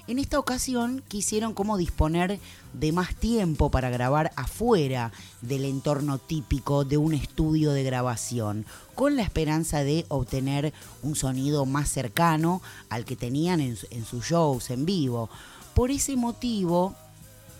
En 0.07 0.19
esta 0.19 0.39
ocasión 0.39 1.03
quisieron 1.09 1.53
como 1.53 1.75
disponer 1.75 2.39
de 2.71 2.91
más 2.93 3.13
tiempo 3.13 3.69
para 3.69 3.89
grabar 3.89 4.31
afuera 4.37 5.11
del 5.41 5.65
entorno 5.65 6.17
típico 6.17 6.85
de 6.85 6.95
un 6.95 7.13
estudio 7.13 7.71
de 7.71 7.83
grabación, 7.83 8.65
con 8.95 9.17
la 9.17 9.23
esperanza 9.23 9.83
de 9.83 10.05
obtener 10.07 10.73
un 11.03 11.17
sonido 11.17 11.65
más 11.65 11.89
cercano 11.89 12.61
al 12.87 13.03
que 13.03 13.17
tenían 13.17 13.59
en, 13.59 13.75
sus 13.75 14.23
shows 14.23 14.69
en 14.69 14.85
vivo. 14.85 15.29
Por 15.73 15.91
ese 15.91 16.15
motivo, 16.15 16.95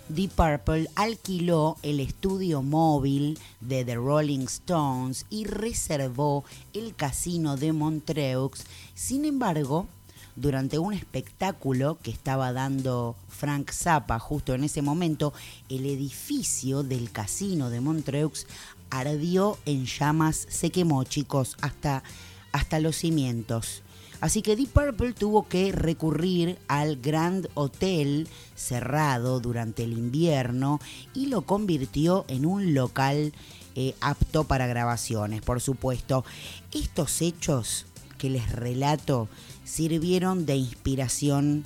Deep 0.08 0.32
Purple 0.32 0.90
alquiló 0.96 1.76
el 1.84 2.00
estudio 2.00 2.62
móvil 2.62 3.38
de 3.60 3.84
The 3.84 3.96
Rolling 3.96 4.46
Stones 4.46 5.26
y 5.30 5.44
reservó 5.44 6.46
el 6.74 6.96
casino 6.96 7.58
de 7.58 7.74
Montreux. 7.74 8.64
Sin 8.96 9.26
embargo, 9.26 9.90
durante 10.38 10.78
un 10.78 10.94
espectáculo 10.94 11.98
que 12.02 12.12
estaba 12.12 12.54
dando 12.54 13.16
Frank 13.28 13.72
Zappa 13.72 14.20
justo 14.20 14.54
en 14.54 14.64
ese 14.64 14.82
momento, 14.82 15.34
el 15.68 15.86
edificio 15.86 16.84
del 16.84 17.12
casino 17.12 17.70
de 17.70 17.82
Montreux 17.82 18.46
ardió 18.90 19.58
en 19.66 19.86
llamas, 19.86 20.48
se 20.50 20.70
quemó, 20.70 21.04
chicos, 21.04 21.58
hasta, 21.62 22.04
hasta 22.52 22.80
los 22.80 22.96
cimientos. 22.96 23.82
Así 24.22 24.42
que 24.42 24.56
Deep 24.56 24.70
Purple 24.70 25.14
tuvo 25.14 25.48
que 25.48 25.72
recurrir 25.72 26.58
al 26.68 26.98
Grand 26.98 27.50
Hotel 27.56 28.28
cerrado 28.56 29.40
durante 29.40 29.84
el 29.84 29.94
invierno 29.94 30.80
y 31.14 31.28
lo 31.28 31.44
convirtió 31.44 32.26
en 32.28 32.46
un 32.46 32.74
local 32.74 33.34
eh, 33.76 33.94
apto 34.02 34.46
para 34.46 34.66
grabaciones, 34.66 35.42
por 35.42 35.62
supuesto. 35.62 36.26
Estos 36.72 37.22
hechos 37.22 37.86
que 38.18 38.30
les 38.30 38.52
relato 38.52 39.30
sirvieron 39.64 40.46
de 40.46 40.56
inspiración 40.56 41.66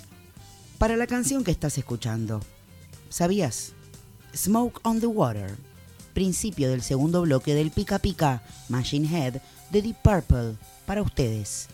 para 0.78 0.98
la 0.98 1.07
canción 1.07 1.44
que 1.44 1.52
estás 1.52 1.78
escuchando. 1.78 2.41
¿Sabías? 3.10 3.73
Smoke 4.36 4.80
on 4.84 4.99
the 4.99 5.07
Water, 5.07 5.57
principio 6.14 6.69
del 6.69 6.82
segundo 6.82 7.22
bloque 7.22 7.53
del 7.53 7.72
Pica 7.72 7.99
Pica 7.99 8.41
Machine 8.69 9.07
Head 9.07 9.41
de 9.72 9.82
Deep 9.82 9.98
Purple, 10.02 10.56
para 10.86 11.02
ustedes. 11.02 11.68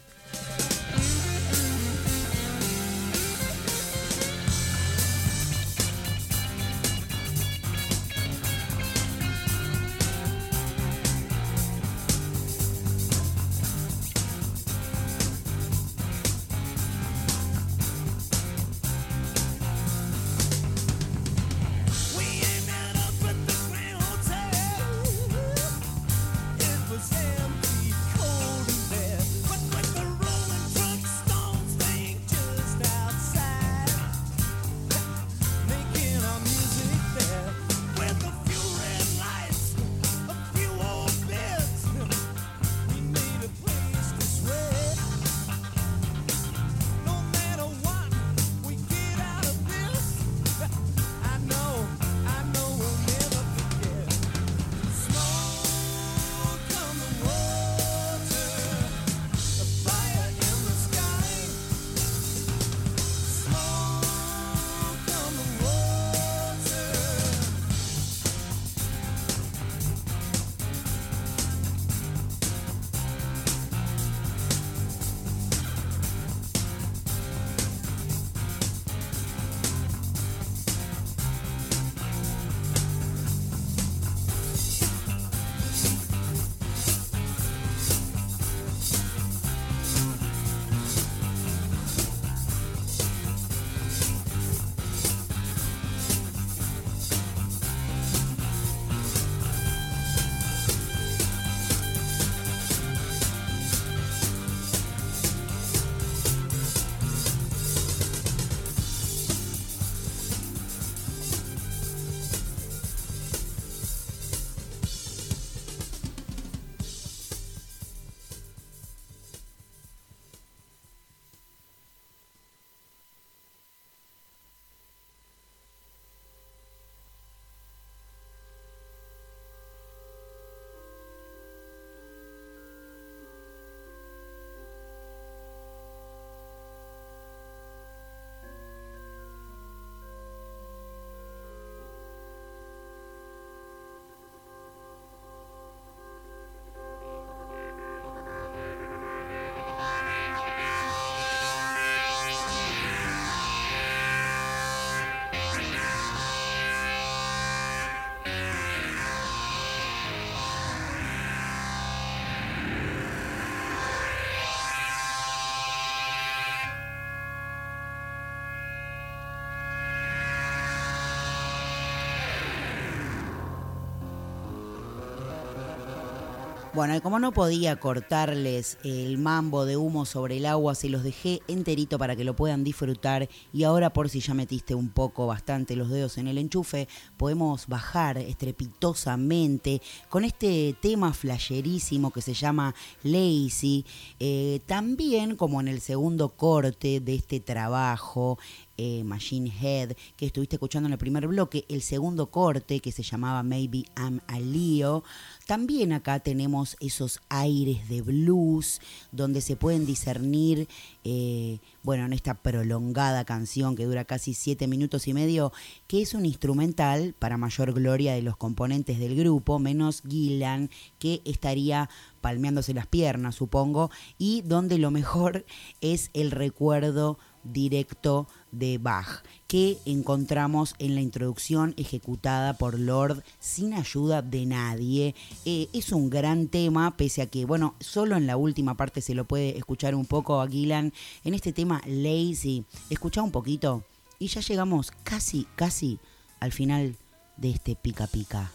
Bueno, 176.77 176.95
y 176.95 177.01
como 177.01 177.17
no 177.17 177.31
podía 177.31 177.77
cortarles 177.77 178.77
el 178.83 179.17
mambo 179.17 179.65
de 179.65 179.77
humo 179.77 180.05
sobre 180.05 180.37
el 180.37 180.45
agua, 180.45 180.75
se 180.75 180.89
los 180.89 181.01
dejé 181.01 181.41
enterito 181.47 181.97
para 181.97 182.15
que 182.15 182.23
lo 182.23 182.35
puedan 182.35 182.63
disfrutar. 182.63 183.29
Y 183.51 183.63
ahora, 183.63 183.93
por 183.93 184.09
si 184.09 184.19
ya 184.19 184.35
metiste 184.35 184.75
un 184.75 184.89
poco, 184.89 185.25
bastante 185.25 185.75
los 185.75 185.89
dedos 185.89 186.19
en 186.19 186.27
el 186.27 186.37
enchufe, 186.37 186.87
podemos 187.17 187.65
bajar 187.65 188.19
estrepitosamente 188.19 189.81
con 190.07 190.23
este 190.23 190.75
tema 190.79 191.13
flasherísimo 191.13 192.11
que 192.11 192.21
se 192.21 192.35
llama 192.35 192.75
Lazy. 193.01 193.83
Eh, 194.19 194.59
también, 194.67 195.35
como 195.35 195.59
en 195.59 195.69
el 195.69 195.81
segundo 195.81 196.29
corte 196.29 196.99
de 196.99 197.15
este 197.15 197.39
trabajo, 197.39 198.37
eh, 198.77 199.03
Machine 199.03 199.51
Head, 199.61 199.93
que 200.15 200.27
estuviste 200.27 200.55
escuchando 200.55 200.87
en 200.87 200.93
el 200.93 200.99
primer 200.99 201.27
bloque, 201.27 201.65
el 201.69 201.81
segundo 201.81 202.29
corte 202.29 202.79
que 202.79 202.91
se 202.91 203.03
llamaba 203.03 203.43
Maybe 203.43 203.85
I'm 203.97 204.21
a 204.27 204.39
Leo. 204.39 205.03
También 205.45 205.93
acá 205.93 206.19
tenemos 206.19 206.77
esos 206.79 207.19
aires 207.29 207.89
de 207.89 208.01
blues, 208.01 208.81
donde 209.11 209.41
se 209.41 209.55
pueden 209.55 209.85
discernir, 209.85 210.67
eh, 211.03 211.59
bueno, 211.83 212.05
en 212.05 212.13
esta 212.13 212.35
prolongada 212.35 213.25
canción 213.25 213.75
que 213.75 213.85
dura 213.85 214.05
casi 214.05 214.33
siete 214.33 214.67
minutos 214.67 215.07
y 215.07 215.13
medio, 215.13 215.51
que 215.87 216.01
es 216.01 216.13
un 216.13 216.25
instrumental 216.25 217.15
para 217.17 217.37
mayor 217.37 217.73
gloria 217.73 218.13
de 218.13 218.21
los 218.21 218.37
componentes 218.37 218.99
del 218.99 219.15
grupo, 219.15 219.59
menos 219.59 220.01
Gillan, 220.07 220.69
que 220.99 221.21
estaría 221.25 221.89
palmeándose 222.21 222.73
las 222.73 222.87
piernas, 222.87 223.35
supongo, 223.35 223.89
y 224.17 224.41
donde 224.41 224.77
lo 224.77 224.91
mejor 224.91 225.45
es 225.81 226.09
el 226.13 226.31
recuerdo 226.31 227.17
directo 227.51 228.27
de 228.51 228.77
Bach, 228.77 229.23
que 229.47 229.77
encontramos 229.85 230.75
en 230.79 230.95
la 230.95 231.01
introducción 231.01 231.73
ejecutada 231.77 232.53
por 232.53 232.79
Lord 232.79 233.23
sin 233.39 233.73
ayuda 233.73 234.21
de 234.21 234.45
nadie. 234.45 235.15
Eh, 235.45 235.67
es 235.73 235.91
un 235.91 236.09
gran 236.09 236.47
tema, 236.47 236.95
pese 236.97 237.21
a 237.21 237.27
que, 237.27 237.45
bueno, 237.45 237.75
solo 237.79 238.15
en 238.15 238.27
la 238.27 238.37
última 238.37 238.75
parte 238.75 239.01
se 239.01 239.15
lo 239.15 239.25
puede 239.25 239.57
escuchar 239.57 239.95
un 239.95 240.05
poco 240.05 240.41
a 240.41 240.47
Gillan. 240.47 240.93
En 241.23 241.33
este 241.33 241.53
tema, 241.53 241.81
Lazy, 241.85 242.65
escucha 242.89 243.21
un 243.21 243.31
poquito 243.31 243.83
y 244.19 244.27
ya 244.27 244.41
llegamos 244.41 244.91
casi, 245.03 245.47
casi 245.55 245.99
al 246.39 246.51
final 246.51 246.95
de 247.37 247.51
este 247.51 247.75
pica 247.75 248.07
pica. 248.07 248.51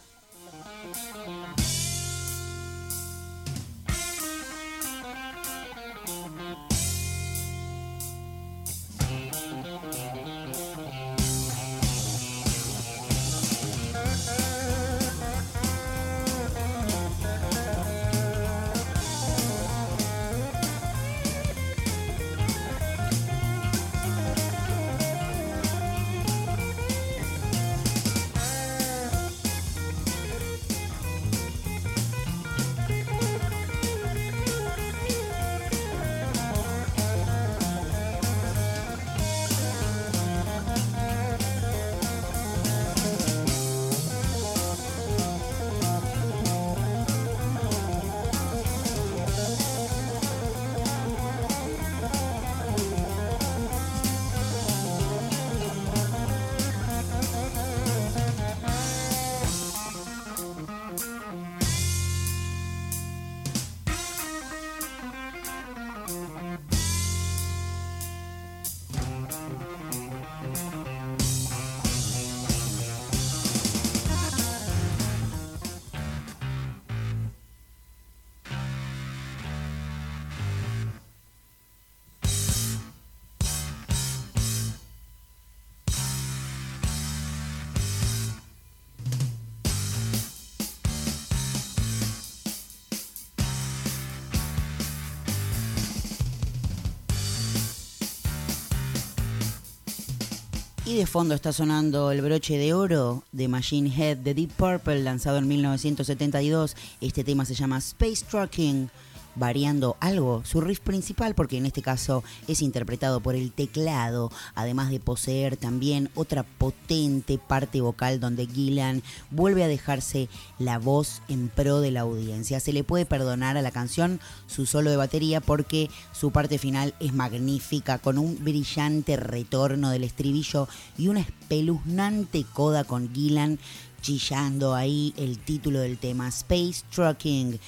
De 100.93 101.07
fondo 101.07 101.33
está 101.33 101.51
sonando 101.51 102.11
el 102.11 102.21
broche 102.21 102.55
de 102.55 102.71
oro 102.75 103.23
de 103.31 103.47
Machine 103.47 103.89
Head 103.89 104.17
de 104.17 104.35
Deep 104.35 104.51
Purple, 104.51 105.01
lanzado 105.01 105.39
en 105.39 105.47
1972. 105.47 106.75
Este 107.01 107.23
tema 107.23 107.45
se 107.45 107.55
llama 107.55 107.79
Space 107.79 108.23
Trucking, 108.29 108.91
variando 109.35 109.97
algo 109.99 110.43
su 110.45 110.61
riff 110.61 110.79
principal, 110.79 111.35
porque 111.35 111.57
en 111.57 111.65
este 111.65 111.81
caso 111.81 112.23
es 112.47 112.61
interpretado 112.61 113.19
por 113.19 113.35
el 113.35 113.51
teclado, 113.51 114.31
además 114.55 114.89
de 114.89 114.99
poseer 114.99 115.57
también 115.57 116.09
otra 116.15 116.43
potente 116.43 117.37
parte 117.37 117.81
vocal 117.81 118.19
donde 118.19 118.47
Gillan 118.47 119.03
vuelve 119.31 119.63
a 119.63 119.67
dejarse 119.67 120.29
la 120.59 120.79
voz 120.79 121.21
en 121.27 121.49
pro 121.49 121.81
de 121.81 121.91
la 121.91 122.01
audiencia. 122.01 122.59
Se 122.59 122.73
le 122.73 122.83
puede 122.83 123.05
perdonar 123.05 123.57
a 123.57 123.61
la 123.61 123.71
canción 123.71 124.19
su 124.47 124.65
solo 124.65 124.91
de 124.91 124.97
batería 124.97 125.41
porque 125.41 125.89
su 126.11 126.31
parte 126.31 126.57
final 126.57 126.93
es 126.99 127.13
magnífica, 127.13 127.99
con 127.99 128.17
un 128.17 128.43
brillante 128.43 129.15
retorno 129.15 129.89
del 129.89 130.03
estribillo 130.03 130.67
y 130.97 131.07
una 131.07 131.21
espeluznante 131.21 132.45
coda 132.53 132.83
con 132.83 133.13
Gillan 133.13 133.59
chillando 134.01 134.75
ahí 134.75 135.13
el 135.17 135.39
título 135.39 135.79
del 135.79 135.97
tema, 135.97 136.27
Space 136.27 136.83
Trucking. 136.93 137.59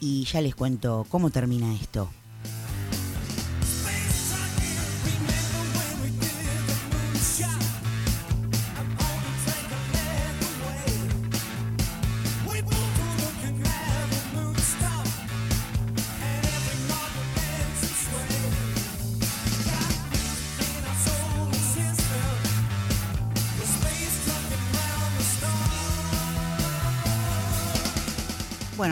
Y 0.00 0.24
ya 0.24 0.40
les 0.40 0.54
cuento 0.54 1.06
cómo 1.08 1.30
termina 1.30 1.74
esto. 1.74 2.08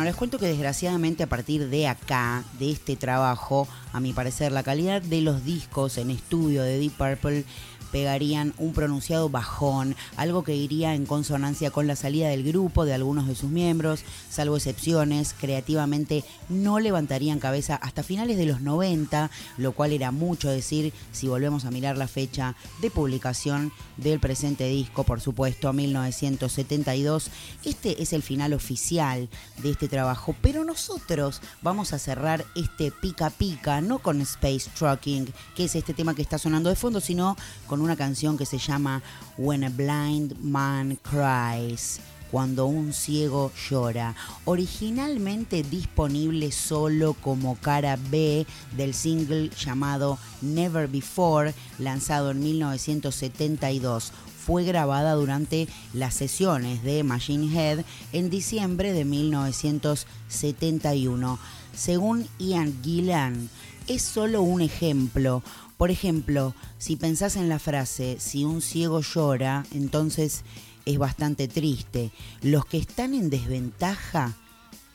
Les 0.08 0.16
cuento 0.16 0.38
que 0.38 0.46
desgraciadamente 0.46 1.22
a 1.22 1.26
partir 1.26 1.68
de 1.68 1.86
acá, 1.86 2.42
de 2.58 2.70
este 2.70 2.96
trabajo, 2.96 3.68
a 3.92 4.00
mi 4.00 4.14
parecer, 4.14 4.52
la 4.52 4.62
calidad 4.62 5.02
de 5.02 5.20
los 5.20 5.44
discos 5.44 5.98
en 5.98 6.10
estudio 6.10 6.62
de 6.62 6.78
Deep 6.78 6.92
Purple 6.92 7.44
pegarían 7.92 8.54
un 8.58 8.72
pronunciado 8.72 9.28
bajón, 9.28 9.96
algo 10.16 10.44
que 10.44 10.54
iría 10.54 10.94
en 10.94 11.06
consonancia 11.06 11.70
con 11.70 11.86
la 11.86 11.96
salida 11.96 12.28
del 12.28 12.44
grupo 12.44 12.84
de 12.84 12.94
algunos 12.94 13.26
de 13.26 13.34
sus 13.34 13.50
miembros, 13.50 14.04
salvo 14.30 14.56
excepciones, 14.56 15.34
creativamente 15.38 16.24
no 16.48 16.80
levantarían 16.80 17.38
cabeza 17.38 17.76
hasta 17.76 18.02
finales 18.02 18.36
de 18.36 18.46
los 18.46 18.60
90, 18.60 19.30
lo 19.56 19.72
cual 19.72 19.92
era 19.92 20.10
mucho 20.10 20.50
decir 20.50 20.92
si 21.12 21.28
volvemos 21.28 21.64
a 21.64 21.70
mirar 21.70 21.96
la 21.96 22.08
fecha 22.08 22.54
de 22.80 22.90
publicación 22.90 23.72
del 23.96 24.20
presente 24.20 24.68
disco, 24.68 25.04
por 25.04 25.20
supuesto, 25.20 25.72
1972. 25.72 27.30
Este 27.64 28.02
es 28.02 28.12
el 28.12 28.22
final 28.22 28.52
oficial 28.52 29.28
de 29.62 29.70
este 29.70 29.88
trabajo, 29.88 30.34
pero 30.40 30.64
nosotros 30.64 31.40
vamos 31.62 31.92
a 31.92 31.98
cerrar 31.98 32.44
este 32.54 32.90
pica 32.90 33.30
pica, 33.30 33.80
no 33.80 33.98
con 33.98 34.20
Space 34.20 34.70
Trucking, 34.76 35.32
que 35.54 35.64
es 35.64 35.74
este 35.74 35.94
tema 35.94 36.14
que 36.14 36.22
está 36.22 36.38
sonando 36.38 36.68
de 36.70 36.76
fondo, 36.76 37.00
sino 37.00 37.36
con 37.66 37.77
una 37.80 37.96
canción 37.96 38.36
que 38.36 38.46
se 38.46 38.58
llama 38.58 39.02
When 39.36 39.64
a 39.64 39.68
Blind 39.68 40.38
Man 40.40 40.98
Cries. 41.02 42.00
Cuando 42.30 42.66
un 42.66 42.92
ciego 42.92 43.52
llora, 43.70 44.14
originalmente 44.44 45.62
disponible 45.62 46.52
solo 46.52 47.14
como 47.14 47.56
cara 47.56 47.98
B 48.10 48.46
del 48.76 48.92
single 48.92 49.50
llamado 49.50 50.18
Never 50.42 50.88
Before, 50.88 51.54
lanzado 51.78 52.32
en 52.32 52.40
1972 52.40 54.12
fue 54.48 54.64
grabada 54.64 55.12
durante 55.12 55.68
las 55.92 56.14
sesiones 56.14 56.82
de 56.82 57.04
Machine 57.04 57.54
Head 57.54 57.84
en 58.14 58.30
diciembre 58.30 58.94
de 58.94 59.04
1971. 59.04 61.38
Según 61.74 62.26
Ian 62.38 62.74
Gillan, 62.82 63.50
es 63.88 64.00
solo 64.00 64.40
un 64.40 64.62
ejemplo. 64.62 65.42
Por 65.78 65.92
ejemplo, 65.92 66.54
si 66.76 66.96
pensás 66.96 67.36
en 67.36 67.48
la 67.48 67.60
frase, 67.60 68.16
si 68.18 68.44
un 68.44 68.60
ciego 68.60 69.00
llora, 69.00 69.64
entonces 69.70 70.42
es 70.84 70.98
bastante 70.98 71.46
triste. 71.46 72.10
Los 72.42 72.66
que 72.66 72.78
están 72.78 73.14
en 73.14 73.30
desventaja 73.30 74.36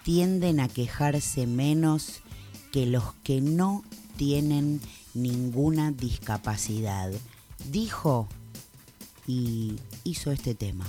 tienden 0.04 0.60
a 0.60 0.68
quejarse 0.68 1.48
menos 1.48 2.22
que 2.74 2.86
los 2.86 3.14
que 3.24 3.40
no 3.40 3.84
tienen 4.18 4.82
ninguna 5.14 5.92
discapacidad. 5.92 7.12
Dijo 7.72 8.28
y 9.26 9.78
hizo 10.04 10.32
este 10.32 10.54
tema. 10.54 10.86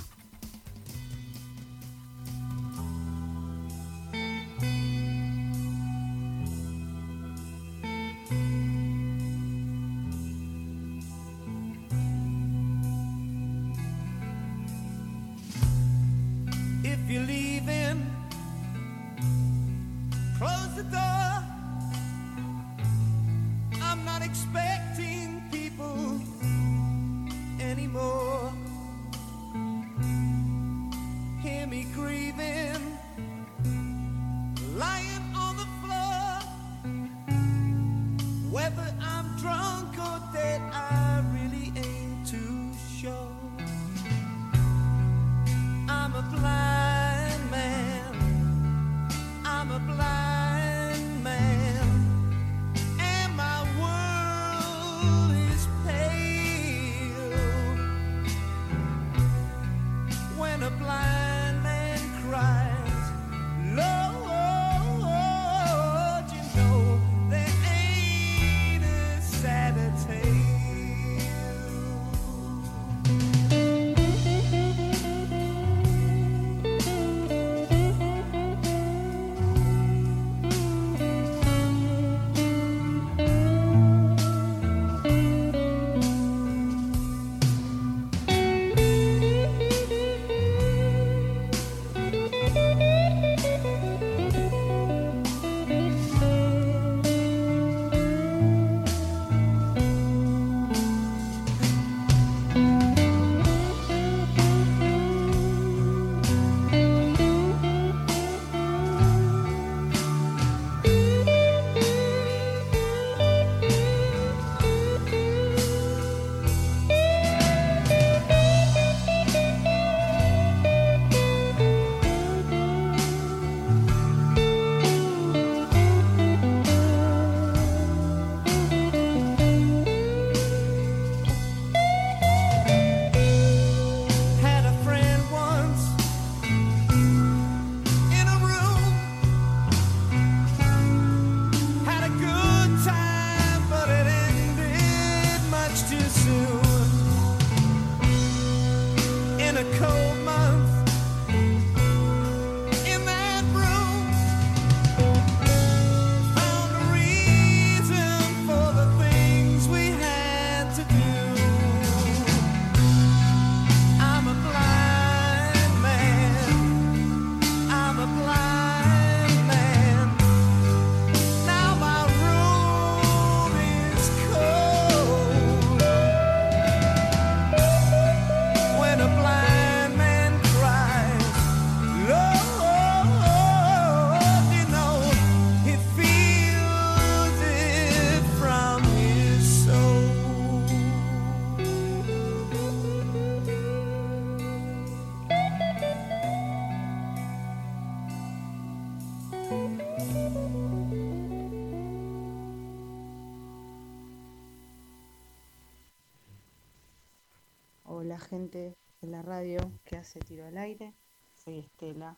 Gente 208.45 208.77
de 209.01 209.07
la 209.07 209.23
radio 209.23 209.57
que 209.85 209.97
hace 209.97 210.19
tiro 210.19 210.45
al 210.45 210.59
aire. 210.59 210.93
Soy 211.33 211.57
Estela. 211.57 212.15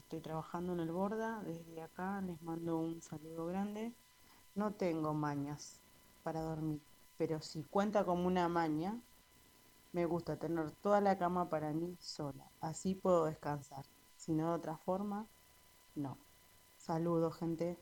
Estoy 0.00 0.20
trabajando 0.20 0.72
en 0.72 0.80
el 0.80 0.90
Borda. 0.90 1.40
Desde 1.44 1.82
acá 1.82 2.20
les 2.20 2.42
mando 2.42 2.78
un 2.78 3.00
saludo 3.00 3.46
grande. 3.46 3.92
No 4.56 4.72
tengo 4.72 5.14
mañas 5.14 5.80
para 6.24 6.40
dormir, 6.40 6.80
pero 7.16 7.40
si 7.40 7.62
cuenta 7.62 8.04
como 8.04 8.26
una 8.26 8.48
maña, 8.48 8.98
me 9.92 10.04
gusta 10.04 10.36
tener 10.36 10.72
toda 10.72 11.00
la 11.00 11.16
cama 11.16 11.48
para 11.48 11.72
mí 11.72 11.96
sola. 12.00 12.50
Así 12.60 12.96
puedo 12.96 13.26
descansar. 13.26 13.84
Si 14.16 14.32
no 14.32 14.48
de 14.48 14.56
otra 14.56 14.76
forma, 14.78 15.26
no. 15.94 16.18
Saludos 16.76 17.36
gente. 17.36 17.78